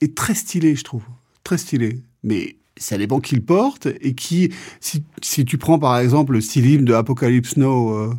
est 0.00 0.16
très 0.16 0.34
stylé, 0.34 0.74
je 0.74 0.82
trouve. 0.82 1.02
Très 1.44 1.58
stylé. 1.58 2.02
Mais 2.24 2.56
ça 2.80 2.96
dépend 2.98 3.20
qui 3.20 3.36
le 3.36 3.42
porte 3.42 3.86
et 4.00 4.14
qui. 4.14 4.52
Si, 4.80 5.44
tu 5.44 5.58
prends 5.58 5.78
par 5.78 5.98
exemple 5.98 6.32
le 6.32 6.40
stylisme 6.40 6.84
de 6.84 6.94
Apocalypse 6.94 7.56
Now 7.56 7.94
euh, 7.94 8.14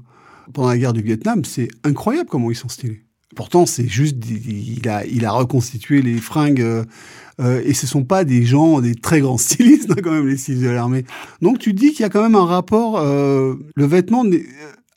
pendant 0.53 0.69
la 0.69 0.77
guerre 0.77 0.93
du 0.93 1.01
Vietnam, 1.01 1.43
c'est 1.43 1.67
incroyable 1.83 2.29
comment 2.29 2.51
ils 2.51 2.55
sont 2.55 2.69
stylés. 2.69 3.01
Pourtant, 3.35 3.65
c'est 3.65 3.87
juste. 3.87 4.17
Il 4.29 4.87
a, 4.87 5.31
reconstitué 5.31 6.01
les 6.01 6.17
fringues. 6.17 6.61
euh, 6.61 6.85
euh, 7.39 7.61
et 7.65 7.73
ce 7.73 7.87
sont 7.87 8.03
pas 8.03 8.23
des 8.23 8.43
gens, 8.43 8.81
des 8.81 8.93
très 8.93 9.19
grands 9.19 9.37
stylistes, 9.39 9.89
hein, 9.91 10.01
quand 10.03 10.11
même, 10.11 10.27
les 10.27 10.37
stylistes 10.37 10.63
de 10.63 10.69
l'armée. 10.69 11.05
Donc 11.41 11.57
tu 11.57 11.73
dis 11.73 11.91
qu'il 11.91 12.01
y 12.01 12.05
a 12.05 12.09
quand 12.09 12.21
même 12.21 12.35
un 12.35 12.45
rapport. 12.45 13.01
le 13.01 13.85
vêtement 13.85 14.23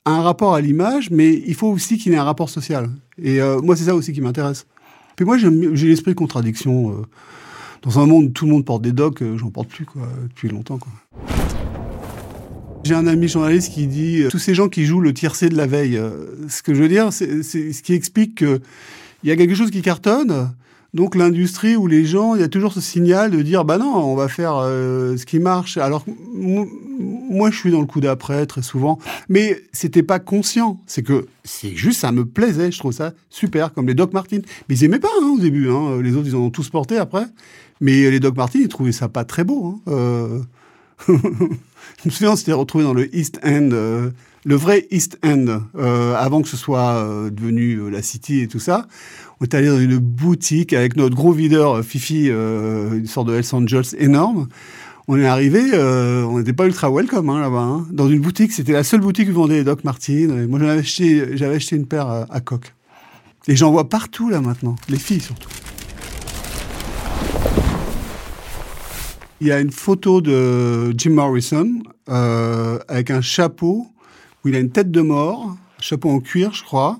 a 0.05 0.11
un 0.11 0.21
rapport 0.21 0.53
à 0.53 0.61
l'image, 0.61 1.09
mais 1.09 1.33
il 1.47 1.55
faut 1.55 1.69
aussi 1.69 1.97
qu'il 1.97 2.13
ait 2.13 2.17
un 2.17 2.23
rapport 2.23 2.51
social. 2.51 2.91
Et 3.19 3.39
moi, 3.63 3.75
c'est 3.75 3.85
ça 3.85 3.95
aussi 3.95 4.13
qui 4.13 4.21
m'intéresse. 4.21 4.67
Puis 5.15 5.25
moi, 5.25 5.37
j'ai 5.37 5.87
l'esprit 5.87 6.11
de 6.11 6.17
contradiction. 6.17 7.03
Dans 7.85 7.99
un 7.99 8.05
monde 8.07 8.25
où 8.25 8.29
tout 8.29 8.45
le 8.45 8.51
monde 8.51 8.65
porte 8.65 8.81
des 8.81 8.91
docks, 8.91 9.21
euh, 9.21 9.37
j'en 9.37 9.49
porte 9.49 9.69
plus, 9.69 9.85
depuis 10.23 10.49
longtemps. 10.49 10.79
J'ai 12.83 12.95
un 12.95 13.07
ami 13.07 13.27
journaliste 13.27 13.73
qui 13.73 13.87
dit 13.87 14.23
euh, 14.23 14.29
tous 14.29 14.39
ces 14.39 14.53
gens 14.53 14.69
qui 14.69 14.85
jouent 14.85 15.01
le 15.01 15.13
tiercé 15.13 15.49
de 15.49 15.55
la 15.55 15.67
veille. 15.67 15.97
euh, 15.97 16.25
ce 16.49 16.61
que 16.61 16.73
je 16.73 16.81
veux 16.81 16.89
dire, 16.89 17.13
c'est 17.13 17.43
ce 17.43 17.81
qui 17.81 17.93
explique 17.93 18.35
que 18.35 18.59
il 19.23 19.29
y 19.29 19.31
a 19.31 19.35
quelque 19.35 19.55
chose 19.55 19.71
qui 19.71 19.81
cartonne. 19.81 20.51
Donc 20.93 21.15
l'industrie 21.15 21.75
ou 21.75 21.87
les 21.87 22.05
gens, 22.05 22.35
il 22.35 22.41
y 22.41 22.43
a 22.43 22.47
toujours 22.47 22.71
ce 22.71 22.79
signal 22.79 23.31
de 23.31 23.41
dire 23.41 23.65
bah 23.65 23.77
non, 23.77 23.95
on 23.95 24.15
va 24.15 24.29
faire 24.29 24.53
ce 24.61 25.25
qui 25.25 25.39
marche. 25.39 25.77
Alors 25.77 26.05
moi, 26.37 27.51
je 27.51 27.57
suis 27.57 27.71
dans 27.71 27.81
le 27.81 27.85
coup 27.85 27.99
d'après 27.99 28.45
très 28.45 28.61
souvent, 28.61 28.97
mais 29.27 29.61
c'était 29.73 30.03
pas 30.03 30.19
conscient. 30.19 30.79
C'est 30.85 31.03
que 31.03 31.25
c'est 31.43 31.75
juste 31.75 31.99
ça 31.99 32.13
me 32.13 32.23
plaisait. 32.23 32.71
Je 32.71 32.79
trouve 32.79 32.93
ça 32.93 33.13
super, 33.29 33.73
comme 33.73 33.87
les 33.87 33.93
Doc 33.93 34.13
Martens. 34.13 34.43
Mais 34.69 34.75
ils 34.75 34.83
aimaient 34.85 34.99
pas 34.99 35.09
hein, 35.21 35.33
au 35.35 35.39
début. 35.39 35.69
Hein. 35.69 36.01
Les 36.01 36.15
autres, 36.15 36.27
ils 36.27 36.35
en 36.35 36.39
ont 36.39 36.49
tous 36.49 36.69
porté 36.69 36.97
après. 36.97 37.25
Mais 37.81 38.09
les 38.09 38.19
Doc 38.19 38.35
Martens, 38.37 38.61
ils 38.61 38.67
trouvaient 38.67 38.91
ça 38.91 39.09
pas 39.09 39.25
très 39.25 39.43
beau. 39.43 39.81
Hein. 39.87 39.91
Euh, 39.91 40.39
je 41.07 41.13
me 42.05 42.09
souviens, 42.09 42.31
on 42.31 42.35
s'était 42.35 42.53
retrouvé 42.53 42.83
dans 42.83 42.93
le 42.93 43.13
East 43.15 43.39
End, 43.43 43.69
euh, 43.73 44.11
le 44.45 44.55
vrai 44.55 44.87
East 44.91 45.17
End, 45.25 45.61
euh, 45.77 46.15
avant 46.15 46.41
que 46.41 46.47
ce 46.47 46.55
soit 46.57 46.95
euh, 46.95 47.29
devenu 47.29 47.75
euh, 47.75 47.89
la 47.89 48.01
City 48.01 48.39
et 48.41 48.47
tout 48.47 48.59
ça. 48.59 48.87
On 49.41 49.43
est 49.43 49.53
allé 49.53 49.67
dans 49.67 49.79
une 49.79 49.97
boutique 49.97 50.71
avec 50.71 50.95
notre 50.95 51.15
gros 51.15 51.33
videur 51.33 51.77
euh, 51.77 51.81
Fifi, 51.83 52.27
euh, 52.29 52.93
une 52.97 53.07
sorte 53.07 53.27
de 53.27 53.33
Hells 53.33 53.53
Angels 53.53 53.95
énorme. 53.97 54.47
On 55.07 55.19
est 55.19 55.25
arrivé, 55.27 55.61
euh, 55.73 56.23
on 56.23 56.39
n'était 56.39 56.53
pas 56.53 56.65
ultra 56.65 56.89
welcome 56.89 57.29
hein, 57.29 57.39
là-bas. 57.41 57.59
hein. 57.61 57.85
Dans 57.91 58.09
une 58.09 58.21
boutique, 58.21 58.51
c'était 58.53 58.71
la 58.71 58.83
seule 58.83 59.01
boutique 59.01 59.25
qui 59.27 59.33
vendait 59.33 59.55
les 59.55 59.63
Doc 59.63 59.83
Martens. 59.83 60.47
Moi, 60.47 60.59
j'en 60.59 60.67
avais 60.67 60.79
acheté, 60.79 61.37
j'avais 61.37 61.55
acheté 61.55 61.75
une 61.75 61.85
paire 61.85 62.07
à, 62.07 62.25
à 62.29 62.39
coque. 62.39 62.73
Et 63.47 63.55
j'en 63.55 63.71
vois 63.71 63.89
partout 63.89 64.29
là 64.29 64.41
maintenant, 64.41 64.75
les 64.89 64.97
filles 64.97 65.19
surtout. 65.21 65.49
Il 69.45 69.49
y 69.49 69.51
a 69.51 69.59
une 69.59 69.69
photo 69.69 70.21
de 70.21 70.91
Jim 70.97 71.11
Morrison 71.11 71.71
euh, 72.09 72.79
avec 72.87 73.11
un 73.11 73.21
chapeau 73.21 73.85
où 74.43 74.47
il 74.47 74.55
a 74.55 74.59
une 74.59 74.71
tête 74.71 74.89
de 74.89 75.01
mort, 75.01 75.49
un 75.49 75.81
chapeau 75.81 76.09
en 76.09 76.19
cuir, 76.19 76.51
je 76.51 76.63
crois. 76.63 76.99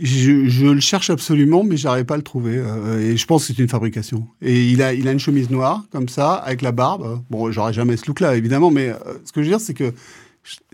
Je, 0.00 0.70
le 0.72 0.80
cherche 0.80 1.10
absolument, 1.10 1.62
mais 1.62 1.76
j'arrive 1.76 2.06
pas 2.06 2.14
à 2.14 2.16
le 2.16 2.22
trouver. 2.22 2.56
euh, 2.56 3.00
et 3.00 3.18
je 3.18 3.26
pense 3.26 3.46
que 3.46 3.52
c'est 3.52 3.60
une 3.60 3.68
fabrication. 3.68 4.26
Et 4.40 4.70
il 4.70 4.80
a, 4.80 4.94
il 4.94 5.06
a 5.06 5.12
une 5.12 5.18
chemise 5.18 5.50
noire, 5.50 5.84
comme 5.92 6.08
ça, 6.08 6.36
avec 6.36 6.62
la 6.62 6.72
barbe. 6.72 7.20
Bon, 7.28 7.52
j'aurais 7.52 7.74
jamais 7.74 7.98
ce 7.98 8.06
look-là, 8.06 8.34
évidemment, 8.34 8.70
mais 8.70 8.88
euh, 8.88 8.96
ce 9.26 9.32
que 9.32 9.42
je 9.42 9.50
veux 9.50 9.54
dire, 9.54 9.60
c'est 9.60 9.74
que 9.74 9.92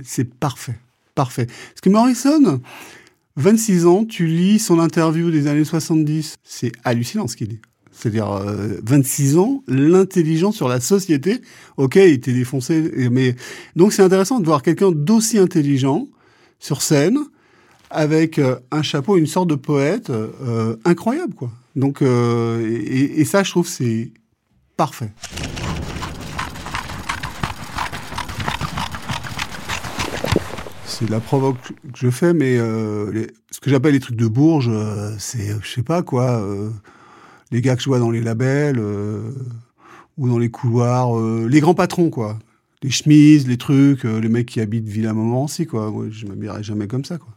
c'est 0.00 0.32
parfait. 0.32 0.78
Parfait. 1.16 1.46
Parce 1.46 1.80
que 1.82 1.88
Morrison, 1.88 2.60
26 3.34 3.84
ans, 3.86 4.04
tu 4.04 4.28
lis 4.28 4.60
son 4.60 4.78
interview 4.78 5.32
des 5.32 5.48
années 5.48 5.64
70. 5.64 6.36
C'est 6.44 6.70
hallucinant 6.84 7.26
ce 7.26 7.34
qu'il 7.34 7.48
dit. 7.48 7.60
C'est-à-dire, 7.98 8.30
euh, 8.30 8.78
26 8.84 9.38
ans, 9.38 9.64
l'intelligence 9.66 10.54
sur 10.56 10.68
la 10.68 10.80
société. 10.80 11.40
Ok, 11.76 11.96
il 11.96 12.12
était 12.12 12.32
défoncé, 12.32 13.08
mais 13.10 13.34
donc 13.74 13.92
c'est 13.92 14.02
intéressant 14.02 14.38
de 14.38 14.44
voir 14.46 14.62
quelqu'un 14.62 14.92
d'aussi 14.92 15.38
intelligent 15.38 16.06
sur 16.60 16.82
scène 16.82 17.18
avec 17.90 18.38
euh, 18.38 18.56
un 18.70 18.82
chapeau, 18.82 19.16
une 19.16 19.26
sorte 19.26 19.48
de 19.48 19.54
poète 19.54 20.10
euh, 20.10 20.76
incroyable, 20.84 21.34
quoi. 21.34 21.50
Donc, 21.78 22.02
euh, 22.02 22.82
et, 22.86 23.24
ça, 23.24 23.42
je 23.44 23.50
trouve, 23.50 23.68
c'est 23.68 24.10
parfait. 24.76 25.12
C'est 30.84 31.06
de 31.06 31.10
la 31.12 31.20
provoque 31.20 31.56
que 31.62 31.72
je 31.94 32.10
fais, 32.10 32.32
mais 32.34 32.58
euh, 32.58 33.26
ce 33.52 33.60
que 33.60 33.70
j'appelle 33.70 33.92
les 33.92 34.00
trucs 34.00 34.16
de 34.16 34.26
Bourges, 34.26 34.68
euh, 34.68 35.14
c'est, 35.18 35.50
euh, 35.50 35.58
je 35.62 35.68
sais 35.68 35.82
pas 35.84 36.02
quoi, 36.02 36.40
euh, 36.40 36.70
les 37.50 37.60
gars 37.60 37.76
que 37.76 37.82
je 37.82 37.88
vois 37.88 37.98
dans 37.98 38.10
les 38.10 38.20
labels 38.20 38.78
euh, 38.78 39.30
ou 40.16 40.28
dans 40.28 40.38
les 40.38 40.50
couloirs, 40.50 41.18
euh, 41.18 41.46
les 41.48 41.60
grands 41.60 41.74
patrons, 41.74 42.10
quoi. 42.10 42.38
Les 42.82 42.90
chemises, 42.90 43.48
les 43.48 43.56
trucs, 43.56 44.04
euh, 44.04 44.20
les 44.20 44.28
mecs 44.28 44.46
qui 44.46 44.60
habitent 44.60 44.86
Villa 44.86 45.12
Montmorency, 45.12 45.66
quoi. 45.66 45.90
Moi, 45.90 46.06
je 46.10 46.26
m'habillerai 46.26 46.62
jamais 46.62 46.86
comme 46.86 47.04
ça, 47.04 47.18
quoi. 47.18 47.28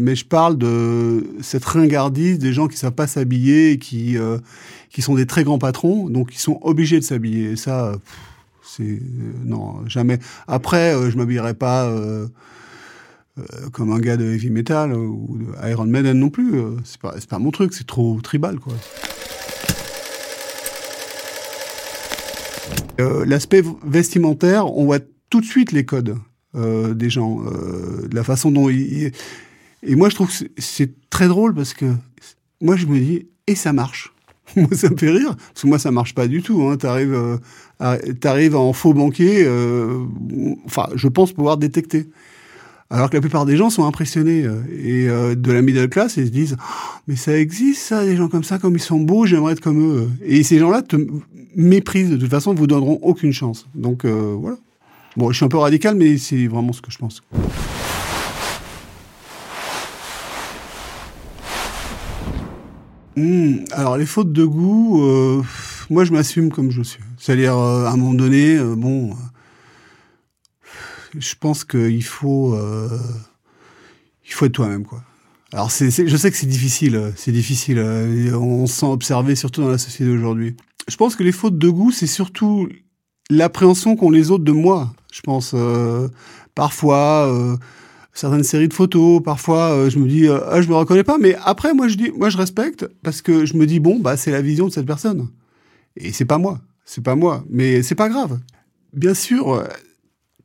Mais 0.00 0.16
je 0.16 0.24
parle 0.24 0.58
de 0.58 1.24
cette 1.42 1.64
ringardise 1.64 2.40
des 2.40 2.52
gens 2.52 2.66
qui 2.66 2.76
savent 2.76 2.90
pas 2.90 3.06
s'habiller 3.06 3.70
et 3.70 3.78
qui, 3.78 4.16
qui 4.90 5.00
sont 5.00 5.14
des 5.14 5.26
très 5.26 5.44
grands 5.44 5.60
patrons, 5.60 6.08
donc 6.08 6.34
ils 6.34 6.40
sont 6.40 6.58
obligés 6.62 6.98
de 6.98 7.04
s'habiller. 7.04 7.52
Et 7.52 7.56
ça, 7.56 7.92
c'est 8.64 9.00
non 9.44 9.86
jamais. 9.86 10.18
Après, 10.48 10.92
je 11.08 11.16
m'habillerai 11.16 11.54
pas 11.54 11.88
comme 13.72 13.92
un 13.92 13.98
gars 13.98 14.16
de 14.16 14.24
heavy 14.24 14.50
metal 14.50 14.92
ou 14.94 15.38
de 15.38 15.68
Iron 15.70 15.86
Maiden 15.86 16.18
non 16.18 16.30
plus. 16.30 16.54
euh, 16.58 16.70
c'est 16.84 17.00
pas 17.00 17.14
pas 17.28 17.38
mon 17.38 17.50
truc, 17.50 17.72
c'est 17.74 17.86
trop 17.86 18.20
tribal 18.22 18.58
quoi. 18.58 18.72
Euh, 23.00 23.24
L'aspect 23.24 23.62
vestimentaire, 23.86 24.72
on 24.76 24.84
voit 24.84 24.98
tout 25.30 25.40
de 25.40 25.46
suite 25.46 25.72
les 25.72 25.84
codes 25.84 26.16
euh, 26.56 26.94
des 26.94 27.10
gens, 27.10 27.40
euh, 27.46 28.08
de 28.08 28.14
la 28.14 28.24
façon 28.24 28.50
dont 28.50 28.68
ils. 28.68 29.12
Et 29.84 29.94
moi, 29.94 30.08
je 30.08 30.14
trouve 30.16 30.28
que 30.28 30.44
c'est- 30.58 30.92
très 31.10 31.28
drôle 31.28 31.54
parce 31.54 31.74
que 31.74 31.86
moi, 32.60 32.76
je 32.76 32.86
me 32.86 32.98
dis, 32.98 33.26
et 33.46 33.54
ça 33.54 33.72
marche? 33.72 34.12
ça 34.72 34.90
me 34.90 34.96
fait 34.96 35.10
rire, 35.10 35.36
parce 35.36 35.62
que 35.62 35.66
moi, 35.66 35.78
ça 35.78 35.90
marche 35.90 36.14
pas 36.14 36.26
du 36.26 36.42
tout. 36.42 36.62
Hein. 36.64 36.76
T'arrives, 36.76 37.14
euh, 37.14 37.36
à- 37.78 37.98
en 38.54 38.72
faux 38.72 38.94
banquier, 38.94 39.44
euh, 39.46 40.04
enfin, 40.64 40.86
je 40.94 41.06
pense 41.08 41.32
pouvoir 41.32 41.56
détecter. 41.56 42.08
Alors 42.90 43.10
que 43.10 43.16
la 43.16 43.20
plupart 43.20 43.44
des 43.44 43.58
gens 43.58 43.68
sont 43.68 43.84
impressionnés 43.84 44.44
euh, 44.44 44.62
et 44.72 45.10
euh, 45.10 45.34
de 45.34 45.52
la 45.52 45.60
middle 45.60 45.90
class 45.90 46.16
et 46.16 46.24
se 46.24 46.30
disent 46.30 46.56
mais 47.06 47.16
ça 47.16 47.38
existe 47.38 47.82
ça 47.82 48.02
des 48.02 48.16
gens 48.16 48.28
comme 48.28 48.44
ça 48.44 48.58
comme 48.58 48.76
ils 48.76 48.80
sont 48.80 49.00
beaux 49.00 49.26
j'aimerais 49.26 49.52
être 49.52 49.60
comme 49.60 49.82
eux 49.82 50.08
et 50.24 50.42
ces 50.42 50.58
gens-là 50.58 50.80
te 50.80 50.96
méprisent 51.54 52.08
de 52.08 52.16
toute 52.16 52.30
façon 52.30 52.54
vous 52.54 52.66
donneront 52.66 52.98
aucune 53.02 53.32
chance. 53.32 53.66
Donc 53.74 54.06
euh, 54.06 54.34
voilà. 54.38 54.56
Bon 55.18 55.30
je 55.30 55.36
suis 55.36 55.44
un 55.44 55.48
peu 55.48 55.58
radical 55.58 55.96
mais 55.96 56.16
c'est 56.16 56.46
vraiment 56.46 56.72
ce 56.72 56.80
que 56.80 56.90
je 56.90 56.96
pense. 56.96 57.22
Hmm, 63.16 63.64
alors 63.72 63.98
les 63.98 64.06
fautes 64.06 64.32
de 64.32 64.46
goût 64.46 65.02
moi 65.90 66.04
je 66.04 66.12
m'assume 66.12 66.50
comme 66.50 66.70
je 66.70 66.80
suis. 66.80 67.00
C'est-à-dire 67.18 67.54
à 67.54 67.90
un 67.90 67.96
moment 67.98 68.14
donné 68.14 68.58
bon 68.78 69.10
je 71.16 71.34
pense 71.38 71.64
qu'il 71.64 72.04
faut 72.04 72.54
euh, 72.54 72.98
faut 74.24 74.46
être 74.46 74.52
toi-même. 74.52 74.84
Alors 75.52 75.70
je 75.70 75.88
sais 75.90 76.30
que 76.30 76.36
c'est 76.36 76.46
difficile, 76.46 77.12
c'est 77.16 77.32
difficile. 77.32 77.78
euh, 77.78 78.36
on 78.36 78.66
se 78.66 78.80
sent 78.80 78.86
observé 78.86 79.34
surtout 79.34 79.62
dans 79.62 79.70
la 79.70 79.78
société 79.78 80.04
d'aujourd'hui. 80.04 80.56
Je 80.88 80.96
pense 80.96 81.16
que 81.16 81.22
les 81.22 81.32
fautes 81.32 81.58
de 81.58 81.68
goût, 81.68 81.90
c'est 81.90 82.06
surtout 82.06 82.68
l'appréhension 83.30 83.96
qu'ont 83.96 84.10
les 84.10 84.30
autres 84.30 84.44
de 84.44 84.52
moi. 84.52 84.92
Je 85.12 85.20
pense 85.22 85.52
euh, 85.54 86.08
parfois 86.54 87.32
certaines 88.12 88.42
séries 88.42 88.68
de 88.68 88.74
photos, 88.74 89.22
parfois 89.22 89.88
je 89.88 89.98
me 89.98 90.08
dis 90.08 90.28
ah 90.28 90.60
je 90.60 90.68
me 90.68 90.74
reconnais 90.74 91.04
pas, 91.04 91.18
mais 91.18 91.36
après 91.44 91.72
moi 91.72 91.88
je 91.88 91.94
dis 91.94 92.10
moi 92.10 92.30
je 92.30 92.36
respecte 92.36 92.86
parce 93.02 93.22
que 93.22 93.46
je 93.46 93.56
me 93.56 93.66
dis 93.66 93.80
bon 93.80 93.98
bah 93.98 94.16
c'est 94.16 94.30
la 94.30 94.42
vision 94.42 94.66
de 94.66 94.72
cette 94.72 94.86
personne 94.86 95.28
et 95.96 96.12
c'est 96.12 96.24
pas 96.24 96.38
moi, 96.38 96.60
c'est 96.84 97.02
pas 97.02 97.14
moi, 97.14 97.44
mais 97.48 97.82
c'est 97.82 97.94
pas 97.94 98.08
grave. 98.08 98.38
Bien 98.92 99.14
sûr, 99.14 99.62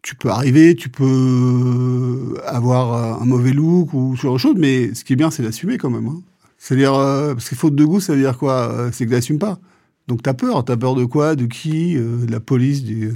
tu 0.04 0.16
peux 0.16 0.30
arriver, 0.30 0.76
tu 0.76 0.89
peux 0.89 2.36
avoir 2.45 2.93
euh, 2.93 3.22
un 3.24 3.26
mauvais 3.26 3.54
look 3.54 3.93
ou 3.93 4.16
ce 4.18 4.24
genre 4.24 4.34
de 4.34 4.38
choses, 4.38 4.56
mais 4.58 4.93
ce 4.93 5.04
qui 5.04 5.14
est 5.14 5.16
bien 5.16 5.32
c'est 5.32 5.43
d'assumer 5.43 5.78
quand 5.78 5.89
même. 5.89 6.08
hein. 6.08 6.22
C'est-à-dire 6.58 6.93
euh, 6.93 7.34
parce 7.34 7.49
que 7.49 7.56
faute 7.56 7.74
de 7.76 7.86
goût, 7.86 7.99
ça 8.01 8.14
veut 8.14 8.20
dire 8.22 8.38
quoi 8.38 8.70
Euh, 8.72 8.89
C'est 8.91 9.06
que 9.06 9.12
t'assumes 9.12 9.39
pas. 9.39 9.60
Donc 10.08 10.22
t'as 10.22 10.34
peur, 10.34 10.66
t'as 10.66 10.76
peur 10.78 10.95
de 10.95 11.06
quoi, 11.06 11.36
de 11.36 11.45
qui, 11.45 11.95
de 11.95 12.30
la 12.30 12.39
police, 12.41 12.84
du. 12.84 13.14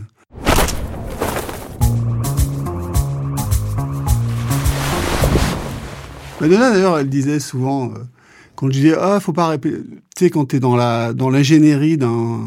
Madonna, 6.40 6.72
d'ailleurs, 6.72 6.98
elle 7.00 7.10
disait 7.10 7.40
souvent, 7.40 7.92
quand 8.56 8.68
je 8.68 8.74
disais, 8.74 8.96
ah, 9.00 9.20
faut 9.20 9.34
pas 9.34 9.48
répéter, 9.48 9.78
tu 10.16 10.26
sais, 10.26 10.30
quand 10.30 10.46
t'es 10.46 10.60
dans 10.60 10.76
la, 10.76 11.14
dans 11.14 11.30
l'ingénierie 11.30 11.98
d'un, 11.98 12.40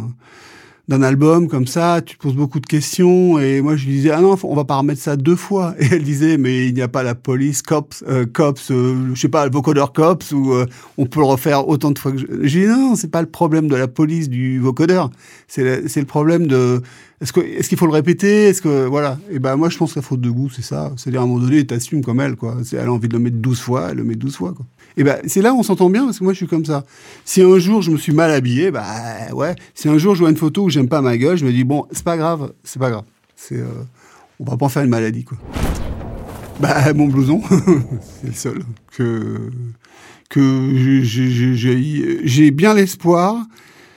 d'un 0.91 1.03
album 1.03 1.47
comme 1.47 1.69
ça, 1.69 2.03
tu 2.05 2.17
te 2.17 2.23
poses 2.23 2.35
beaucoup 2.35 2.59
de 2.59 2.67
questions, 2.67 3.39
et 3.39 3.61
moi 3.61 3.77
je 3.77 3.87
lui 3.87 3.93
disais, 3.93 4.11
ah 4.11 4.21
non, 4.21 4.37
on 4.43 4.57
va 4.57 4.65
pas 4.65 4.77
remettre 4.77 5.01
ça 5.01 5.15
deux 5.15 5.37
fois. 5.37 5.75
Et 5.79 5.87
elle 5.93 6.03
disait, 6.03 6.37
mais 6.37 6.67
il 6.67 6.75
n'y 6.75 6.83
a 6.83 6.89
pas 6.89 7.05
la 7.05 7.15
police, 7.15 7.63
cops, 7.63 8.03
euh, 8.09 8.27
cops, 8.27 8.73
euh, 8.73 8.97
je 9.15 9.21
sais 9.21 9.29
pas, 9.29 9.47
le 9.47 9.53
vocodeur 9.53 9.93
cops, 9.93 10.33
ou 10.33 10.53
euh, 10.53 10.67
on 10.99 11.07
peut 11.07 11.21
le 11.21 11.27
refaire 11.27 11.69
autant 11.69 11.93
de 11.93 11.99
fois 11.99 12.11
que 12.11 12.19
je. 12.19 12.27
Je 12.43 12.59
dis, 12.59 12.67
non, 12.67 12.97
c'est 12.97 13.11
pas 13.11 13.23
le 13.23 13.29
problème 13.29 13.69
de 13.69 13.77
la 13.77 13.87
police, 13.87 14.29
du 14.29 14.59
vocodeur, 14.59 15.11
c'est 15.47 15.63
le 15.65 16.05
problème 16.05 16.49
de, 16.49 16.83
est-ce 17.21 17.33
que, 17.33 17.41
est-ce 17.41 17.69
qu'il 17.69 17.77
faut 17.77 17.87
le 17.87 17.93
répéter, 17.93 18.45
est-ce 18.49 18.63
que, 18.63 18.87
voilà. 18.87 19.19
Et 19.31 19.39
ben, 19.39 19.57
moi 19.57 19.69
je 19.69 19.77
pense 19.77 19.93
que 19.93 19.99
la 19.99 20.03
faute 20.03 20.21
de 20.23 20.31
goût, 20.31 20.49
c'est 20.51 20.63
ça. 20.63 20.91
C'est-à-dire, 20.97 21.21
à 21.21 21.25
un 21.25 21.27
moment 21.27 21.41
donné, 21.45 21.67
t'assumes 21.67 22.03
comme 22.03 22.21
elle, 22.21 22.37
quoi. 22.37 22.57
Elle 22.73 22.79
a 22.79 22.93
envie 22.93 23.09
de 23.09 23.13
le 23.13 23.19
mettre 23.19 23.37
12 23.37 23.61
fois, 23.61 23.89
elle 23.91 23.99
le 23.99 24.05
met 24.05 24.15
12 24.15 24.37
fois, 24.37 24.53
quoi. 24.55 24.65
Et 24.97 25.05
ben, 25.05 25.19
c'est 25.27 25.43
là 25.43 25.53
où 25.53 25.59
on 25.59 25.63
s'entend 25.63 25.91
bien, 25.91 26.05
parce 26.07 26.19
que 26.19 26.25
moi 26.25 26.33
je 26.33 26.39
suis 26.39 26.47
comme 26.47 26.65
ça. 26.65 26.85
Si 27.25 27.43
un 27.43 27.59
jour 27.59 27.83
je 27.83 27.91
me 27.91 27.97
suis 27.99 28.13
mal 28.13 28.31
habillé, 28.31 28.71
bah 28.71 28.85
ouais. 29.35 29.55
Si 29.75 29.89
un 29.89 29.99
jour 29.99 30.15
je 30.15 30.21
vois 30.21 30.31
une 30.31 30.37
photo 30.37 30.65
où 30.65 30.71
j'aime 30.71 30.89
pas 30.89 31.01
ma 31.03 31.17
gueule, 31.17 31.37
je 31.37 31.45
me 31.45 31.53
dis 31.53 31.65
bon, 31.65 31.87
c'est 31.93 32.05
pas 32.05 32.17
grave, 32.17 32.53
c'est 32.65 32.79
pas 32.79 32.91
grave. 32.91 33.05
C'est, 33.37 33.57
euh, 33.59 33.67
on 34.39 34.45
va 34.45 34.57
pas 34.57 34.67
en 34.67 34.69
faire 34.71 34.83
une 34.83 34.91
maladie, 34.91 35.25
quoi. 35.25 35.39
Bah 36.59 36.93
mon 36.95 37.07
blouson, 37.07 37.41
c'est 38.23 38.27
le 38.29 38.33
seul 38.35 38.63
que 38.97 39.51
que 40.29 40.69
j'ai- 41.03 42.51
bien 42.51 42.75
l'espoir 42.75 43.45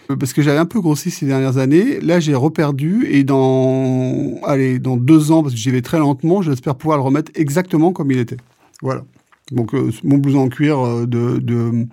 parce 0.07 0.33
que 0.33 0.41
j'avais 0.41 0.57
un 0.57 0.65
peu 0.65 0.81
grossi 0.81 1.11
ces 1.11 1.25
dernières 1.25 1.57
années. 1.57 1.99
Là, 1.99 2.19
j'ai 2.19 2.35
reperdu 2.35 3.07
et 3.09 3.23
dans 3.23 4.39
allez 4.43 4.79
dans 4.79 4.97
deux 4.97 5.31
ans, 5.31 5.41
parce 5.43 5.53
que 5.53 5.59
j'y 5.59 5.71
vais 5.71 5.81
très 5.81 5.99
lentement, 5.99 6.41
j'espère 6.41 6.75
pouvoir 6.75 6.97
le 6.97 7.03
remettre 7.03 7.31
exactement 7.35 7.91
comme 7.93 8.11
il 8.11 8.19
était. 8.19 8.37
Voilà. 8.81 9.03
Donc 9.51 9.73
euh, 9.73 9.91
mon 10.03 10.17
blouson 10.17 10.39
en 10.39 10.49
cuir 10.49 10.79
euh, 10.79 11.05
de, 11.05 11.37
de 11.39 11.87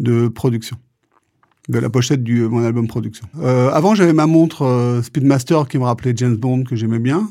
de 0.00 0.28
production 0.28 0.76
de 1.68 1.78
la 1.78 1.88
pochette 1.90 2.24
du 2.24 2.48
mon 2.48 2.64
album 2.64 2.88
production. 2.88 3.26
Euh, 3.40 3.70
avant, 3.70 3.94
j'avais 3.94 4.12
ma 4.12 4.26
montre 4.26 4.62
euh, 4.62 5.02
Speedmaster 5.02 5.68
qui 5.68 5.78
me 5.78 5.84
rappelait 5.84 6.14
James 6.16 6.36
Bond 6.36 6.64
que 6.64 6.74
j'aimais 6.74 6.98
bien. 6.98 7.28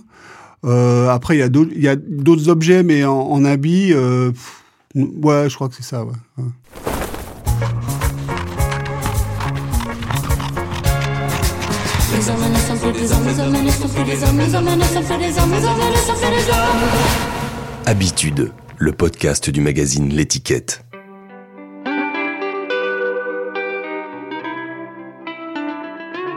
Euh, 0.66 1.10
après, 1.10 1.36
il 1.38 1.40
y 1.82 1.88
a 1.88 1.96
d'autres 1.96 2.48
objets, 2.48 2.84
mais 2.84 3.04
en, 3.04 3.20
en 3.20 3.44
habit. 3.44 3.92
euh, 3.94 4.32
ouais, 4.96 5.50
je 5.50 5.56
crois 5.56 5.68
que 5.68 5.76
c'est 5.76 5.84
ça. 5.84 6.06
Ouais. 6.06 6.44
Habitude, 17.86 18.52
le 18.78 18.92
podcast 18.94 19.50
du 19.52 19.62
magazine 19.62 20.10
L'étiquette. 20.10 20.84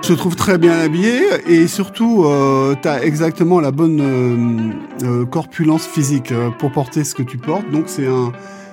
Je 0.04 0.12
trouve 0.14 0.36
très 0.36 0.58
bien 0.58 0.78
habillé 0.78 1.22
et 1.46 1.66
surtout, 1.66 2.24
euh, 2.24 2.74
tu 2.82 2.88
as 2.88 3.02
exactement 3.04 3.60
la 3.60 3.70
bonne 3.70 4.72
euh, 5.02 5.02
euh, 5.06 5.24
corpulence 5.24 5.86
physique 5.86 6.32
euh, 6.32 6.50
pour 6.50 6.72
porter 6.72 7.02
ce 7.02 7.14
que 7.14 7.22
tu 7.22 7.38
portes. 7.38 7.70
Donc 7.70 7.84
c'est 7.86 8.06
un, 8.06 8.32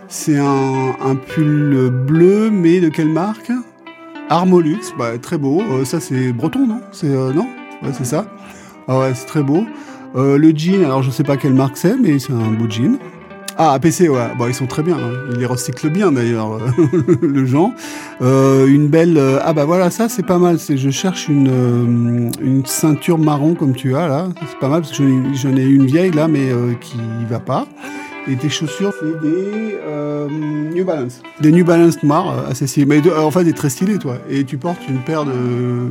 c'est 0.10 0.38
un 0.38 1.16
pull 1.16 1.92
bleu, 1.92 2.50
mais 2.52 2.82
de 2.82 2.90
quelle 2.90 3.10
marque? 3.10 3.52
Armolux, 4.30 4.94
bah, 4.98 5.18
très 5.18 5.38
beau. 5.38 5.62
Euh, 5.72 5.86
ça 5.86 6.00
c'est 6.00 6.32
breton, 6.32 6.68
non? 6.68 6.82
C'est 6.92 7.08
euh, 7.10 7.34
non? 7.34 7.48
C'est 7.94 8.06
ça. 8.06 8.26
Ah 8.88 9.00
ouais, 9.00 9.12
c'est 9.16 9.26
très 9.26 9.44
beau. 9.44 9.64
Euh, 10.16 10.38
le 10.38 10.52
jean, 10.56 10.84
alors 10.86 11.02
je 11.04 11.10
sais 11.12 11.24
pas 11.24 11.38
quelle 11.38 11.54
marque 11.54 11.78
c'est, 11.78 11.96
mais 11.98 12.20
c'est 12.20 12.34
un 12.34 12.52
beau 12.52 12.70
jean. 12.70 12.98
Ah, 13.58 13.74
APC, 13.74 14.08
ouais. 14.10 14.30
Bon, 14.38 14.48
ils 14.48 14.54
sont 14.54 14.68
très 14.68 14.84
bien. 14.84 14.96
hein. 14.98 15.12
Ils 15.32 15.38
les 15.40 15.46
recyclent 15.46 15.90
bien 15.90 16.12
d'ailleurs, 16.12 16.60
le. 17.22 17.46
Euh, 18.22 18.68
une 18.68 18.88
belle. 18.88 19.20
ah 19.44 19.52
bah 19.54 19.66
voilà, 19.66 19.90
ça 19.90 20.08
c'est 20.08 20.26
pas 20.26 20.38
mal. 20.38 20.60
C'est 20.60 20.78
je 20.78 20.90
cherche 20.90 21.28
une 21.28 22.32
ceinture 22.66 23.18
marron 23.18 23.56
comme 23.56 23.74
tu 23.74 23.96
as 23.96 24.08
là. 24.08 24.28
C'est 24.48 24.60
pas 24.60 24.70
mal 24.70 24.82
parce 24.82 24.98
que 24.98 25.04
j'en 25.04 25.08
ai, 25.10 25.36
j'en 25.36 25.56
ai 25.58 25.66
une 25.66 25.86
vieille 25.86 26.12
là, 26.12 26.28
mais 26.28 26.50
qui 26.80 27.00
va 27.30 27.40
pas. 27.40 27.68
Et 28.30 28.36
tes 28.36 28.50
chaussures, 28.50 28.94
c'est 29.00 29.20
des 29.22 29.76
euh, 29.88 30.28
New 30.30 30.86
Balance. 30.86 31.22
Des 31.42 31.52
New 31.52 31.66
Balance 31.66 32.04
noires, 32.04 32.46
assez 32.48 32.68
stylées. 32.68 32.86
Mais 32.86 33.08
euh, 33.08 33.22
en 33.22 33.32
fait, 33.32 33.44
des 33.44 33.54
très 33.54 33.70
stylées, 33.70 33.98
toi. 33.98 34.18
Et 34.30 34.44
tu 34.44 34.58
portes 34.58 34.88
une 34.88 35.00
paire 35.00 35.26
de 35.26 35.32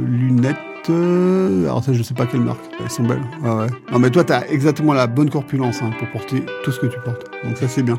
lunettes. 0.06 0.56
euh, 0.88 1.64
alors 1.64 1.82
ça, 1.82 1.92
je 1.92 2.02
sais 2.02 2.14
pas 2.14 2.26
quelle 2.26 2.42
marque. 2.42 2.64
Elles 2.80 2.90
sont 2.90 3.02
belles. 3.02 3.22
Ah 3.44 3.56
ouais. 3.56 3.66
Non 3.90 3.98
mais 3.98 4.10
toi, 4.10 4.22
t'as 4.22 4.46
exactement 4.46 4.94
la 4.94 5.08
bonne 5.08 5.30
corpulence 5.30 5.82
hein, 5.82 5.90
pour 5.98 6.08
porter 6.10 6.44
tout 6.62 6.70
ce 6.70 6.78
que 6.78 6.86
tu 6.86 6.98
portes. 7.04 7.26
Donc 7.44 7.56
ça, 7.56 7.66
c'est 7.66 7.82
bien. 7.82 7.98